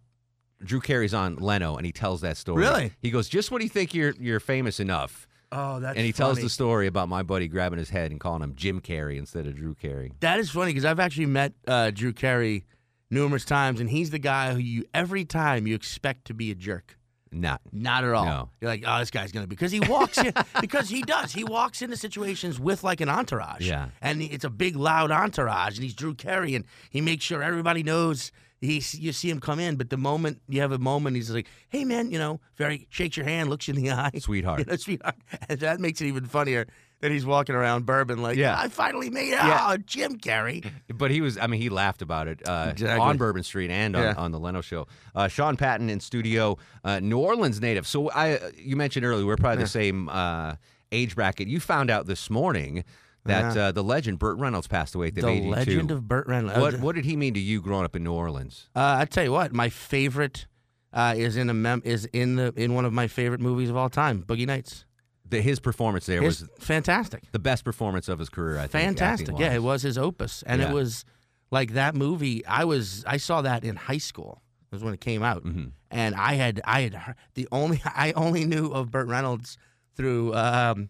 Drew 0.63 0.79
Carey's 0.79 1.15
on 1.15 1.37
Leno, 1.37 1.75
and 1.75 1.87
he 1.87 1.91
tells 1.91 2.21
that 2.21 2.37
story. 2.37 2.61
Really? 2.65 2.91
He 3.01 3.09
goes, 3.09 3.27
"Just 3.29 3.49
when 3.49 3.57
do 3.57 3.65
you 3.65 3.69
think 3.69 3.95
you're 3.95 4.13
you're 4.19 4.39
famous 4.39 4.79
enough." 4.79 5.26
Oh, 5.51 5.79
that's 5.79 5.95
and 5.95 6.05
he 6.05 6.11
tells 6.11 6.37
funny. 6.37 6.43
the 6.43 6.49
story 6.49 6.87
about 6.87 7.07
my 7.07 7.23
buddy 7.23 7.47
grabbing 7.47 7.79
his 7.79 7.89
head 7.89 8.11
and 8.11 8.19
calling 8.19 8.41
him 8.41 8.53
Jim 8.55 8.81
Carrey 8.81 9.17
instead 9.17 9.47
of 9.47 9.55
Drew 9.55 9.75
Carey. 9.75 10.11
That 10.19 10.39
is 10.39 10.49
funny 10.49 10.71
because 10.71 10.85
I've 10.85 10.99
actually 10.99 11.27
met 11.27 11.53
uh, 11.67 11.91
Drew 11.91 12.11
Carey 12.11 12.65
numerous 13.09 13.45
times, 13.45 13.79
and 13.79 13.89
he's 13.89 14.09
the 14.09 14.19
guy 14.19 14.53
who 14.53 14.59
you 14.59 14.83
every 14.93 15.23
time 15.23 15.65
you 15.65 15.75
expect 15.75 16.25
to 16.25 16.33
be 16.33 16.51
a 16.51 16.55
jerk. 16.55 16.97
Not, 17.31 17.61
not 17.73 18.03
at 18.05 18.13
all. 18.13 18.25
No. 18.25 18.49
You're 18.61 18.71
like, 18.71 18.83
oh, 18.87 18.99
this 18.99 19.11
guy's 19.11 19.31
gonna 19.31 19.47
be 19.47 19.55
because 19.55 19.71
he 19.71 19.81
walks 19.81 20.17
in 20.17 20.33
because 20.61 20.89
he 20.89 21.01
does. 21.01 21.33
He 21.33 21.43
walks 21.43 21.81
into 21.81 21.97
situations 21.97 22.59
with 22.59 22.83
like 22.83 23.01
an 23.01 23.09
entourage. 23.09 23.67
Yeah. 23.67 23.89
and 24.01 24.21
it's 24.21 24.45
a 24.45 24.49
big 24.49 24.75
loud 24.75 25.11
entourage, 25.11 25.75
and 25.75 25.83
he's 25.83 25.93
Drew 25.93 26.13
Carey, 26.13 26.55
and 26.55 26.65
he 26.89 27.01
makes 27.01 27.23
sure 27.25 27.43
everybody 27.43 27.83
knows. 27.83 28.31
He, 28.59 28.81
you 28.93 29.11
see 29.11 29.29
him 29.29 29.39
come 29.39 29.59
in, 29.59 29.75
but 29.75 29.89
the 29.91 29.97
moment 29.97 30.41
you 30.49 30.61
have 30.61 30.71
a 30.71 30.79
moment, 30.79 31.15
he's 31.15 31.29
like, 31.29 31.47
"Hey, 31.69 31.85
man, 31.85 32.09
you 32.09 32.17
know, 32.17 32.39
very 32.55 32.87
shakes 32.89 33.15
your 33.15 33.25
hand, 33.25 33.49
looks 33.49 33.67
you 33.67 33.75
in 33.75 33.81
the 33.83 33.91
eye, 34.05 34.11
Sweetheart. 34.19 34.59
you 34.59 34.65
know, 34.65 34.75
sweetheart." 34.77 35.15
And 35.49 35.59
that 35.59 35.79
makes 35.79 36.01
it 36.01 36.07
even 36.07 36.25
funnier 36.25 36.65
that 37.01 37.11
he's 37.11 37.23
walking 37.27 37.53
around 37.53 37.85
Bourbon 37.85 38.19
like, 38.23 38.35
Yeah. 38.37 38.55
"I 38.59 38.69
finally 38.69 39.11
made 39.11 39.27
it, 39.27 39.33
Yeah. 39.33 39.67
oh, 39.69 39.77
Jim 39.77 40.17
Carrey." 40.17 40.67
But 40.97 41.11
he 41.11 41.21
was, 41.21 41.37
I 41.37 41.45
mean, 41.45 41.61
he 41.61 41.69
laughed 41.69 42.01
about 42.01 42.27
it 42.27 42.41
uh, 42.47 42.69
Exactly. 42.71 42.99
on 42.99 43.17
Bourbon 43.17 43.43
Street 43.43 43.69
and 43.69 43.95
on, 43.95 44.01
Yeah. 44.03 44.13
on 44.17 44.31
the 44.31 44.39
Leno 44.39 44.61
Show. 44.61 44.87
Uh, 45.13 45.27
Sean 45.27 45.55
Patton 45.55 45.91
in 45.91 45.99
studio, 45.99 46.57
uh, 46.83 46.99
New 46.99 47.19
Orleans 47.19 47.61
native. 47.61 47.85
So 47.85 48.09
I, 48.09 48.39
you 48.57 48.75
mentioned 48.75 49.05
earlier, 49.05 49.25
we're 49.27 49.37
probably 49.37 49.63
the 49.63 49.69
same 49.69 50.09
uh, 50.09 50.55
age 50.91 51.13
bracket. 51.15 51.47
You 51.47 51.59
found 51.59 51.91
out 51.91 52.07
this 52.07 52.31
morning 52.31 52.83
that 53.27 53.57
uh, 53.57 53.71
the 53.71 53.83
legend 53.83 54.19
Burt 54.19 54.37
Reynolds 54.37 54.67
passed 54.67 54.95
away 54.95 55.07
at 55.07 55.15
the, 55.15 55.21
The 55.21 55.27
age 55.29 55.39
of 55.45 55.57
82. 55.57 55.71
legend 55.71 55.91
of 55.91 56.07
Burt 56.07 56.27
Reynolds. 56.27 56.59
What, 56.59 56.79
what 56.79 56.95
did 56.95 57.05
he 57.05 57.15
mean 57.15 57.33
to 57.35 57.39
you 57.39 57.61
growing 57.61 57.85
up 57.85 57.95
in 57.95 58.03
New 58.03 58.13
Orleans? 58.13 58.69
Uh, 58.75 58.97
I 58.99 59.05
tell 59.05 59.23
you 59.23 59.31
what, 59.31 59.53
my 59.53 59.69
favorite 59.69 60.47
uh, 60.93 61.13
is 61.17 61.37
in 61.37 61.49
a 61.49 61.53
mem- 61.53 61.81
is 61.85 62.05
in 62.13 62.35
the 62.37 62.53
in 62.55 62.73
one 62.73 62.85
of 62.85 62.93
my 62.93 63.07
favorite 63.07 63.41
movies 63.41 63.69
of 63.69 63.75
all 63.77 63.89
time, 63.89 64.23
Boogie 64.23 64.47
Nights. 64.47 64.85
The, 65.29 65.41
his 65.41 65.59
performance 65.59 66.05
there 66.05 66.21
His- 66.21 66.41
was 66.41 66.49
fantastic, 66.59 67.23
the 67.33 67.39
best 67.39 67.65
performance 67.65 68.07
of 68.07 68.17
his 68.17 68.29
career. 68.29 68.57
I 68.57 68.61
think. 68.67 68.71
fantastic. 68.85 69.37
Yeah, 69.37 69.53
it 69.53 69.61
was 69.61 69.81
his 69.81 69.97
opus, 69.97 70.41
and 70.47 70.61
Yeah. 70.61 70.69
it 70.69 70.73
was 70.73 71.03
like 71.51 71.73
that 71.73 71.95
movie. 71.95 72.45
I 72.45 72.63
was 72.63 73.03
I 73.05 73.17
saw 73.17 73.41
that 73.41 73.65
in 73.65 73.75
high 73.75 73.97
school. 73.97 74.41
It 74.71 74.75
was 74.75 74.83
when 74.85 74.93
it 74.93 75.01
came 75.01 75.23
out, 75.23 75.43
Mm-hmm. 75.43 75.65
and 75.91 76.15
I 76.15 76.35
had 76.35 76.61
I 76.63 76.81
had 76.81 76.93
heard- 76.93 77.15
the 77.33 77.45
only 77.51 77.81
I 77.85 78.13
only 78.15 78.45
knew 78.45 78.67
of 78.71 78.89
Burt 78.89 79.07
Reynolds 79.09 79.57
through. 79.95 80.33
Um, 80.33 80.87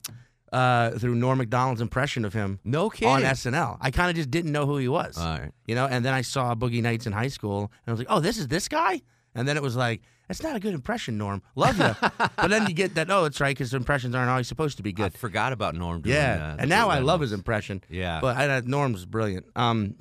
uh, 0.52 0.92
through 0.92 1.16
Norm 1.16 1.38
Macdonald's 1.38 1.82
impression 1.82 2.26
of 2.26 2.34
him, 2.34 2.60
no 2.64 2.90
kidding. 2.90 3.10
on. 3.10 3.22
SNL. 3.22 3.78
I 3.82 3.92
kind 3.92 4.10
of 4.10 4.16
just 4.16 4.32
didn't 4.32 4.52
know 4.52 4.66
who 4.66 4.78
he 4.78 4.88
was. 4.88 5.18
All 5.18 5.38
right. 5.40 5.52
You 5.66 5.76
know, 5.76 5.86
and 5.86 6.04
then 6.06 6.14
I 6.14 6.22
saw 6.22 6.56
Boogie 6.56 6.82
Nights 6.82 7.06
in 7.06 7.14
high 7.14 7.28
school, 7.28 7.60
and 7.62 7.88
I 7.88 7.92
was 7.92 8.00
like, 8.00 8.08
"Oh, 8.10 8.20
this 8.20 8.38
is 8.38 8.48
this 8.48 8.68
guy." 8.68 9.02
And 9.36 9.48
then 9.48 9.58
it 9.58 9.64
was 9.64 9.76
like, 9.76 10.02
"That's 10.28 10.42
not 10.42 10.56
a 10.56 10.60
good 10.60 10.74
impression, 10.74 11.18
Norm. 11.18 11.42
Love 11.56 11.78
you." 11.78 11.96
but 12.18 12.48
then 12.50 12.68
you 12.68 12.74
get 12.74 12.96
that, 12.96 13.12
"Oh, 13.12 13.26
it's 13.26 13.40
right," 13.40 13.56
because 13.56 13.74
impressions 13.74 14.16
aren't 14.16 14.30
always 14.30 14.48
supposed 14.48 14.78
to 14.78 14.84
be 14.84 14.94
good. 14.94 15.14
I 15.14 15.18
forgot 15.18 15.54
about 15.54 15.76
Norm 15.76 16.02
doing 16.02 16.16
yeah, 16.16 16.34
uh, 16.34 16.56
the 16.56 16.62
and 16.62 16.70
now 16.70 16.90
I 16.90 17.00
love 17.00 17.22
his 17.22 17.34
impression. 17.34 17.84
Yeah. 17.90 18.20
but 18.22 18.38
I, 18.38 18.48
uh, 18.48 18.62
Norm's 18.66 19.06
brilliant. 19.06 19.46
Um, 19.56 19.96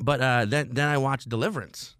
but 0.00 0.20
uh, 0.20 0.44
then 0.46 0.70
then 0.72 0.88
I 0.88 0.98
watched 0.98 1.28
Deliverance. 1.28 1.96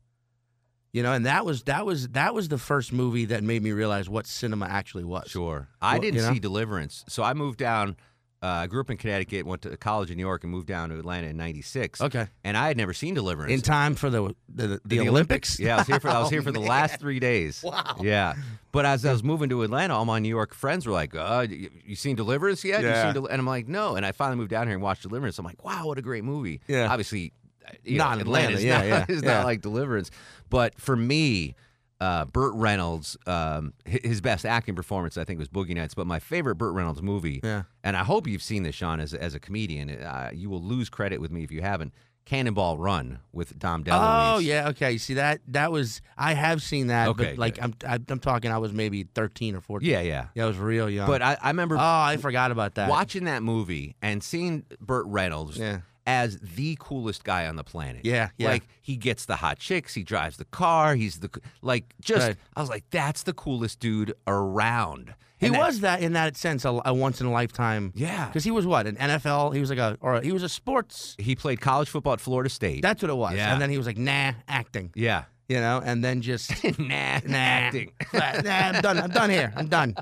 You 0.93 1.03
know, 1.05 1.12
and 1.12 1.24
that 1.26 1.45
was 1.45 1.62
that 1.64 1.86
was 1.86 2.09
that 2.09 2.34
was 2.34 2.49
the 2.49 2.59
first 2.59 2.93
movie 2.93 3.26
that 3.26 3.45
made 3.45 3.62
me 3.62 3.70
realize 3.72 4.09
what 4.09 4.26
cinema 4.26 4.66
actually 4.66 5.05
was. 5.05 5.28
Sure. 5.30 5.68
I 5.80 5.95
Well, 5.95 6.01
didn't 6.03 6.16
you 6.16 6.22
know? 6.22 6.32
see 6.32 6.41
Deliverance. 6.41 7.05
So 7.09 7.22
I 7.22 7.32
moved 7.34 7.59
down. 7.59 7.97
Uh, 8.43 8.47
I 8.47 8.66
grew 8.68 8.80
up 8.80 8.91
in 8.91 8.97
Connecticut, 8.97 9.45
went 9.45 9.61
to 9.62 9.76
college 9.76 10.11
in 10.11 10.16
New 10.16 10.22
York, 10.22 10.45
and 10.45 10.51
moved 10.51 10.66
down 10.66 10.88
to 10.88 10.99
Atlanta 10.99 11.26
in 11.28 11.36
'96. 11.36 12.01
Okay. 12.01 12.26
And 12.43 12.57
I 12.57 12.68
had 12.68 12.76
never 12.78 12.95
seen 12.95 13.12
Deliverance. 13.12 13.53
In 13.53 13.61
time 13.61 13.95
for 13.95 14.09
the 14.09 14.34
the, 14.49 14.80
the, 14.84 15.07
Olympics. 15.07 15.61
Yeah, 15.61 15.74
I 15.74 15.78
was 15.80 15.86
here 15.86 16.01
for 16.01 16.09
I 16.09 16.18
was 16.20 16.28
Oh, 16.28 16.30
here 16.34 16.41
for 16.43 16.51
the 16.51 16.59
man. 16.59 16.68
last 16.68 16.99
three 16.99 17.20
days. 17.20 17.62
Wow. 17.70 17.97
Yeah, 18.01 18.34
but 18.72 18.86
as 18.86 19.05
I 19.05 19.12
was 19.12 19.22
moving 19.22 19.51
to 19.51 19.62
Atlanta, 19.62 19.95
all 19.95 20.07
my 20.07 20.18
New 20.20 20.28
York 20.30 20.55
friends 20.55 20.86
were 20.86 20.93
like, 20.93 21.14
uh, 21.14 21.47
you, 21.51 21.68
"You 21.84 21.95
seen 21.97 22.16
Deliverance 22.16 22.64
yet?" 22.64 22.80
You 22.80 22.88
Yeah. 22.88 23.05
seen 23.05 23.14
Del-" 23.14 23.26
and 23.26 23.38
I'm 23.41 23.47
like, 23.47 23.68
"No." 23.68 23.95
And 23.97 24.07
I 24.07 24.12
finally 24.12 24.38
moved 24.38 24.51
down 24.51 24.66
here 24.66 24.74
and 24.74 24.82
watched 24.82 25.03
Deliverance. 25.03 25.38
I'm 25.38 25.45
like, 25.45 25.62
"Wow, 25.62 25.86
what 25.86 25.99
a 25.99 26.03
great 26.03 26.24
movie!" 26.24 26.62
Yeah. 26.66 26.88
obviously, 26.91 27.34
uh, 27.39 27.39
you 27.85 27.99
Not 27.99 28.16
know, 28.16 28.23
Atlanta, 28.23 28.55
Atlanta's 28.55 28.64
yeah, 28.64 28.77
not, 28.79 28.87
yeah, 28.89 29.07
it's 29.09 29.23
yeah. 29.23 29.33
not 29.35 29.45
like 29.45 29.61
Deliverance. 29.61 30.11
But 30.49 30.81
for 30.81 30.97
me, 30.97 31.55
uh, 32.01 32.25
Burt 32.27 32.55
Reynolds, 32.55 33.16
um, 33.27 33.75
his 33.85 34.21
best 34.21 34.47
acting 34.47 34.75
performance, 34.75 35.18
I 35.18 35.25
think, 35.25 35.39
was 35.39 35.49
Boogie 35.49 35.75
Nights. 35.75 35.95
But 35.95 36.07
my 36.07 36.18
favorite 36.18 36.57
Burt 36.57 36.75
Reynolds 36.75 37.03
movie, 37.03 37.41
Yeah. 37.43 37.64
and 37.85 37.97
I 37.97 38.05
hope 38.05 38.27
you've 38.27 38.43
seen 38.43 38.62
this, 38.62 38.75
Sean, 38.75 39.01
as 39.01 39.12
as 39.14 39.35
a 39.35 39.41
comedian. 39.41 39.91
Uh, 39.91 40.31
you 40.33 40.49
will 40.51 40.62
lose 40.62 40.89
credit 40.89 41.21
with 41.21 41.31
me 41.31 41.45
if 41.45 41.51
you 41.51 41.61
haven't. 41.62 41.93
Cannonball 42.27 42.79
Run 42.79 43.18
with 43.33 43.59
Dom 43.59 43.83
DeLuise. 43.83 44.35
Oh 44.35 44.39
yeah, 44.39 44.68
okay. 44.68 44.99
See 44.99 45.14
that 45.14 45.41
that 45.49 45.73
was 45.73 46.01
I 46.16 46.35
have 46.35 46.62
seen 46.62 46.87
that, 46.87 47.09
Okay, 47.09 47.31
but 47.31 47.39
like 47.39 47.59
I'm 47.61 47.75
I, 47.85 47.99
I'm 48.09 48.21
talking 48.21 48.53
I 48.53 48.59
was 48.59 48.73
maybe 48.73 49.03
13 49.03 49.57
or 49.57 49.61
14. 49.61 49.89
Yeah, 49.89 50.01
yeah. 50.01 50.27
Yeah, 50.35 50.45
I 50.45 50.47
was 50.47 50.57
real 50.57 50.89
young. 50.89 51.09
But 51.09 51.23
I, 51.23 51.37
I 51.43 51.49
remember 51.49 51.77
oh, 51.77 51.81
I 51.81 52.18
forgot 52.18 52.53
about 52.53 52.77
that. 52.77 52.89
watching 52.89 53.25
that 53.25 53.43
movie 53.43 53.97
and 54.01 54.23
seeing 54.23 54.64
Burt 54.81 55.07
Reynolds 55.07 55.57
Yeah. 55.57 55.81
As 56.07 56.38
the 56.38 56.76
coolest 56.80 57.24
guy 57.24 57.46
on 57.46 57.57
the 57.57 57.64
planet. 57.64 58.05
Yeah, 58.05 58.30
yeah. 58.38 58.48
Like 58.48 58.64
he 58.80 58.96
gets 58.96 59.26
the 59.26 59.36
hot 59.36 59.59
chicks, 59.59 59.94
he 59.94 60.03
drives 60.03 60.36
the 60.38 60.44
car, 60.46 60.94
he's 60.94 61.20
the 61.20 61.30
like 61.62 61.94
just 62.01 62.26
Right. 62.28 62.36
I 62.57 62.61
was 62.61 62.70
like 62.70 62.84
that's 62.90 63.22
the 63.22 63.32
coolest 63.32 63.80
dude 63.80 64.14
around. 64.26 65.14
He 65.38 65.46
And 65.46 65.55
that- 65.55 65.66
was 65.66 65.80
that 65.80 66.03
in 66.03 66.12
that 66.14 66.36
sense 66.36 66.64
a, 66.64 66.80
a 66.84 66.92
once 66.92 67.20
in 67.20 67.26
a 67.26 67.32
lifetime. 67.32 67.92
Yeah. 67.94 68.26
because 68.26 68.44
he 68.44 68.51
was 68.51 68.66
what 68.66 68.86
an 68.86 68.96
NFL. 68.96 69.55
He 69.55 69.61
was 69.61 69.70
like 69.70 69.78
a 69.78 69.96
or 70.01 70.20
he 70.20 70.32
was 70.32 70.42
a 70.42 70.48
sports. 70.48 71.16
he 71.18 71.34
played 71.36 71.61
college 71.61 71.88
football 71.88 72.12
at 72.14 72.20
Florida 72.20 72.51
State. 72.51 72.82
That's 72.82 73.03
what 73.03 73.11
it 73.11 73.14
was. 73.16 73.34
Yeah. 73.34 73.53
And 73.53 73.61
then 73.62 73.70
he 73.70 73.78
was 73.78 73.86
like 73.86 73.96
nah 73.98 74.32
acting. 74.48 74.90
yeah. 74.94 75.24
You 75.51 75.59
know, 75.59 75.82
and 75.84 76.05
then 76.05 76.22
just 76.22 76.62
nah, 76.78 77.18
nah 77.26 77.36
acting. 77.36 77.90
nah. 78.14 78.20
I'm 78.20 78.80
done. 78.82 79.01
I'm 79.01 79.11
done 79.11 79.30
here. 79.30 79.53
I'm 79.57 79.66
done. 79.66 79.96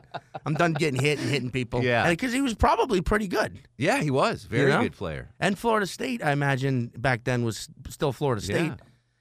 I'm 0.44 0.53
done 0.53 0.74
getting 0.74 1.01
hit 1.01 1.18
and 1.18 1.30
hitting 1.30 1.51
people. 1.51 1.82
Yeah. 1.82 2.07
because 2.11 2.34
he 2.34 2.42
was 2.42 2.55
probably 2.55 3.01
pretty 3.01 3.28
good. 3.28 3.59
Yeah, 3.78 4.03
he 4.03 4.11
was. 4.11 4.44
Very 4.44 4.70
know? 4.70 4.82
good 4.82 4.92
player. 4.92 5.30
And 5.40 5.59
Florida 5.59 5.86
State, 5.86 6.22
I 6.22 6.32
imagine 6.32 6.92
back 6.99 7.24
then 7.24 7.44
was 7.44 7.70
still 7.88 8.12
Florida 8.12 8.42
State. 8.42 8.66
Yeah. 8.66 8.76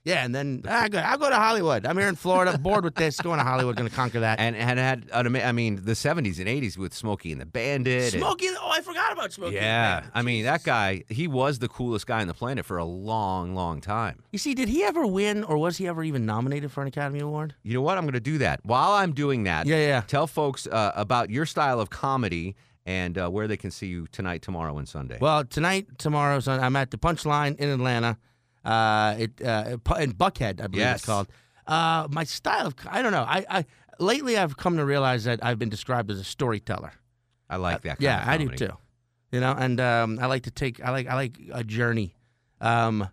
Yeah, 0.08 0.24
and 0.24 0.34
then 0.34 0.62
I 0.68 0.88
go, 0.88 0.98
I'll 0.98 1.18
go 1.18 1.28
to 1.28 1.36
Hollywood. 1.36 1.84
I'm 1.86 1.98
here 1.98 2.08
in 2.08 2.14
Florida, 2.16 2.56
bored 2.58 2.84
with 2.84 2.94
this. 2.94 3.20
Going 3.20 3.38
to 3.38 3.44
Hollywood, 3.44 3.76
going 3.76 3.88
to 3.88 3.94
conquer 3.94 4.20
that. 4.20 4.40
And 4.40 4.56
and 4.56 4.78
had 4.78 5.04
an 5.12 5.26
ama- 5.26 5.40
I 5.44 5.52
mean 5.52 5.84
the 5.84 5.92
70s 5.92 6.38
and 6.38 6.48
80s 6.48 6.78
with 6.78 6.94
Smokey 6.94 7.30
and 7.32 7.40
the 7.40 7.46
Bandit. 7.46 8.14
and- 8.14 8.22
Smokey, 8.22 8.46
oh, 8.60 8.70
I 8.72 8.80
forgot 8.80 9.12
about 9.12 9.32
Smokey. 9.32 9.56
yeah, 9.56 10.06
I 10.14 10.22
mean 10.22 10.44
that 10.44 10.64
guy. 10.64 11.04
He 11.08 11.28
was 11.28 11.58
the 11.58 11.68
coolest 11.68 12.06
guy 12.06 12.20
on 12.20 12.26
the 12.28 12.34
planet 12.34 12.64
for 12.64 12.78
a 12.78 12.84
long, 12.84 13.54
long 13.54 13.80
time. 13.80 14.22
You 14.32 14.38
see, 14.38 14.54
did 14.54 14.68
he 14.68 14.82
ever 14.84 15.06
win, 15.06 15.44
or 15.44 15.58
was 15.58 15.76
he 15.76 15.86
ever 15.86 16.02
even 16.02 16.24
nominated 16.26 16.72
for 16.72 16.82
an 16.82 16.88
Academy 16.88 17.20
Award? 17.20 17.54
You 17.62 17.74
know 17.74 17.82
what? 17.82 17.98
I'm 17.98 18.04
going 18.04 18.14
to 18.14 18.20
do 18.20 18.38
that. 18.38 18.60
While 18.64 18.92
I'm 18.92 19.12
doing 19.12 19.44
that, 19.44 19.66
Yeah, 19.66 19.76
yeah. 19.76 20.00
tell 20.06 20.26
folks 20.26 20.66
uh, 20.66 20.92
about 20.96 21.30
your 21.30 21.44
style 21.46 21.80
of 21.80 21.90
comedy 21.90 22.56
and 22.86 23.18
uh, 23.18 23.28
where 23.28 23.46
they 23.46 23.56
can 23.58 23.70
see 23.70 23.86
you 23.88 24.06
tonight, 24.12 24.40
tomorrow, 24.40 24.78
and 24.78 24.88
Sunday. 24.88 25.18
Well, 25.20 25.44
tonight, 25.44 25.98
tomorrow, 25.98 26.40
so 26.40 26.52
I'm 26.52 26.74
at 26.76 26.90
the 26.90 26.96
Punchline 26.96 27.56
in 27.58 27.68
Atlanta. 27.68 28.16
Uh, 28.64 29.14
it 29.18 29.32
uh, 29.42 29.76
Buckhead, 29.78 30.60
I 30.60 30.66
believe 30.66 30.74
Yes. 30.84 30.96
it's 30.96 31.06
called. 31.06 31.28
Uh, 31.66 32.08
my 32.10 32.24
style 32.24 32.66
of 32.66 32.74
I 32.88 33.02
don't 33.02 33.12
know. 33.12 33.24
I, 33.28 33.44
I 33.48 33.64
lately 33.98 34.36
I've 34.38 34.56
come 34.56 34.76
to 34.78 34.84
realize 34.84 35.24
that 35.24 35.44
I've 35.44 35.58
been 35.58 35.68
described 35.68 36.10
as 36.10 36.18
a 36.18 36.24
storyteller. 36.24 36.92
I 37.50 37.56
like 37.56 37.82
that. 37.82 37.98
Kind 37.98 38.02
yeah, 38.02 38.24
I 38.26 38.36
do 38.36 38.48
too. 38.48 38.70
You 39.32 39.40
know, 39.40 39.52
and 39.56 39.80
um, 39.80 40.18
I 40.20 40.26
like 40.26 40.44
to 40.44 40.50
take 40.50 40.82
I 40.84 40.90
like 40.90 41.06
I 41.06 41.14
like 41.14 41.36
a 41.52 41.62
journey. 41.64 42.14
Um, 42.60 43.08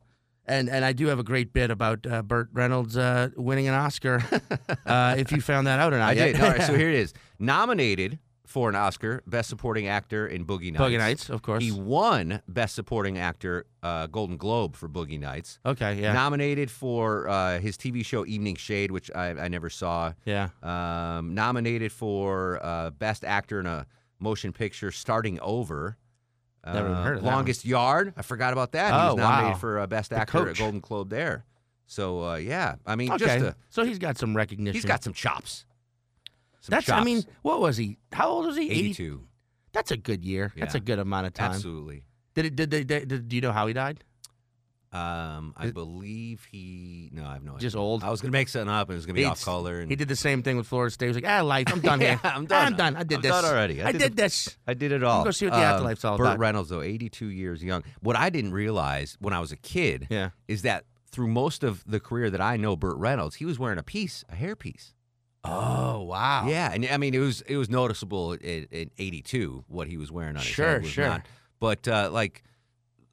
and 0.46 0.70
and 0.70 0.86
I 0.86 0.94
do 0.94 1.08
have 1.08 1.20
a 1.20 1.24
great 1.24 1.54
bit 1.54 1.72
about 1.72 2.06
uh, 2.08 2.22
Burt 2.22 2.50
Reynolds 2.54 2.96
uh, 2.98 3.30
winning 3.36 3.68
an 3.68 3.74
Oscar. 3.74 4.24
uh, 4.86 5.16
if 5.18 5.32
you 5.32 5.42
found 5.42 5.68
that 5.68 5.80
out 5.80 5.94
or 5.94 5.98
not 5.98 6.10
I 6.10 6.14
yet. 6.14 6.26
did. 6.34 6.42
All 6.42 6.50
right, 6.52 6.62
so 6.62 6.74
here 6.78 6.90
it 6.90 6.96
is. 6.96 7.14
Nominated 7.40 8.20
for 8.46 8.70
an 8.70 8.76
Oscar, 8.76 9.22
Best 9.28 9.50
Supporting 9.50 9.88
Actor 9.88 10.28
in 10.28 10.46
Boogie 10.46 10.72
Nights. 10.72 10.82
Boogie 10.84 10.98
Nights, 10.98 11.30
of 11.30 11.42
course. 11.42 11.64
He 11.64 11.72
won 11.72 12.42
Best 12.48 12.76
Supporting 12.76 13.18
Actor 13.18 13.66
uh, 13.84 14.08
Golden 14.08 14.38
Globe 14.38 14.76
for 14.76 14.88
Boogie 14.88 15.20
Nights. 15.20 15.60
Okay, 15.66 16.02
yeah. 16.02 16.14
Nominated 16.14 16.70
for 16.72 17.28
uh, 17.28 17.60
his 17.60 17.78
TV 17.78 18.06
show 18.06 18.26
Evening 18.26 18.56
Shade, 18.56 18.92
which 18.92 19.10
I, 19.16 19.30
I 19.30 19.48
never 19.48 19.70
saw. 19.70 20.14
Yeah. 20.26 20.50
Um, 20.64 21.34
nominated 21.34 21.92
for 21.92 22.60
uh, 22.64 22.90
Best 22.92 23.24
Actor 23.26 23.60
in 23.60 23.66
a 23.66 23.86
Motion 24.20 24.54
Picture, 24.54 24.92
Starting 24.92 25.40
Over. 25.42 25.98
Never 26.66 26.96
heard 26.96 27.18
of 27.18 27.22
that 27.22 27.26
one. 27.28 27.34
Longest 27.36 27.64
Yard. 27.66 28.14
I 28.18 28.22
forgot 28.24 28.52
about 28.54 28.72
that. 28.72 28.92
he 28.94 29.00
Oh, 29.00 29.06
was 29.08 29.16
nominated 29.18 29.54
wow. 29.54 29.58
for 29.60 29.80
uh, 29.80 29.88
Best 29.88 30.10
The 30.10 30.18
Actor 30.18 30.50
at. 30.50 30.58
Golden 30.58 30.80
Globe 30.80 31.10
there. 31.10 31.46
So 31.88 32.24
uh, 32.24 32.36
yeah, 32.38 32.76
I 32.88 32.96
mean, 32.96 33.12
okay. 33.12 33.26
just 33.26 33.46
a, 33.46 33.56
so 33.70 33.84
he's 33.86 34.00
got 34.00 34.18
some 34.18 34.36
recognition. 34.36 34.74
he's 34.74 34.86
got 34.86 35.04
some 35.04 35.14
chops. 35.14 35.66
That's. 36.68 36.90
I 36.90 37.04
mean, 37.04 37.24
what 37.42 37.60
was 37.62 37.78
he? 37.78 37.98
How 38.12 38.30
old 38.30 38.46
was 38.46 38.58
he? 38.58 38.70
80 38.70 38.80
82. 38.86 39.28
That's 39.74 39.92
a 39.92 39.98
good 39.98 40.24
year. 40.24 40.54
That's 40.58 40.76
a 40.76 40.80
good 40.80 41.00
amount 41.00 41.28
of 41.28 41.34
time. 41.34 41.52
Absolutely. 41.52 42.04
Did 42.34 42.46
it? 42.46 42.56
Did 42.56 42.72
they? 42.72 42.84
Did, 42.84 43.08
did, 43.08 43.28
do 43.30 43.36
you 43.36 43.42
know 43.42 43.52
how 43.52 43.68
he 43.68 43.74
died? 43.74 44.04
Um, 44.94 45.54
I 45.58 45.72
believe 45.72 46.48
he. 46.50 47.10
No, 47.12 47.26
I 47.26 47.34
have 47.34 47.44
no 47.44 47.52
idea. 47.56 47.62
Just 47.62 47.76
old. 47.76 48.02
I 48.02 48.10
was 48.10 48.22
gonna 48.22 48.32
make 48.32 48.48
something 48.48 48.70
up, 48.70 48.88
and 48.88 48.94
it 48.94 48.98
was 48.98 49.06
gonna 49.06 49.16
be 49.16 49.26
off 49.26 49.44
color. 49.44 49.82
And 49.82 49.90
He 49.90 49.98
did 49.98 50.08
the 50.08 50.16
same 50.16 50.42
thing 50.42 50.56
with 50.56 50.68
Florida 50.68 50.90
State. 50.94 51.08
He 51.08 51.10
was 51.10 51.18
like, 51.18 51.26
"Ah, 51.28 51.42
life. 51.42 51.68
I'm 51.70 51.82
done 51.82 52.00
here. 52.02 52.18
I'm 52.24 52.46
done. 52.46 52.66
I'm 52.68 52.76
done. 52.78 52.96
I 52.96 53.04
did 53.04 53.18
I'm 53.18 53.22
this 53.24 53.32
done 53.32 53.44
already. 53.46 53.82
I 53.84 53.90
I, 53.90 53.92
did 53.92 53.98
did, 54.00 54.12
the- 54.14 54.16
this. 54.22 54.58
I 54.66 54.74
did 54.74 54.94
it 54.94 55.04
all. 55.04 55.24
gonna 55.24 55.34
see 55.34 55.48
what 55.48 55.52
the 55.56 55.58
Um, 55.58 55.82
afterlife's 55.82 56.06
all 56.06 56.18
Burt 56.18 56.28
about. 56.28 56.40
Reynolds, 56.40 56.70
though, 56.70 56.82
82 56.82 57.26
years 57.28 57.62
young. 57.62 57.84
What 58.00 58.16
I 58.16 58.30
didn't 58.30 58.54
realize 58.54 59.18
when 59.20 59.34
I 59.34 59.42
was 59.42 59.52
a 59.52 59.58
kid 59.58 60.08
Yeah. 60.10 60.30
is 60.48 60.62
that 60.62 60.86
through 61.12 61.28
most 61.28 61.66
of 61.66 61.84
the 61.86 62.00
career 62.00 62.30
that 62.30 62.40
I 62.42 62.56
know 62.56 62.78
Burt 62.78 62.96
Reynolds, 62.98 63.36
he 63.36 63.44
was 63.46 63.60
wearing 63.60 63.80
a 63.80 63.84
piece, 63.84 64.24
a 64.30 64.36
hairpiece. 64.36 64.94
Oh 65.48 66.04
wow. 66.04 66.48
Yeah, 66.48 66.72
and 66.74 66.86
I 66.86 66.98
mean 66.98 67.14
it 67.14 67.20
was 67.20 67.42
it 67.42 67.58
was 67.58 67.70
noticeable 67.70 68.34
in, 68.34 68.68
at 68.72 68.88
82 68.98 69.66
what 69.68 69.88
he 69.88 69.98
was 69.98 70.12
wearing 70.12 70.36
on 70.36 70.42
his 70.44 70.46
Sure, 70.46 70.66
head 70.66 70.82
was 70.84 70.92
sure. 70.92 71.08
not. 71.08 71.26
But 71.60 71.88
uh, 71.88 72.10
like 72.12 72.44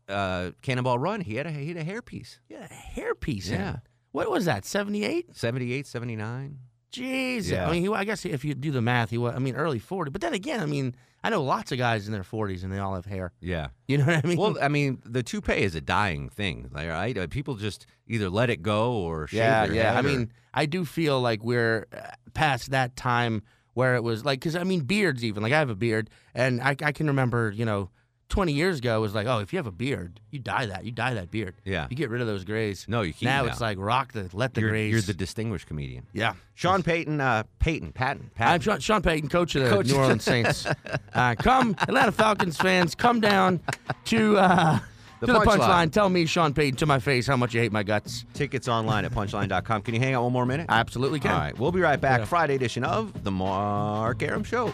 uh, 0.09 0.51
Cannonball 0.62 0.99
Run, 0.99 1.20
he 1.20 1.37
had 1.37 1.47
a 1.47 1.51
he 1.51 1.68
had 1.68 1.76
a 1.76 1.85
hairpiece. 1.85 2.39
Yeah, 2.49 2.66
a 2.70 3.01
hairpiece. 3.01 3.49
in. 3.49 3.55
Yeah. 3.55 3.76
What 4.11 4.30
was 4.30 4.45
that? 4.47 4.64
Seventy 4.64 5.05
eight. 5.05 5.35
78, 5.37 5.87
79. 5.87 6.59
Jeez. 6.93 7.51
Yeah. 7.51 7.68
I 7.68 7.72
mean, 7.72 7.82
he, 7.82 7.88
I 7.88 8.05
guess 8.05 8.24
if 8.24 8.45
you 8.45 8.55
do 8.55 8.70
the 8.70 8.82
math, 8.82 9.11
he 9.11 9.18
was. 9.18 9.34
I 9.34 9.38
mean, 9.38 9.57
early 9.57 9.78
forty. 9.78 10.11
But 10.11 10.20
then 10.20 10.34
again, 10.34 10.61
I 10.61 10.66
mean, 10.66 10.95
I 11.24 11.30
know 11.30 11.43
lots 11.43 11.72
of 11.72 11.78
guys 11.78 12.07
in 12.07 12.12
their 12.12 12.22
forties 12.22 12.64
and 12.64 12.72
they 12.72 12.78
all 12.78 12.95
have 12.95 13.07
hair. 13.07 13.32
Yeah. 13.40 13.68
You 13.88 13.99
know 13.99 14.05
what 14.05 14.24
I 14.24 14.28
mean? 14.28 14.36
Well, 14.38 14.57
I 14.61 14.68
mean, 14.68 15.01
the 15.05 15.22
toupee 15.22 15.62
is 15.62 15.74
a 15.74 15.80
dying 15.80 16.28
thing. 16.28 16.70
Like, 16.72 16.88
right? 16.88 17.16
Uh, 17.16 17.26
People 17.28 17.55
just 17.55 17.86
either 18.07 18.28
let 18.28 18.51
it 18.51 18.62
go 18.62 18.93
or 18.93 19.26
shave 19.26 19.38
yeah, 19.38 19.64
yeah. 19.64 19.99
I 19.99 20.03
mean, 20.03 20.32
I 20.53 20.66
do 20.66 20.84
feel 20.84 21.20
like 21.20 21.43
we're 21.43 21.86
uh, 21.97 22.11
past 22.34 22.70
that 22.72 22.97
time 22.97 23.43
where 23.74 23.95
it 23.95 24.03
was 24.03 24.24
like, 24.24 24.40
because 24.40 24.57
I 24.57 24.64
mean, 24.64 24.80
beards 24.80 25.24
even. 25.24 25.43
Like 25.43 25.53
I 25.53 25.59
have 25.59 25.70
a 25.70 25.74
beard, 25.74 26.11
and 26.34 26.61
I, 26.61 26.76
I 26.82 26.93
can 26.93 27.07
remember, 27.07 27.51
you 27.51 27.64
know, 27.64 27.88
twenty 28.33 28.53
years 28.53 28.78
ago 28.78 28.97
it 28.97 29.01
was 29.01 29.14
like, 29.14 29.26
oh, 29.26 29.39
if 29.41 29.53
you 29.53 29.59
have 29.59 29.66
a 29.66 29.70
beard, 29.72 30.18
you 30.30 30.39
dye 30.39 30.66
that, 30.66 30.85
you 30.85 30.91
dye 30.91 31.14
that 31.14 31.30
beard. 31.30 31.55
Yeah. 31.64 31.87
You 31.91 31.97
get 31.97 32.09
rid 32.11 32.20
of 32.20 32.26
those 32.26 32.45
grays. 32.45 32.87
no, 32.89 33.03
you 33.03 33.12
keep 33.12 33.26
now 33.26 33.45
it 33.45 33.49
it's 33.49 33.61
like 33.61 33.76
rock 33.78 34.12
the 34.12 34.28
let 34.33 34.55
the 34.55 34.62
you're, 34.62 34.70
grays. 34.70 34.91
you're 34.91 35.01
the 35.03 35.14
distinguished 35.14 35.66
comedian. 35.66 36.07
yeah. 36.12 36.33
Sean 36.55 36.83
Payton, 36.83 37.20
uh, 37.20 37.43
Payton, 37.59 37.93
Patton, 37.93 38.30
Patton. 38.35 38.55
I'm 38.55 38.61
Sean, 38.61 38.80
Sean 38.80 39.03
Payton, 39.03 39.28
coach 39.28 39.55
of 39.55 39.64
the 39.64 39.70
Coach. 39.70 39.87
New 39.89 39.97
Orleans 39.97 40.24
Saints. 40.24 40.66
Uh, 41.14 41.35
come, 41.35 41.76
Atlanta 41.80 42.11
Falcons 42.11 42.57
fans, 42.57 42.95
come 42.95 43.20
down 43.20 43.61
to 44.07 44.39
uh, 44.39 44.78
The 45.20 45.26
to 45.26 45.33
the 45.35 45.39
punchline. 45.41 45.59
punchline. 45.59 45.93
Tell 45.93 46.09
me, 46.09 46.24
Sean 46.24 46.55
Payton, 46.55 46.76
to 46.78 46.87
my 46.87 46.99
face, 47.01 47.26
how 47.26 47.37
much 47.37 47.53
you 47.53 47.61
hate 47.61 47.70
my 47.70 47.83
guts. 47.83 48.24
Tickets 48.33 48.66
online 48.66 49.05
at 49.05 49.12
punchline.com. 49.12 49.83
Can 49.83 49.93
you 49.95 50.01
hang 50.01 50.14
out 50.14 50.22
one 50.22 50.33
more 50.33 50.47
minute? 50.47 50.66
I 50.70 50.80
absolutely 50.80 51.20
can. 51.20 51.33
All 51.33 51.39
right, 51.39 51.59
we'll 51.59 51.70
be 51.70 51.80
right 51.83 52.01
back. 52.01 52.20
Yeah. 52.20 52.24
Friday 52.24 52.55
edition 52.55 52.83
of 52.83 53.24
the 53.24 53.30
Mark 53.30 54.22
Arum 54.22 54.43
Show. 54.43 54.72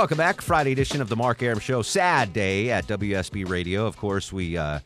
Welcome 0.00 0.16
back. 0.16 0.40
Friday 0.40 0.72
edition 0.72 1.02
of 1.02 1.10
the 1.10 1.14
Mark 1.16 1.42
Arum 1.42 1.58
Show. 1.58 1.82
Sad 1.82 2.32
day 2.32 2.70
at 2.70 2.86
WSB 2.86 3.46
Radio. 3.46 3.84
Of 3.84 3.98
course, 3.98 4.32
we 4.32 4.56
uh, 4.56 4.80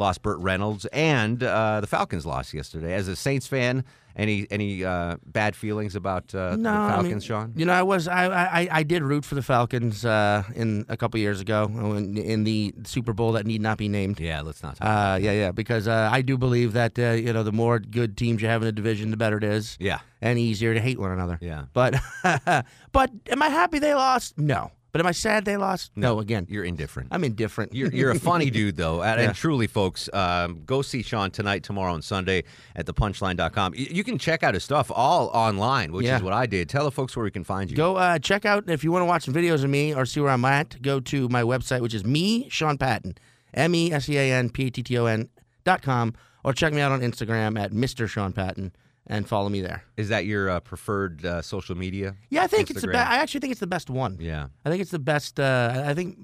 lost 0.00 0.22
Burt 0.22 0.38
Reynolds 0.40 0.86
and 0.86 1.40
uh, 1.44 1.80
the 1.80 1.86
Falcons 1.86 2.26
lost 2.26 2.52
yesterday. 2.52 2.92
As 2.94 3.06
a 3.06 3.14
Saints 3.14 3.46
fan, 3.46 3.84
any 4.16 4.46
any 4.50 4.84
uh, 4.84 5.16
bad 5.24 5.54
feelings 5.54 5.94
about 5.94 6.34
uh, 6.34 6.50
the 6.50 6.56
No, 6.56 6.70
I 6.70 6.88
Falcons, 6.88 7.08
mean, 7.12 7.20
Sean? 7.20 7.52
You 7.54 7.64
know, 7.66 7.72
I 7.72 7.82
was 7.84 8.08
I 8.08 8.26
I, 8.26 8.68
I 8.72 8.82
did 8.82 9.02
root 9.04 9.24
for 9.24 9.36
the 9.36 9.42
Falcons 9.42 10.04
uh, 10.04 10.42
in 10.56 10.84
a 10.88 10.96
couple 10.96 11.20
years 11.20 11.40
ago 11.40 11.66
in, 11.96 12.16
in 12.16 12.42
the 12.44 12.74
Super 12.84 13.12
Bowl 13.12 13.32
that 13.32 13.46
need 13.46 13.60
not 13.60 13.78
be 13.78 13.88
named. 13.88 14.18
Yeah, 14.18 14.40
let's 14.42 14.62
not 14.64 14.76
talk. 14.76 14.86
Uh, 14.86 15.18
yeah, 15.22 15.30
yeah, 15.32 15.52
because 15.52 15.86
uh, 15.86 16.08
I 16.10 16.22
do 16.22 16.36
believe 16.36 16.72
that 16.72 16.98
uh, 16.98 17.12
you 17.12 17.32
know 17.32 17.44
the 17.44 17.52
more 17.52 17.78
good 17.78 18.16
teams 18.16 18.42
you 18.42 18.48
have 18.48 18.62
in 18.62 18.68
a 18.68 18.72
division, 18.72 19.12
the 19.12 19.16
better 19.16 19.36
it 19.38 19.44
is. 19.44 19.76
Yeah. 19.78 20.00
and 20.20 20.38
easier 20.38 20.74
to 20.74 20.80
hate 20.80 20.98
one 20.98 21.12
another. 21.12 21.38
Yeah. 21.40 21.66
But 21.72 21.94
but 22.92 23.10
am 23.30 23.42
I 23.42 23.48
happy 23.48 23.78
they 23.78 23.94
lost? 23.94 24.36
No. 24.38 24.72
But 24.92 25.00
am 25.00 25.06
I 25.06 25.12
sad 25.12 25.44
they 25.44 25.56
lost? 25.56 25.92
No. 25.96 26.18
again, 26.18 26.46
You're 26.50 26.64
indifferent. 26.64 27.08
I'm 27.12 27.22
indifferent. 27.24 27.74
You're, 27.74 27.90
you're 27.92 28.10
a 28.10 28.18
funny 28.18 28.50
dude, 28.58 28.76
though. 28.76 29.02
And, 29.02 29.20
and 29.20 29.34
truly, 29.36 29.66
folks, 29.68 30.08
um, 30.12 30.62
go 30.66 30.82
see 30.82 31.02
Sean 31.02 31.30
tonight, 31.30 31.62
tomorrow, 31.62 31.94
and 31.94 32.02
Sunday 32.02 32.44
at 32.74 32.86
thepunchline.com. 32.86 33.72
Y- 33.76 33.86
You 33.90 34.02
can 34.04 34.18
check 34.18 34.42
out 34.42 34.54
his 34.54 34.64
stuff 34.64 34.90
all 34.94 35.28
online, 35.28 35.92
which 35.92 36.06
Yeah. 36.06 36.16
is 36.16 36.22
what 36.22 36.32
I 36.32 36.46
did. 36.46 36.68
Tell 36.68 36.84
the 36.84 36.90
folks 36.90 37.14
where 37.16 37.24
we 37.24 37.30
can 37.30 37.44
find 37.44 37.70
you. 37.70 37.76
Go 37.76 37.96
uh, 37.96 38.18
check 38.18 38.44
out 38.44 38.68
if 38.68 38.82
you 38.82 38.90
want 38.92 39.02
to 39.02 39.06
watch 39.06 39.24
some 39.24 39.34
videos 39.34 39.62
of 39.62 39.70
me 39.70 39.94
or 39.94 40.04
see 40.06 40.20
where 40.20 40.30
I'm 40.30 40.44
at. 40.44 40.82
Go 40.82 40.98
to 41.00 41.28
my 41.28 41.42
website, 41.42 41.80
which 41.80 41.94
is 41.94 42.04
me 42.04 42.48
Sean 42.48 42.76
Patton, 42.76 43.16
M 43.54 43.74
E 43.74 43.92
S 43.92 44.08
E 44.08 44.16
A 44.18 44.32
N 44.32 44.50
P 44.50 44.66
A 44.66 44.70
T 44.70 44.82
T 44.82 44.98
O 44.98 45.06
N 45.06 45.28
dot 45.64 45.82
com, 45.82 46.14
or 46.44 46.52
check 46.52 46.72
me 46.72 46.80
out 46.80 46.90
on 46.90 47.00
Instagram 47.00 47.58
at 47.60 47.70
Mr. 47.72 48.08
Sean 48.08 48.32
Patton 48.32 48.72
and 49.10 49.28
follow 49.28 49.48
me 49.50 49.60
there. 49.60 49.82
Is 49.98 50.08
that 50.08 50.24
your 50.24 50.48
uh, 50.48 50.60
preferred 50.60 51.24
uh, 51.26 51.42
social 51.42 51.76
media? 51.76 52.14
Yeah, 52.30 52.44
I 52.44 52.46
think 52.46 52.70
it's 52.70 52.80
the 52.80 52.86
best. 52.88 53.10
I 53.10 53.16
actually 53.16 53.40
think 53.40 53.50
it's 53.50 53.60
the 53.60 53.66
best 53.66 53.90
one. 53.90 54.16
Yeah. 54.20 54.46
I 54.64 54.70
think 54.70 54.80
it's 54.80 54.90
the 54.92 54.98
best. 54.98 55.38
Uh, 55.38 55.82
I 55.86 55.92
think 55.94 56.16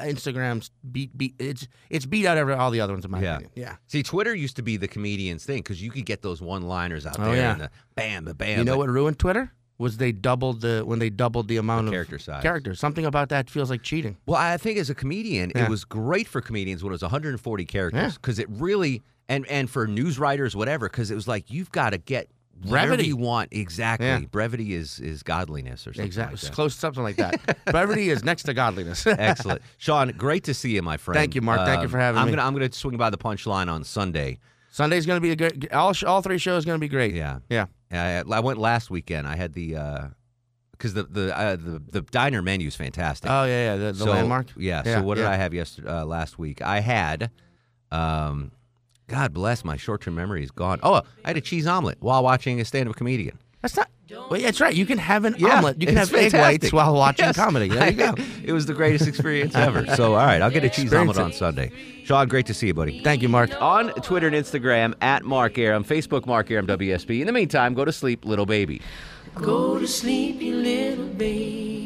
Instagram's 0.00 0.70
beat 0.92 1.16
beat 1.16 1.34
it's 1.38 1.66
it's 1.90 2.06
beat 2.06 2.26
out 2.26 2.36
every 2.36 2.54
all 2.54 2.70
the 2.70 2.80
other 2.80 2.92
ones 2.92 3.04
in 3.04 3.10
my 3.10 3.20
Yeah. 3.20 3.34
opinion. 3.36 3.52
Yeah. 3.54 3.76
See, 3.86 4.02
Twitter 4.02 4.34
used 4.34 4.56
to 4.56 4.62
be 4.62 4.76
the 4.76 4.88
comedian's 4.88 5.44
thing 5.44 5.58
because 5.58 5.82
you 5.82 5.90
could 5.90 6.06
get 6.06 6.22
those 6.22 6.40
one-liners 6.42 7.06
out 7.06 7.18
Oh, 7.18 7.24
there 7.24 7.36
yeah. 7.36 7.52
and 7.52 7.60
the 7.62 7.70
bam, 7.94 8.24
the 8.24 8.34
bam. 8.34 8.58
you 8.58 8.64
know 8.64 8.76
what 8.78 8.88
ruined 8.88 9.18
Twitter? 9.18 9.52
Was 9.78 9.98
they 9.98 10.10
doubled 10.10 10.62
the 10.62 10.82
when 10.86 11.00
they 11.00 11.10
doubled 11.10 11.48
the 11.48 11.58
amount 11.58 11.88
of 11.88 11.92
character 11.92 12.18
size. 12.18 12.42
Characters. 12.42 12.80
Something 12.80 13.04
about 13.04 13.28
that 13.28 13.50
feels 13.50 13.68
like 13.68 13.82
cheating. 13.82 14.16
Well, 14.26 14.38
I 14.40 14.56
think 14.56 14.78
as 14.78 14.88
a 14.88 14.94
comedian, 14.94 15.52
Yeah. 15.54 15.64
it 15.64 15.68
was 15.70 15.84
great 15.84 16.26
for 16.26 16.40
comedians 16.40 16.82
when 16.82 16.92
it 16.92 16.94
was 16.94 17.02
140 17.02 17.64
characters 17.66 18.14
because 18.14 18.38
it 18.38 18.46
really 18.48 19.02
and 19.28 19.46
and 19.48 19.68
for 19.70 19.86
news 19.86 20.18
writers, 20.18 20.54
whatever, 20.56 20.88
because 20.88 21.10
it 21.10 21.14
was 21.14 21.26
like 21.28 21.50
you've 21.50 21.70
got 21.72 21.90
to 21.90 21.98
get 21.98 22.28
Brevity. 22.58 23.06
you 23.06 23.16
want 23.16 23.52
exactly. 23.52 24.06
Yeah. 24.06 24.20
Brevity 24.20 24.74
is 24.74 24.98
is 25.00 25.22
godliness 25.22 25.86
or 25.86 25.92
something. 25.92 26.06
Exactly. 26.06 26.36
like 26.36 26.40
that. 26.42 26.52
Close 26.52 26.74
to 26.74 26.80
something 26.80 27.02
like 27.02 27.16
that. 27.16 27.58
Brevity 27.66 28.08
is 28.08 28.24
next 28.24 28.44
to 28.44 28.54
godliness. 28.54 29.06
Excellent, 29.06 29.60
Sean. 29.76 30.08
Great 30.16 30.44
to 30.44 30.54
see 30.54 30.70
you, 30.74 30.82
my 30.82 30.96
friend. 30.96 31.16
Thank 31.16 31.34
you, 31.34 31.42
Mark. 31.42 31.60
Thank 31.66 31.82
you 31.82 31.88
for 31.88 31.98
having 31.98 32.18
I'm 32.18 32.26
me. 32.26 32.32
Gonna, 32.32 32.42
I'm 32.46 32.54
going 32.54 32.68
to 32.68 32.76
swing 32.78 32.96
by 32.96 33.10
the 33.10 33.18
punchline 33.18 33.70
on 33.70 33.84
Sunday. 33.84 34.38
Sunday's 34.70 35.04
going 35.06 35.18
to 35.18 35.20
be 35.20 35.32
a 35.32 35.36
good. 35.36 35.68
All 35.72 35.92
all 36.06 36.22
three 36.22 36.38
shows 36.38 36.64
going 36.64 36.76
to 36.76 36.80
be 36.80 36.88
great. 36.88 37.14
Yeah, 37.14 37.40
Yeah. 37.50 37.66
I, 37.92 38.22
I 38.30 38.40
went 38.40 38.58
last 38.58 38.90
weekend. 38.90 39.26
I 39.26 39.36
had 39.36 39.52
the 39.52 40.12
because 40.72 40.94
the 40.94 41.02
the, 41.04 41.36
uh, 41.36 41.56
the 41.56 41.82
the 41.90 42.00
diner 42.02 42.42
menu 42.42 42.68
is 42.68 42.76
fantastic. 42.76 43.30
Oh 43.30 43.44
yeah, 43.44 43.72
yeah. 43.72 43.76
The, 43.76 43.92
the 43.92 43.94
So, 44.04 44.04
landmark. 44.06 44.48
Yeah, 44.56 44.82
Yeah, 44.84 44.96
So 44.96 45.02
what 45.02 45.16
did 45.16 45.22
yeah. 45.22 45.30
I 45.30 45.36
have 45.36 45.52
yesterday? 45.52 45.88
Uh, 45.88 46.04
last 46.06 46.38
week, 46.38 46.62
I 46.62 46.80
had. 46.80 47.30
Um, 47.90 48.52
God 49.08 49.32
bless 49.32 49.64
my 49.64 49.76
short-term 49.76 50.14
memory 50.14 50.42
is 50.42 50.50
gone. 50.50 50.80
Oh, 50.82 51.02
I 51.24 51.28
had 51.28 51.36
a 51.36 51.40
cheese 51.40 51.66
omelet 51.66 51.98
while 52.00 52.22
watching 52.24 52.60
a 52.60 52.64
stand-up 52.64 52.96
comedian. 52.96 53.38
That's 53.62 53.76
not. 53.76 53.88
Well, 54.30 54.38
yeah, 54.40 54.46
that's 54.46 54.60
right. 54.60 54.74
You 54.74 54.86
can 54.86 54.98
have 54.98 55.24
an 55.24 55.34
Yeah, 55.38 55.58
omelet. 55.58 55.80
You 55.80 55.86
can 55.88 55.96
it's 55.98 56.10
have 56.10 56.16
egg 56.18 56.30
fantastic. 56.30 56.62
whites 56.62 56.72
while 56.72 56.94
watching 56.94 57.24
Yes. 57.26 57.36
comedy. 57.36 57.68
There 57.68 57.90
you 57.90 57.96
go. 57.96 58.14
it 58.44 58.52
was 58.52 58.66
the 58.66 58.74
greatest 58.74 59.08
experience 59.08 59.54
ever. 59.56 59.84
So, 59.96 60.12
all 60.14 60.24
right, 60.24 60.40
I'll 60.40 60.50
get 60.50 60.62
a 60.64 60.68
cheese 60.68 60.92
omelet 60.94 61.18
on 61.18 61.32
Sunday. 61.32 61.72
Sean, 62.04 62.28
great 62.28 62.46
to 62.46 62.54
see 62.54 62.68
you, 62.68 62.74
buddy. 62.74 63.00
Thank 63.02 63.22
you, 63.22 63.28
Mark. 63.28 63.50
On 63.60 63.92
Twitter 64.02 64.28
and 64.28 64.36
Instagram 64.36 64.94
at 65.00 65.24
Mark 65.24 65.58
Arum, 65.58 65.84
Facebook 65.84 66.26
Mark 66.26 66.50
Arum 66.52 66.66
WSB. 66.68 67.20
In 67.20 67.26
the 67.26 67.32
meantime, 67.32 67.74
go 67.74 67.84
to 67.84 67.92
sleep, 67.92 68.24
little 68.24 68.46
baby. 68.46 68.80
Go 69.34 69.78
to 69.78 69.88
sleep, 69.88 70.40
you 70.40 70.56
little 70.56 71.06
baby. 71.08 71.85